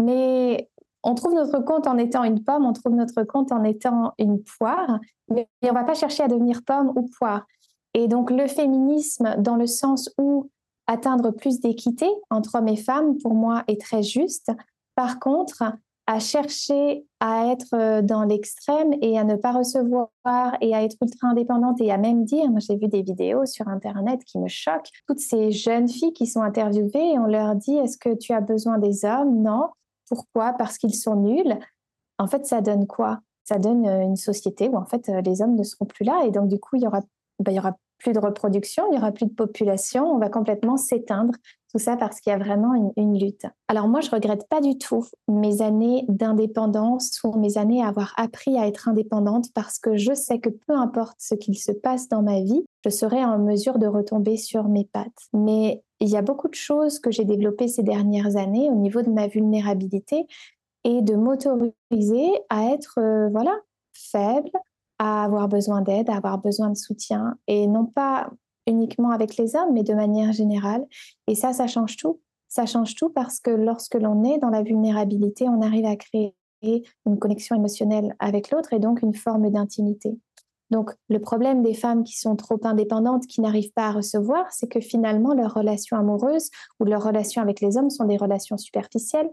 mais 0.01 0.69
on 1.03 1.14
trouve 1.14 1.35
notre 1.35 1.61
compte 1.61 1.87
en 1.87 1.99
étant 1.99 2.25
une 2.25 2.43
pomme, 2.43 2.64
on 2.64 2.73
trouve 2.73 2.95
notre 2.95 3.23
compte 3.25 3.53
en 3.53 3.62
étant 3.62 4.12
une 4.19 4.43
poire, 4.43 4.99
mais 5.29 5.49
on 5.62 5.69
ne 5.69 5.75
va 5.75 5.85
pas 5.85 5.95
chercher 5.95 6.25
à 6.25 6.29
devenir 6.29 6.62
pomme 6.64 6.93
ou 6.97 7.09
poire. 7.19 7.47
Et 7.95 8.09
donc 8.09 8.31
le 8.31 8.47
féminisme, 8.47 9.37
dans 9.39 9.57
le 9.57 9.67
sens 9.67 10.11
où 10.19 10.51
atteindre 10.87 11.31
plus 11.31 11.61
d'équité 11.61 12.07
entre 12.31 12.57
hommes 12.57 12.69
et 12.69 12.77
femmes, 12.77 13.17
pour 13.19 13.35
moi, 13.35 13.65
est 13.69 13.81
très 13.81 14.03
juste. 14.03 14.53
Par 14.95 15.19
contre, 15.19 15.65
à 16.07 16.19
chercher 16.19 17.07
à 17.21 17.51
être 17.51 17.75
euh, 17.75 18.03
dans 18.03 18.25
l'extrême 18.25 18.93
et 19.01 19.19
à 19.19 19.25
ne 19.25 19.37
pas 19.37 19.53
recevoir 19.53 20.11
et 20.61 20.75
à 20.75 20.83
être 20.83 20.97
ultra 21.01 21.29
indépendante 21.29 21.81
et 21.81 21.91
à 21.91 21.97
même 21.97 22.25
dire, 22.25 22.51
moi 22.51 22.61
j'ai 22.61 22.77
vu 22.77 22.89
des 22.89 23.03
vidéos 23.03 23.47
sur 23.47 23.69
Internet 23.69 24.23
qui 24.25 24.39
me 24.39 24.49
choquent, 24.49 24.91
toutes 25.07 25.21
ces 25.21 25.51
jeunes 25.51 25.89
filles 25.89 26.13
qui 26.13 26.27
sont 26.27 26.43
interviewées 26.43 27.13
et 27.13 27.19
on 27.19 27.27
leur 27.27 27.55
dit, 27.55 27.77
est-ce 27.77 27.97
que 27.97 28.15
tu 28.15 28.33
as 28.33 28.43
besoin 28.43 28.79
des 28.79 29.05
hommes? 29.05 29.43
Non. 29.43 29.71
Pourquoi? 30.09 30.53
Parce 30.53 30.77
qu'ils 30.77 30.95
sont 30.95 31.17
nuls. 31.17 31.59
En 32.19 32.27
fait, 32.27 32.45
ça 32.45 32.61
donne 32.61 32.87
quoi? 32.87 33.21
Ça 33.45 33.59
donne 33.59 33.87
euh, 33.87 34.03
une 34.03 34.17
société 34.17 34.69
où 34.69 34.77
en 34.77 34.85
fait 34.85 35.09
euh, 35.09 35.23
les 35.23 35.41
hommes 35.41 35.57
ne 35.57 35.63
seront 35.63 35.87
plus 35.87 36.05
là 36.05 36.23
et 36.27 36.31
donc 36.31 36.49
du 36.49 36.59
coup 36.59 36.77
il 36.77 36.83
y 36.83 36.87
aura, 36.87 37.01
ben, 37.41 37.53
il 37.53 37.57
y 37.57 37.59
aura 37.59 37.77
plus 38.05 38.12
de 38.12 38.19
reproduction, 38.19 38.85
il 38.90 38.97
y 38.97 38.99
aura 38.99 39.12
plus 39.12 39.25
de 39.25 39.33
population, 39.33 40.05
on 40.05 40.19
va 40.19 40.29
complètement 40.29 40.77
s'éteindre 40.77 41.33
tout 41.73 41.79
ça 41.79 41.97
parce 41.97 42.21
qu'il 42.21 42.31
y 42.31 42.35
a 42.35 42.38
vraiment 42.38 42.93
une, 42.97 43.19
lutte. 43.19 43.47
Alors 43.67 43.88
moi, 43.88 44.01
je 44.01 44.11
regrette 44.11 44.47
pas 44.49 44.61
du 44.61 44.77
tout 44.79 45.05
mes 45.27 45.62
années 45.62 46.05
d'indépendance 46.09 47.19
ou 47.25 47.37
mes 47.37 47.57
années 47.57 47.83
à 47.83 47.88
avoir 47.88 48.12
appris 48.17 48.59
à 48.59 48.69
être 48.69 48.88
indépendante 48.88 49.47
parce 49.55 49.79
que 49.79 49.97
je 49.97 50.12
sais 50.12 50.38
que 50.38 50.51
peu 50.51 50.75
importe 50.75 51.17
ce 51.19 51.35
qu'il 51.35 51.59
se 51.59 51.73
passe 51.73 52.09
dans 52.09 52.23
ma 52.23 52.40
vie, 52.40 52.64
je 52.85 52.90
serai 52.90 53.25
en 53.25 53.38
mesure 53.38 53.79
de 53.79 53.87
retomber 53.87 54.37
sur 54.37 54.69
mes 54.69 54.85
pattes. 54.85 55.11
Mais 55.33 55.83
il 55.99 56.09
y 56.09 56.17
a 56.17 56.23
beaucoup 56.23 56.49
de 56.49 56.55
choses 56.55 57.01
que 57.01 57.11
j'ai 57.11 57.25
développées 57.25 57.69
ces 57.69 57.83
dernières 57.83 58.37
années 58.37 58.69
au 58.71 58.77
niveau 58.77 59.01
de 59.03 59.11
ma 59.11 59.27
vulnérabilité 59.27 60.27
et 60.85 61.01
de 61.01 61.14
m'autoriser 61.14 62.29
à 62.51 62.67
être 62.67 62.99
euh, 62.99 63.31
voilà 63.31 63.59
faible, 63.95 64.51
à 64.99 65.25
avoir 65.25 65.49
besoin 65.49 65.83
d'aide, 65.83 66.11
à 66.11 66.17
avoir 66.17 66.39
besoin 66.39 66.71
de 66.71 66.77
soutien 66.77 67.37
et 67.47 67.67
non 67.67 67.87
pas 67.87 68.31
uniquement 68.67 69.11
avec 69.11 69.37
les 69.37 69.57
hommes, 69.57 69.73
mais 69.73 69.83
de 69.83 69.95
manière 69.95 70.33
générale. 70.33 70.85
Et 71.27 71.35
ça, 71.35 71.53
ça 71.53 71.67
change 71.67 71.97
tout. 71.97 72.21
Ça 72.49 72.67
change 72.67 72.95
tout 72.95 73.11
parce 73.11 73.41
que 73.41 73.51
lorsque 73.51 73.95
l'on 73.95 74.25
est 74.25 74.39
dans 74.39 74.51
la 74.51 74.63
vulnérabilité, 74.63 75.49
on 75.49 75.61
arrive 75.61 75.87
à 75.87 75.97
créer 75.97 76.35
une 76.63 77.19
connexion 77.19 77.57
émotionnelle 77.57 78.15
avec 78.19 78.51
l'autre 78.51 78.73
et 78.73 78.79
donc 78.79 79.03
une 79.03 79.15
forme 79.15 79.51
d'intimité. 79.51 80.19
Donc, 80.71 80.93
le 81.09 81.19
problème 81.19 81.63
des 81.63 81.75
femmes 81.75 82.05
qui 82.05 82.19
sont 82.19 82.37
trop 82.37 82.59
indépendantes, 82.65 83.27
qui 83.27 83.41
n'arrivent 83.41 83.73
pas 83.75 83.89
à 83.89 83.93
recevoir, 83.93 84.51
c'est 84.51 84.67
que 84.67 84.81
finalement, 84.81 85.35
leurs 85.35 85.55
relations 85.55 85.97
amoureuses 85.97 86.51
ou 86.81 86.85
leurs 86.85 87.05
relations 87.05 87.43
avec 87.43 87.61
les 87.61 87.77
hommes 87.77 87.91
sont 87.91 88.07
des 88.07 88.17
relations 88.17 88.57
superficielles, 88.57 89.31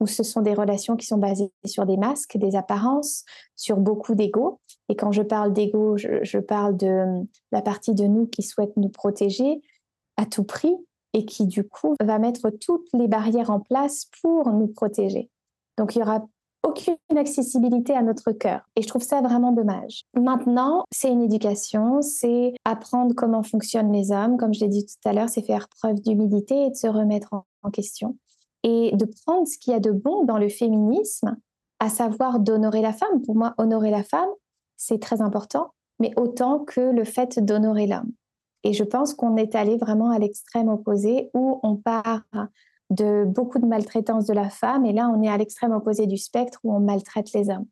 où 0.00 0.06
ce 0.06 0.22
sont 0.22 0.42
des 0.42 0.54
relations 0.54 0.96
qui 0.96 1.06
sont 1.06 1.18
basées 1.18 1.52
sur 1.64 1.86
des 1.86 1.96
masques, 1.96 2.36
des 2.36 2.56
apparences, 2.56 3.24
sur 3.54 3.78
beaucoup 3.78 4.14
d'ego. 4.14 4.60
Et 4.88 4.96
quand 4.96 5.12
je 5.12 5.22
parle 5.22 5.52
d'ego, 5.52 5.96
je, 5.96 6.38
parle 6.38 6.76
de 6.76 7.26
la 7.52 7.62
partie 7.62 7.94
de 7.94 8.04
nous 8.04 8.26
qui 8.26 8.42
souhaite 8.42 8.76
nous 8.76 8.88
protéger 8.88 9.60
à 10.16 10.26
tout 10.26 10.44
prix 10.44 10.74
et 11.12 11.24
qui 11.24 11.46
du 11.46 11.64
coup 11.64 11.94
va 12.00 12.18
mettre 12.18 12.50
toutes 12.50 12.88
les 12.92 13.08
barrières 13.08 13.50
en 13.50 13.60
place 13.60 14.06
pour 14.22 14.50
nous 14.50 14.68
protéger. 14.68 15.30
Donc 15.78 15.94
il 15.94 16.00
y 16.00 16.02
aura 16.02 16.26
aucune 16.62 16.96
accessibilité 17.16 17.94
à 17.94 18.02
notre 18.02 18.32
cœur. 18.32 18.68
Et 18.74 18.82
je 18.82 18.88
trouve 18.88 19.02
ça 19.02 19.20
vraiment 19.20 19.52
dommage. 19.52 20.02
Maintenant, 20.14 20.84
c'est 20.90 21.10
une 21.10 21.22
éducation, 21.22 22.02
c'est 22.02 22.54
apprendre 22.64 23.14
comment 23.14 23.42
fonctionnent 23.42 23.92
les 23.92 24.10
hommes. 24.10 24.36
Comme 24.36 24.52
je 24.52 24.60
l'ai 24.60 24.68
dit 24.68 24.84
tout 24.84 25.08
à 25.08 25.12
l'heure, 25.12 25.28
c'est 25.28 25.46
faire 25.46 25.68
preuve 25.68 26.00
d'humilité 26.00 26.66
et 26.66 26.70
de 26.70 26.76
se 26.76 26.88
remettre 26.88 27.34
en 27.62 27.70
question 27.70 28.16
et 28.66 28.90
de 28.96 29.04
prendre 29.04 29.46
ce 29.46 29.56
qu'il 29.58 29.72
y 29.72 29.76
a 29.76 29.80
de 29.80 29.92
bon 29.92 30.24
dans 30.24 30.38
le 30.38 30.48
féminisme, 30.48 31.36
à 31.78 31.88
savoir 31.88 32.40
d'honorer 32.40 32.82
la 32.82 32.92
femme. 32.92 33.22
Pour 33.22 33.36
moi, 33.36 33.54
honorer 33.58 33.90
la 33.90 34.02
femme, 34.02 34.28
c'est 34.76 35.00
très 35.00 35.22
important, 35.22 35.70
mais 36.00 36.12
autant 36.16 36.64
que 36.64 36.80
le 36.80 37.04
fait 37.04 37.38
d'honorer 37.38 37.86
l'homme. 37.86 38.10
Et 38.64 38.72
je 38.72 38.82
pense 38.82 39.14
qu'on 39.14 39.36
est 39.36 39.54
allé 39.54 39.76
vraiment 39.76 40.10
à 40.10 40.18
l'extrême 40.18 40.68
opposé 40.68 41.30
où 41.32 41.60
on 41.62 41.76
part 41.76 42.24
de 42.90 43.24
beaucoup 43.24 43.60
de 43.60 43.66
maltraitance 43.66 44.26
de 44.26 44.34
la 44.34 44.50
femme 44.50 44.84
et 44.84 44.92
là 44.92 45.08
on 45.08 45.22
est 45.22 45.28
à 45.28 45.36
l'extrême 45.36 45.72
opposé 45.72 46.06
du 46.06 46.16
spectre 46.16 46.58
où 46.64 46.74
on 46.74 46.80
maltraite 46.80 47.32
les 47.32 47.50
hommes. 47.50 47.66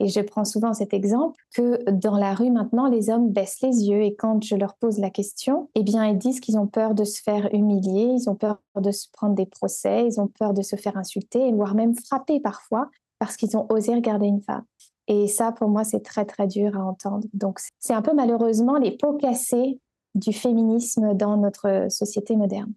Et 0.00 0.08
je 0.08 0.20
prends 0.20 0.44
souvent 0.44 0.72
cet 0.72 0.92
exemple 0.92 1.36
que 1.54 1.90
dans 1.90 2.16
la 2.16 2.34
rue 2.34 2.50
maintenant, 2.50 2.88
les 2.88 3.10
hommes 3.10 3.30
baissent 3.30 3.60
les 3.62 3.88
yeux 3.88 4.02
et 4.02 4.14
quand 4.14 4.42
je 4.44 4.56
leur 4.56 4.74
pose 4.74 4.98
la 4.98 5.10
question, 5.10 5.70
eh 5.74 5.82
bien, 5.82 6.06
ils 6.06 6.18
disent 6.18 6.40
qu'ils 6.40 6.58
ont 6.58 6.66
peur 6.66 6.94
de 6.94 7.04
se 7.04 7.22
faire 7.22 7.52
humilier, 7.54 8.12
ils 8.18 8.28
ont 8.28 8.34
peur 8.34 8.58
de 8.76 8.90
se 8.90 9.06
prendre 9.12 9.34
des 9.34 9.46
procès, 9.46 10.06
ils 10.06 10.20
ont 10.20 10.28
peur 10.28 10.54
de 10.54 10.62
se 10.62 10.76
faire 10.76 10.96
insulter, 10.96 11.52
voire 11.52 11.74
même 11.74 11.94
frapper 11.94 12.40
parfois 12.40 12.90
parce 13.18 13.36
qu'ils 13.36 13.56
ont 13.56 13.66
osé 13.70 13.94
regarder 13.94 14.26
une 14.26 14.42
femme. 14.42 14.64
Et 15.08 15.28
ça, 15.28 15.52
pour 15.52 15.68
moi, 15.68 15.84
c'est 15.84 16.00
très, 16.00 16.24
très 16.24 16.46
dur 16.46 16.76
à 16.76 16.84
entendre. 16.84 17.26
Donc, 17.32 17.60
c'est 17.78 17.94
un 17.94 18.02
peu 18.02 18.12
malheureusement 18.12 18.76
les 18.76 18.96
pots 18.96 19.14
cassés 19.14 19.80
du 20.14 20.32
féminisme 20.32 21.14
dans 21.14 21.36
notre 21.36 21.86
société 21.90 22.36
moderne. 22.36 22.72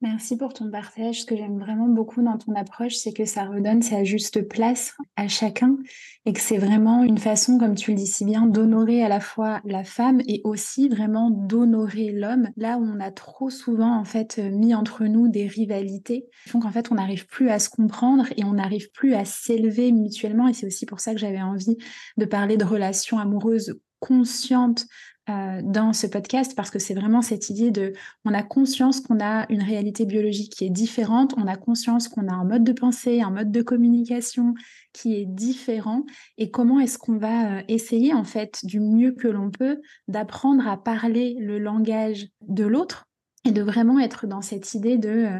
Merci 0.00 0.36
pour 0.36 0.54
ton 0.54 0.70
partage. 0.70 1.22
Ce 1.22 1.26
que 1.26 1.36
j'aime 1.36 1.58
vraiment 1.58 1.88
beaucoup 1.88 2.22
dans 2.22 2.38
ton 2.38 2.54
approche, 2.54 2.94
c'est 2.94 3.12
que 3.12 3.24
ça 3.24 3.44
redonne 3.46 3.82
sa 3.82 4.04
juste 4.04 4.48
place 4.48 4.94
à 5.16 5.26
chacun 5.26 5.76
et 6.24 6.32
que 6.32 6.38
c'est 6.40 6.56
vraiment 6.58 7.02
une 7.02 7.18
façon, 7.18 7.58
comme 7.58 7.74
tu 7.74 7.90
le 7.90 7.96
dis 7.96 8.06
si 8.06 8.24
bien, 8.24 8.46
d'honorer 8.46 9.02
à 9.02 9.08
la 9.08 9.18
fois 9.18 9.60
la 9.64 9.82
femme 9.82 10.20
et 10.28 10.40
aussi 10.44 10.88
vraiment 10.88 11.30
d'honorer 11.30 12.12
l'homme. 12.12 12.48
Là 12.56 12.78
où 12.78 12.84
on 12.84 13.00
a 13.00 13.10
trop 13.10 13.50
souvent 13.50 13.98
en 13.98 14.04
fait 14.04 14.38
mis 14.38 14.72
entre 14.72 15.04
nous 15.04 15.26
des 15.26 15.48
rivalités, 15.48 16.26
qui 16.44 16.50
font 16.50 16.60
qu'en 16.60 16.70
fait 16.70 16.92
on 16.92 16.94
n'arrive 16.94 17.26
plus 17.26 17.50
à 17.50 17.58
se 17.58 17.68
comprendre 17.68 18.26
et 18.36 18.44
on 18.44 18.52
n'arrive 18.52 18.92
plus 18.92 19.14
à 19.14 19.24
s'élever 19.24 19.90
mutuellement. 19.90 20.46
Et 20.46 20.54
c'est 20.54 20.66
aussi 20.66 20.86
pour 20.86 21.00
ça 21.00 21.12
que 21.12 21.18
j'avais 21.18 21.42
envie 21.42 21.76
de 22.16 22.24
parler 22.24 22.56
de 22.56 22.64
relations 22.64 23.18
amoureuses 23.18 23.74
conscientes 23.98 24.86
euh, 25.30 25.60
dans 25.62 25.92
ce 25.92 26.06
podcast 26.06 26.54
parce 26.56 26.70
que 26.70 26.78
c'est 26.78 26.94
vraiment 26.94 27.22
cette 27.22 27.50
idée 27.50 27.70
de 27.70 27.92
on 28.24 28.34
a 28.34 28.42
conscience 28.42 29.00
qu'on 29.00 29.20
a 29.20 29.46
une 29.50 29.62
réalité 29.62 30.04
biologique 30.04 30.52
qui 30.52 30.64
est 30.64 30.70
différente, 30.70 31.34
on 31.36 31.46
a 31.46 31.56
conscience 31.56 32.08
qu'on 32.08 32.28
a 32.28 32.32
un 32.32 32.44
mode 32.44 32.64
de 32.64 32.72
pensée, 32.72 33.20
un 33.20 33.30
mode 33.30 33.50
de 33.50 33.62
communication 33.62 34.54
qui 34.92 35.16
est 35.16 35.26
différent. 35.26 36.04
Et 36.36 36.50
comment 36.50 36.80
est-ce 36.80 36.98
qu'on 36.98 37.18
va 37.18 37.58
euh, 37.58 37.62
essayer 37.68 38.14
en 38.14 38.24
fait 38.24 38.60
du 38.64 38.80
mieux 38.80 39.12
que 39.12 39.28
l'on 39.28 39.50
peut 39.50 39.80
d'apprendre 40.06 40.66
à 40.68 40.76
parler 40.76 41.36
le 41.40 41.58
langage 41.58 42.28
de 42.42 42.64
l'autre 42.64 43.07
et 43.44 43.50
de 43.50 43.62
vraiment 43.62 43.98
être 43.98 44.26
dans 44.26 44.42
cette 44.42 44.74
idée 44.74 44.98
de 44.98 45.08
euh, 45.08 45.38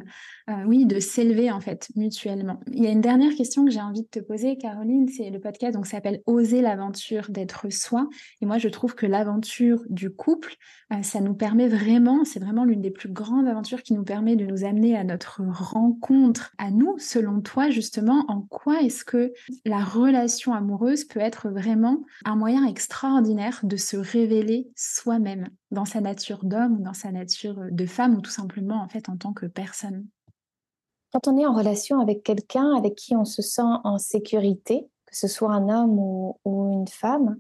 euh, 0.49 0.65
oui, 0.67 0.87
de 0.87 0.99
s'élever 0.99 1.51
en 1.51 1.61
fait 1.61 1.91
mutuellement. 1.95 2.61
Il 2.73 2.83
y 2.83 2.87
a 2.87 2.91
une 2.91 3.03
dernière 3.03 3.35
question 3.35 3.67
que 3.67 3.71
j'ai 3.71 3.83
envie 3.83 4.03
de 4.03 4.09
te 4.09 4.21
poser, 4.21 4.57
Caroline. 4.57 5.07
C'est 5.09 5.29
le 5.29 5.41
podcast 5.41 5.75
donc 5.75 5.87
s'appelle 5.87 6.23
Oser 6.27 6.63
l'aventure 6.63 7.27
d'être 7.29 7.71
soi. 7.71 8.09
Et 8.41 8.47
moi, 8.47 8.57
je 8.57 8.69
trouve 8.69 8.95
que 8.95 9.05
l'aventure 9.05 9.85
du 9.91 10.09
couple, 10.09 10.55
euh, 10.93 11.03
ça 11.03 11.21
nous 11.21 11.35
permet 11.35 11.69
vraiment, 11.69 12.25
c'est 12.25 12.41
vraiment 12.41 12.65
l'une 12.65 12.81
des 12.81 12.91
plus 12.91 13.11
grandes 13.11 13.47
aventures 13.47 13.83
qui 13.83 13.93
nous 13.93 14.05
permet 14.05 14.37
de 14.37 14.47
nous 14.47 14.65
amener 14.65 14.97
à 14.97 15.05
notre 15.05 15.43
rencontre 15.43 16.53
à 16.57 16.71
nous. 16.71 16.97
Selon 16.99 17.43
toi, 17.43 17.69
justement, 17.69 18.25
en 18.29 18.41
quoi 18.41 18.81
est-ce 18.81 19.05
que 19.05 19.33
la 19.67 19.85
relation 19.85 20.55
amoureuse 20.55 21.05
peut 21.05 21.21
être 21.21 21.51
vraiment 21.51 22.05
un 22.25 22.37
moyen 22.37 22.65
extraordinaire 22.65 23.61
de 23.65 23.77
se 23.77 23.99
révéler 23.99 24.71
soi-même? 24.77 25.49
Dans 25.71 25.85
sa 25.85 26.01
nature 26.01 26.45
d'homme 26.45 26.79
ou 26.81 26.83
dans 26.83 26.95
sa 26.95 27.13
nature 27.13 27.59
de 27.71 27.87
femme 27.87 28.15
ou 28.15 28.21
tout 28.21 28.31
simplement 28.31 28.83
en 28.83 28.89
fait 28.89 29.09
en 29.09 29.17
tant 29.17 29.33
que 29.33 29.47
personne 29.47 30.07
quand 31.13 31.29
on 31.29 31.37
est 31.39 31.47
en 31.47 31.55
relation 31.55 32.01
avec 32.01 32.23
quelqu'un 32.23 32.75
avec 32.77 32.95
qui 32.95 33.17
on 33.17 33.25
se 33.25 33.43
sent 33.43 33.63
en 33.63 33.99
sécurité, 33.99 34.89
que 35.07 35.17
ce 35.17 35.29
soit 35.29 35.53
un 35.53 35.69
homme 35.69 35.99
ou, 35.99 36.37
une 36.73 36.89
femme, 36.89 37.39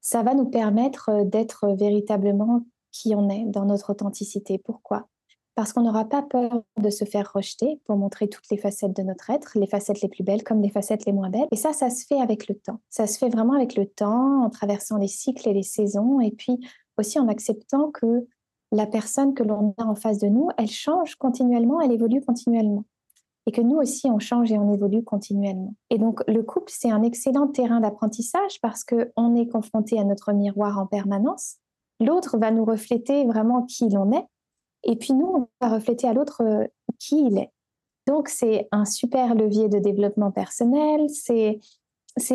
ça 0.00 0.22
va 0.22 0.34
nous 0.34 0.46
permettre 0.46 1.10
euh, 1.10 1.24
d'être 1.24 1.76
véritablement 1.76 2.64
qui 2.90 3.14
on 3.14 3.28
est 3.28 3.44
dans 3.44 3.66
notre 3.66 3.90
authenticité. 3.90 4.58
Pourquoi? 4.58 5.06
Parce 5.54 5.72
qu'on 5.72 5.82
n'aura 5.82 6.06
pas 6.06 6.22
peur 6.22 6.62
de 6.78 6.90
se 6.90 7.04
faire 7.04 7.30
rejeter 7.32 7.80
pour 7.84 7.96
montrer 7.96 8.28
toutes 8.28 8.48
les 8.50 8.56
facettes 8.56 8.96
de 8.96 9.02
notre 9.02 9.30
être, 9.30 9.58
les 9.58 9.66
facettes 9.66 10.00
les 10.00 10.08
plus 10.08 10.24
belles 10.24 10.42
comme 10.42 10.62
les 10.62 10.70
facettes 10.70 11.04
les 11.04 11.12
moins 11.12 11.28
belles. 11.28 11.48
Et 11.52 11.56
ça, 11.56 11.72
ça 11.72 11.90
se 11.90 12.06
fait 12.06 12.20
avec 12.20 12.48
le 12.48 12.54
temps. 12.54 12.80
Ça 12.88 13.06
se 13.06 13.18
fait 13.18 13.28
vraiment 13.28 13.54
avec 13.54 13.76
le 13.76 13.86
temps, 13.86 14.42
en 14.42 14.50
traversant 14.50 14.96
les 14.96 15.08
cycles 15.08 15.48
et 15.48 15.52
les 15.52 15.62
saisons, 15.62 16.20
et 16.20 16.30
puis 16.30 16.58
aussi 17.00 17.18
en 17.18 17.28
acceptant 17.28 17.90
que 17.90 18.26
la 18.72 18.86
personne 18.86 19.34
que 19.34 19.42
l'on 19.42 19.74
a 19.78 19.84
en 19.84 19.94
face 19.94 20.18
de 20.18 20.28
nous, 20.28 20.48
elle 20.56 20.70
change 20.70 21.16
continuellement, 21.16 21.80
elle 21.80 21.92
évolue 21.92 22.20
continuellement. 22.20 22.84
Et 23.46 23.52
que 23.52 23.62
nous 23.62 23.76
aussi, 23.76 24.08
on 24.10 24.18
change 24.18 24.52
et 24.52 24.58
on 24.58 24.72
évolue 24.72 25.02
continuellement. 25.02 25.74
Et 25.88 25.98
donc, 25.98 26.22
le 26.28 26.42
couple, 26.42 26.70
c'est 26.74 26.90
un 26.90 27.02
excellent 27.02 27.48
terrain 27.48 27.80
d'apprentissage 27.80 28.60
parce 28.60 28.84
qu'on 28.84 29.34
est 29.34 29.48
confronté 29.48 29.98
à 29.98 30.04
notre 30.04 30.32
miroir 30.32 30.78
en 30.78 30.86
permanence. 30.86 31.56
L'autre 32.00 32.38
va 32.38 32.50
nous 32.50 32.64
refléter 32.64 33.24
vraiment 33.24 33.62
qui 33.62 33.88
l'on 33.88 34.12
est. 34.12 34.26
Et 34.84 34.96
puis 34.96 35.14
nous, 35.14 35.26
on 35.26 35.48
va 35.60 35.74
refléter 35.74 36.06
à 36.06 36.12
l'autre 36.12 36.42
euh, 36.42 36.66
qui 36.98 37.26
il 37.26 37.38
est. 37.38 37.50
Donc, 38.06 38.28
c'est 38.28 38.68
un 38.72 38.84
super 38.84 39.34
levier 39.34 39.68
de 39.68 39.78
développement 39.78 40.30
personnel. 40.30 41.08
C'est 41.08 41.60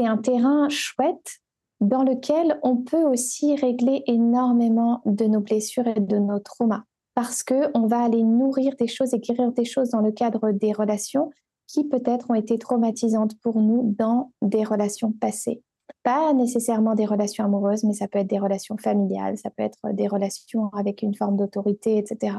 un 0.05 0.17
terrain 0.17 0.69
chouette 0.69 1.39
dans 1.85 2.03
lequel 2.03 2.59
on 2.63 2.77
peut 2.77 3.03
aussi 3.03 3.55
régler 3.55 4.03
énormément 4.07 5.01
de 5.05 5.25
nos 5.25 5.39
blessures 5.39 5.87
et 5.87 5.99
de 5.99 6.17
nos 6.17 6.39
traumas 6.39 6.83
parce 7.15 7.43
que 7.43 7.71
on 7.73 7.87
va 7.87 8.03
aller 8.03 8.23
nourrir 8.23 8.75
des 8.77 8.87
choses 8.87 9.13
et 9.13 9.19
guérir 9.19 9.51
des 9.53 9.65
choses 9.65 9.89
dans 9.89 10.01
le 10.01 10.11
cadre 10.11 10.51
des 10.51 10.73
relations 10.73 11.31
qui 11.67 11.87
peut-être 11.87 12.29
ont 12.29 12.35
été 12.35 12.59
traumatisantes 12.59 13.39
pour 13.41 13.59
nous 13.59 13.95
dans 13.97 14.31
des 14.41 14.63
relations 14.63 15.11
passées. 15.13 15.63
Pas 16.03 16.33
nécessairement 16.33 16.93
des 16.93 17.05
relations 17.05 17.45
amoureuses, 17.45 17.83
mais 17.83 17.93
ça 17.93 18.07
peut 18.07 18.19
être 18.19 18.27
des 18.27 18.37
relations 18.37 18.77
familiales, 18.77 19.37
ça 19.37 19.49
peut 19.49 19.63
être 19.63 19.93
des 19.93 20.07
relations 20.07 20.69
avec 20.73 21.01
une 21.01 21.15
forme 21.15 21.37
d'autorité, 21.37 21.97
etc. 21.97 22.37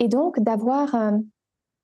Et 0.00 0.08
donc 0.08 0.40
d'avoir 0.40 0.94
euh, 0.94 1.12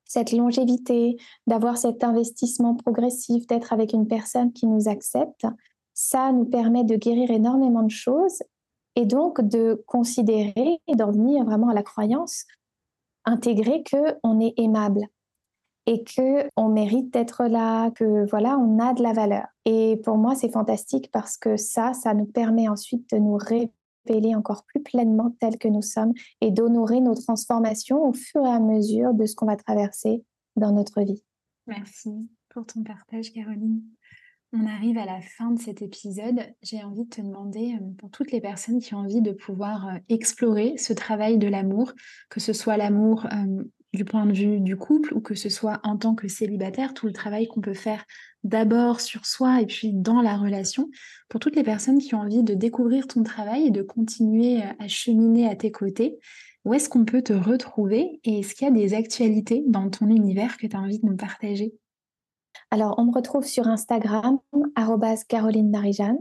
cette 0.05 0.31
longévité, 0.31 1.17
d'avoir 1.47 1.77
cet 1.77 2.03
investissement 2.03 2.75
progressif, 2.75 3.47
d'être 3.47 3.73
avec 3.73 3.93
une 3.93 4.07
personne 4.07 4.51
qui 4.53 4.67
nous 4.67 4.87
accepte, 4.87 5.47
ça 5.99 6.31
nous 6.31 6.45
permet 6.45 6.83
de 6.83 6.95
guérir 6.95 7.31
énormément 7.31 7.81
de 7.81 7.89
choses 7.89 8.43
et 8.95 9.07
donc 9.07 9.41
de 9.41 9.83
considérer 9.87 10.79
et 10.85 10.95
d'en 10.95 11.11
venir 11.11 11.43
vraiment 11.43 11.69
à 11.69 11.73
la 11.73 11.81
croyance 11.81 12.45
intégrer 13.25 13.81
que 13.81 14.15
on 14.23 14.39
est 14.39 14.53
aimable 14.57 15.07
et 15.87 16.03
que 16.03 16.47
on 16.55 16.69
mérite 16.69 17.11
d'être 17.11 17.45
là, 17.45 17.89
que 17.89 18.29
voilà, 18.29 18.59
on 18.59 18.77
a 18.77 18.93
de 18.93 19.01
la 19.01 19.11
valeur. 19.11 19.47
Et 19.65 19.99
pour 20.03 20.17
moi, 20.17 20.35
c'est 20.35 20.51
fantastique 20.51 21.09
parce 21.11 21.35
que 21.35 21.57
ça, 21.57 21.93
ça 21.93 22.13
nous 22.13 22.27
permet 22.27 22.69
ensuite 22.69 23.09
de 23.11 23.17
nous 23.17 23.37
révéler 23.37 24.35
encore 24.35 24.65
plus 24.65 24.83
pleinement 24.83 25.35
tels 25.39 25.57
que 25.57 25.67
nous 25.67 25.81
sommes 25.81 26.13
et 26.41 26.51
d'honorer 26.51 27.01
nos 27.01 27.15
transformations 27.15 28.07
au 28.07 28.13
fur 28.13 28.45
et 28.45 28.49
à 28.49 28.59
mesure 28.59 29.15
de 29.15 29.25
ce 29.25 29.33
qu'on 29.33 29.47
va 29.47 29.55
traverser 29.55 30.23
dans 30.57 30.73
notre 30.73 31.01
vie. 31.01 31.23
Merci 31.65 32.29
pour 32.49 32.67
ton 32.67 32.83
partage, 32.83 33.33
Caroline. 33.33 33.81
On 34.59 34.65
arrive 34.65 34.97
à 34.97 35.05
la 35.05 35.21
fin 35.21 35.51
de 35.51 35.59
cet 35.59 35.83
épisode. 35.83 36.39
J'ai 36.63 36.83
envie 36.83 37.03
de 37.03 37.09
te 37.09 37.21
demander, 37.21 37.75
euh, 37.75 37.85
pour 37.99 38.09
toutes 38.09 38.31
les 38.31 38.41
personnes 38.41 38.79
qui 38.79 38.95
ont 38.95 38.99
envie 38.99 39.21
de 39.21 39.31
pouvoir 39.31 39.87
euh, 39.87 39.97
explorer 40.09 40.75
ce 40.77 40.93
travail 40.93 41.37
de 41.37 41.47
l'amour, 41.47 41.93
que 42.29 42.39
ce 42.39 42.53
soit 42.53 42.75
l'amour 42.75 43.27
euh, 43.31 43.63
du 43.93 44.03
point 44.03 44.25
de 44.25 44.33
vue 44.33 44.59
du 44.59 44.75
couple 44.75 45.13
ou 45.13 45.21
que 45.21 45.35
ce 45.35 45.49
soit 45.49 45.79
en 45.83 45.95
tant 45.97 46.15
que 46.15 46.27
célibataire, 46.27 46.95
tout 46.95 47.05
le 47.05 47.13
travail 47.13 47.47
qu'on 47.47 47.61
peut 47.61 47.75
faire 47.75 48.03
d'abord 48.43 48.99
sur 48.99 49.27
soi 49.27 49.61
et 49.61 49.67
puis 49.67 49.93
dans 49.93 50.21
la 50.21 50.37
relation, 50.37 50.89
pour 51.29 51.39
toutes 51.39 51.55
les 51.55 51.63
personnes 51.63 51.99
qui 51.99 52.15
ont 52.15 52.21
envie 52.21 52.43
de 52.43 52.55
découvrir 52.55 53.05
ton 53.05 53.21
travail 53.21 53.67
et 53.67 53.71
de 53.71 53.83
continuer 53.83 54.61
à 54.79 54.87
cheminer 54.87 55.47
à 55.47 55.55
tes 55.55 55.71
côtés, 55.71 56.17
où 56.65 56.73
est-ce 56.73 56.89
qu'on 56.89 57.05
peut 57.05 57.21
te 57.21 57.33
retrouver 57.33 58.19
et 58.23 58.39
est-ce 58.39 58.55
qu'il 58.55 58.67
y 58.67 58.71
a 58.71 58.73
des 58.73 58.95
actualités 58.95 59.63
dans 59.67 59.89
ton 59.91 60.07
univers 60.07 60.57
que 60.57 60.65
tu 60.65 60.75
as 60.75 60.79
envie 60.79 60.99
de 60.99 61.05
nous 61.05 61.17
partager? 61.17 61.73
Alors, 62.69 62.95
on 62.97 63.05
me 63.05 63.13
retrouve 63.13 63.45
sur 63.45 63.67
Instagram, 63.67 64.39
Caroline 65.29 65.69
Marijane. 65.69 66.19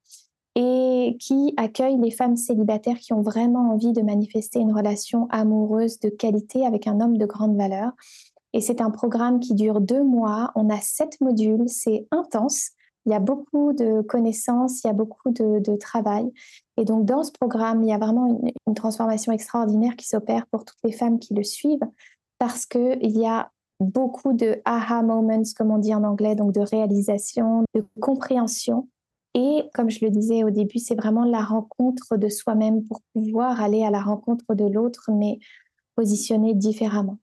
et 0.55 1.17
qui 1.21 1.53
accueille 1.57 1.99
les 1.99 2.11
femmes 2.11 2.37
célibataires 2.37 2.99
qui 2.99 3.12
ont 3.12 3.21
vraiment 3.21 3.73
envie 3.73 3.93
de 3.93 4.03
manifester 4.03 4.61
une 4.61 4.73
relation 4.73 5.27
amoureuse 5.31 5.99
de 5.99 6.09
qualité 6.09 6.64
avec 6.64 6.87
un 6.87 7.01
homme 7.01 7.19
de 7.19 7.27
grande 7.27 7.57
valeur. 7.57 7.93
Et 8.55 8.61
c'est 8.61 8.81
un 8.81 8.90
programme 8.90 9.40
qui 9.40 9.53
dure 9.53 9.81
deux 9.81 10.05
mois. 10.05 10.53
On 10.55 10.71
a 10.71 10.81
sept 10.81 11.21
modules, 11.21 11.69
c'est 11.69 12.07
intense. 12.12 12.71
Il 13.05 13.11
y 13.11 13.14
a 13.14 13.19
beaucoup 13.19 13.73
de 13.73 14.01
connaissances, 14.01 14.83
il 14.83 14.87
y 14.87 14.90
a 14.90 14.95
beaucoup 14.95 15.31
de, 15.31 15.77
travail. 15.77 16.33
Et 16.77 16.85
donc, 16.85 17.05
dans 17.05 17.25
ce 17.25 17.33
programme, 17.33 17.83
il 17.83 17.88
y 17.88 17.93
a 17.93 17.99
vraiment 17.99 18.40
une, 18.67 18.75
transformation 18.77 19.33
extraordinaire 19.33 19.97
qui 19.97 20.07
s'opère 20.07 20.47
pour 20.47 20.64
toutes 20.64 20.78
les 20.85 20.93
femmes 20.93 21.18
qui 21.18 21.35
le 21.35 21.43
suivent 21.43 21.87
parce 22.39 22.64
qu'il 22.64 23.18
y 23.18 23.26
a 23.26 23.51
beaucoup 23.81 24.33
de 24.33 24.62
aha 24.64 25.03
moments, 25.03 25.43
comme 25.57 25.72
on 25.72 25.78
dit 25.78 25.95
en 25.95 26.05
anglais, 26.05 26.37
donc 26.37 26.53
de 26.53 26.61
réalisation, 26.61 27.64
de 27.74 27.85
compréhension. 28.01 28.89
Et 29.35 29.64
comme 29.74 29.91
je 29.91 30.05
le 30.05 30.11
disais 30.11 30.45
au 30.45 30.51
début, 30.51 30.78
c'est 30.78 30.95
vraiment 30.95 31.24
la 31.24 31.43
rencontre 31.43 32.16
de 32.16 32.28
soi-même 32.28 32.85
pour 32.85 33.01
pouvoir 33.14 33.61
aller 33.61 33.83
à 33.83 33.91
la 33.91 34.01
rencontre 34.01 34.55
de 34.55 34.64
l'autre, 34.64 35.11
mais 35.12 35.41
positionné 35.97 36.55
différemment. 36.55 37.18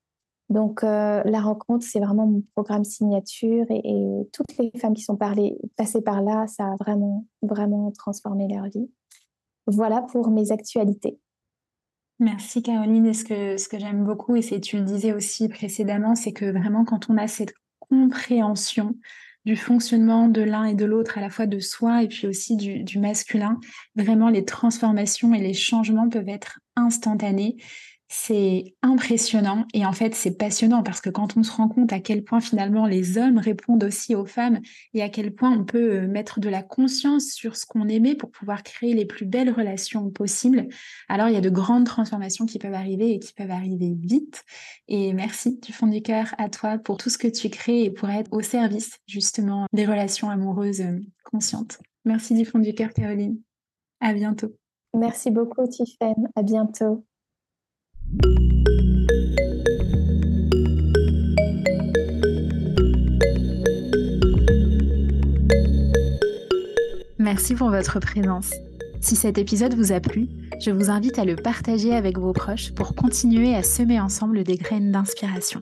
Donc, 0.52 0.84
euh, 0.84 1.22
la 1.24 1.40
rencontre, 1.40 1.86
c'est 1.86 2.02
vraiment 2.02 2.28
mon 2.28 2.44
programme 2.56 2.84
signature 2.84 3.66
et, 3.70 4.28
toutes 4.34 4.58
les 4.60 4.70
femmes 4.78 4.94
qui 4.94 5.02
sont 5.02 5.16
passées 5.16 6.02
par 6.04 6.22
là, 6.22 6.46
ça 6.48 6.66
a 6.66 6.76
vraiment, 6.78 7.26
vraiment 7.42 7.90
transformé 7.92 8.50
leur 8.50 8.66
vie. 8.66 8.92
Voilà 9.66 10.02
pour 10.02 10.30
mes 10.30 10.52
actualités. 10.52 11.18
Merci 12.20 12.62
Caroline. 12.62 13.06
Et 13.06 13.14
ce 13.14 13.24
que, 13.24 13.56
ce 13.56 13.70
que 13.70 13.80
j'aime 13.80 14.04
beaucoup, 14.04 14.36
et 14.36 14.42
tu 14.42 14.78
le 14.78 14.84
disais 14.84 15.14
aussi 15.14 15.48
précédemment, 15.48 16.16
c'est 16.16 16.34
que 16.34 16.52
vraiment 16.52 16.84
quand 16.84 17.10
on 17.10 17.18
a 17.18 17.28
cette 17.28 17.54
compréhension 17.80 18.96
du 19.46 19.56
fonctionnement 19.56 20.28
de 20.28 20.42
l'un 20.42 20.66
et 20.66 20.76
de 20.76 20.86
l'autre, 20.86 21.18
à 21.18 21.22
la 21.22 21.30
fois 21.30 21.46
de 21.46 21.60
soi 21.60 22.04
et 22.04 22.10
puis 22.10 22.28
aussi 22.28 22.58
du 22.58 23.00
masculin, 23.00 23.58
vraiment 23.96 24.30
les 24.30 24.44
transformations 24.44 25.34
et 25.34 25.40
les 25.40 25.54
changements 25.54 26.10
peuvent 26.10 26.30
être 26.30 26.60
instantanés 26.76 27.56
c'est 28.14 28.76
impressionnant 28.82 29.66
et 29.74 29.86
en 29.86 29.94
fait 29.94 30.14
c'est 30.16 30.38
passionnant 30.38 30.84
parce 30.84 31.00
que 31.00 31.10
quand 31.10 31.38
on 31.38 31.44
se 31.44 31.52
rend 31.52 31.70
compte 31.70 31.94
à 31.94 32.02
quel 32.02 32.26
point 32.26 32.42
finalement 32.42 32.86
les 32.86 33.18
hommes 33.18 33.38
répondent 33.38 33.86
aussi 33.86 34.16
aux 34.16 34.26
femmes 34.26 34.60
et 34.94 35.02
à 35.02 35.08
quel 35.08 35.34
point 35.34 35.50
on 35.50 35.64
peut 35.64 35.94
euh, 35.94 36.08
mettre 36.08 36.42
de 36.42 36.50
la 36.50 36.62
conscience 36.62 37.28
sur 37.28 37.56
ce 37.56 37.66
qu'on 37.66 37.88
aimait 37.88 38.16
pour 38.16 38.30
pouvoir 38.30 38.64
créer 38.64 38.94
les 38.94 39.06
plus 39.06 39.26
belles 39.26 39.50
relations 39.50 40.10
possibles, 40.10 40.68
alors 41.08 41.30
il 41.30 41.36
y 41.36 41.38
a 41.38 41.42
de 41.42 41.50
grandes 41.50 41.86
transformations 41.86 42.46
qui 42.46 42.60
peuvent 42.60 42.74
arriver 42.74 43.14
et 43.14 43.20
qui 43.20 43.32
peuvent 43.32 43.50
arriver 43.50 43.96
vite. 43.98 44.44
Et 44.90 45.14
merci 45.14 45.58
du 45.60 45.72
fond 45.72 45.88
du 45.88 46.02
cœur 46.02 46.36
à 46.38 46.50
toi 46.50 46.78
pour 46.78 46.98
tout 46.98 47.10
ce 47.10 47.18
que 47.18 47.30
tu 47.30 47.50
crées 47.50 47.86
et 47.86 47.92
pour 47.92 48.10
être 48.10 48.32
au 48.34 48.42
service 48.42 49.00
justement 49.08 49.68
des 49.72 49.86
relations 49.86 50.30
amoureuses 50.30 50.82
euh, 50.82 51.00
conscientes. 51.24 51.80
Merci 52.04 52.34
du 52.34 52.44
fond 52.44 52.60
du 52.60 52.74
cœur 52.74 52.92
Caroline. 52.94 53.40
À 54.02 54.14
bientôt. 54.14 54.54
Merci 54.94 55.32
beaucoup 55.32 55.66
Tiffaine. 55.66 56.28
À 56.36 56.44
bientôt. 56.44 57.06
Merci 67.20 67.56
pour 67.56 67.70
votre 67.70 68.00
présence. 68.00 68.52
Si 69.00 69.16
cet 69.16 69.38
épisode 69.38 69.74
vous 69.74 69.92
a 69.92 70.00
plu, 70.00 70.28
je 70.60 70.72
vous 70.72 70.90
invite 70.90 71.18
à 71.18 71.26
le 71.26 71.36
partager 71.36 71.94
avec 71.94 72.18
vos 72.18 72.34
proches 72.34 72.74
pour 72.74 72.94
continuer 72.94 73.56
à 73.56 73.64
semer 73.64 74.00
ensemble 74.00 74.44
des 74.44 74.58
graines 74.58 74.92
d'inspiration. 74.92 75.62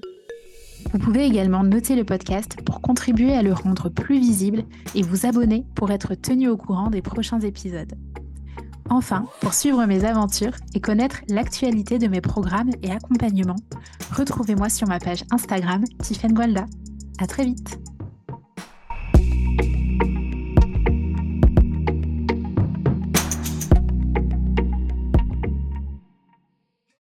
Vous 0.92 1.00
pouvez 1.00 1.26
également 1.26 1.64
noter 1.64 1.96
le 1.96 2.04
podcast 2.04 2.58
pour 2.66 2.82
contribuer 2.82 3.34
à 3.34 3.44
le 3.44 3.54
rendre 3.54 3.90
plus 3.90 4.20
visible 4.20 4.64
et 4.96 5.04
vous 5.04 5.26
abonner 5.26 5.66
pour 5.76 5.92
être 5.92 6.16
tenu 6.16 6.48
au 6.48 6.58
courant 6.58 6.90
des 6.90 7.02
prochains 7.02 7.42
épisodes. 7.42 7.94
Enfin, 8.90 9.26
pour 9.40 9.54
suivre 9.54 9.86
mes 9.86 10.04
aventures 10.04 10.56
et 10.74 10.82
connaître 10.82 11.22
l'actualité 11.30 12.00
de 12.00 12.08
mes 12.08 12.22
programmes 12.22 12.72
et 12.82 12.92
accompagnements, 12.92 13.56
retrouvez-moi 14.12 14.70
sur 14.70 14.88
ma 14.88 15.00
page 15.00 15.24
Instagram 15.32 15.84
Tiffen 16.02 16.34
Gualda. 16.34 16.66
À 17.20 17.28
très 17.28 17.46
vite! 17.46 17.80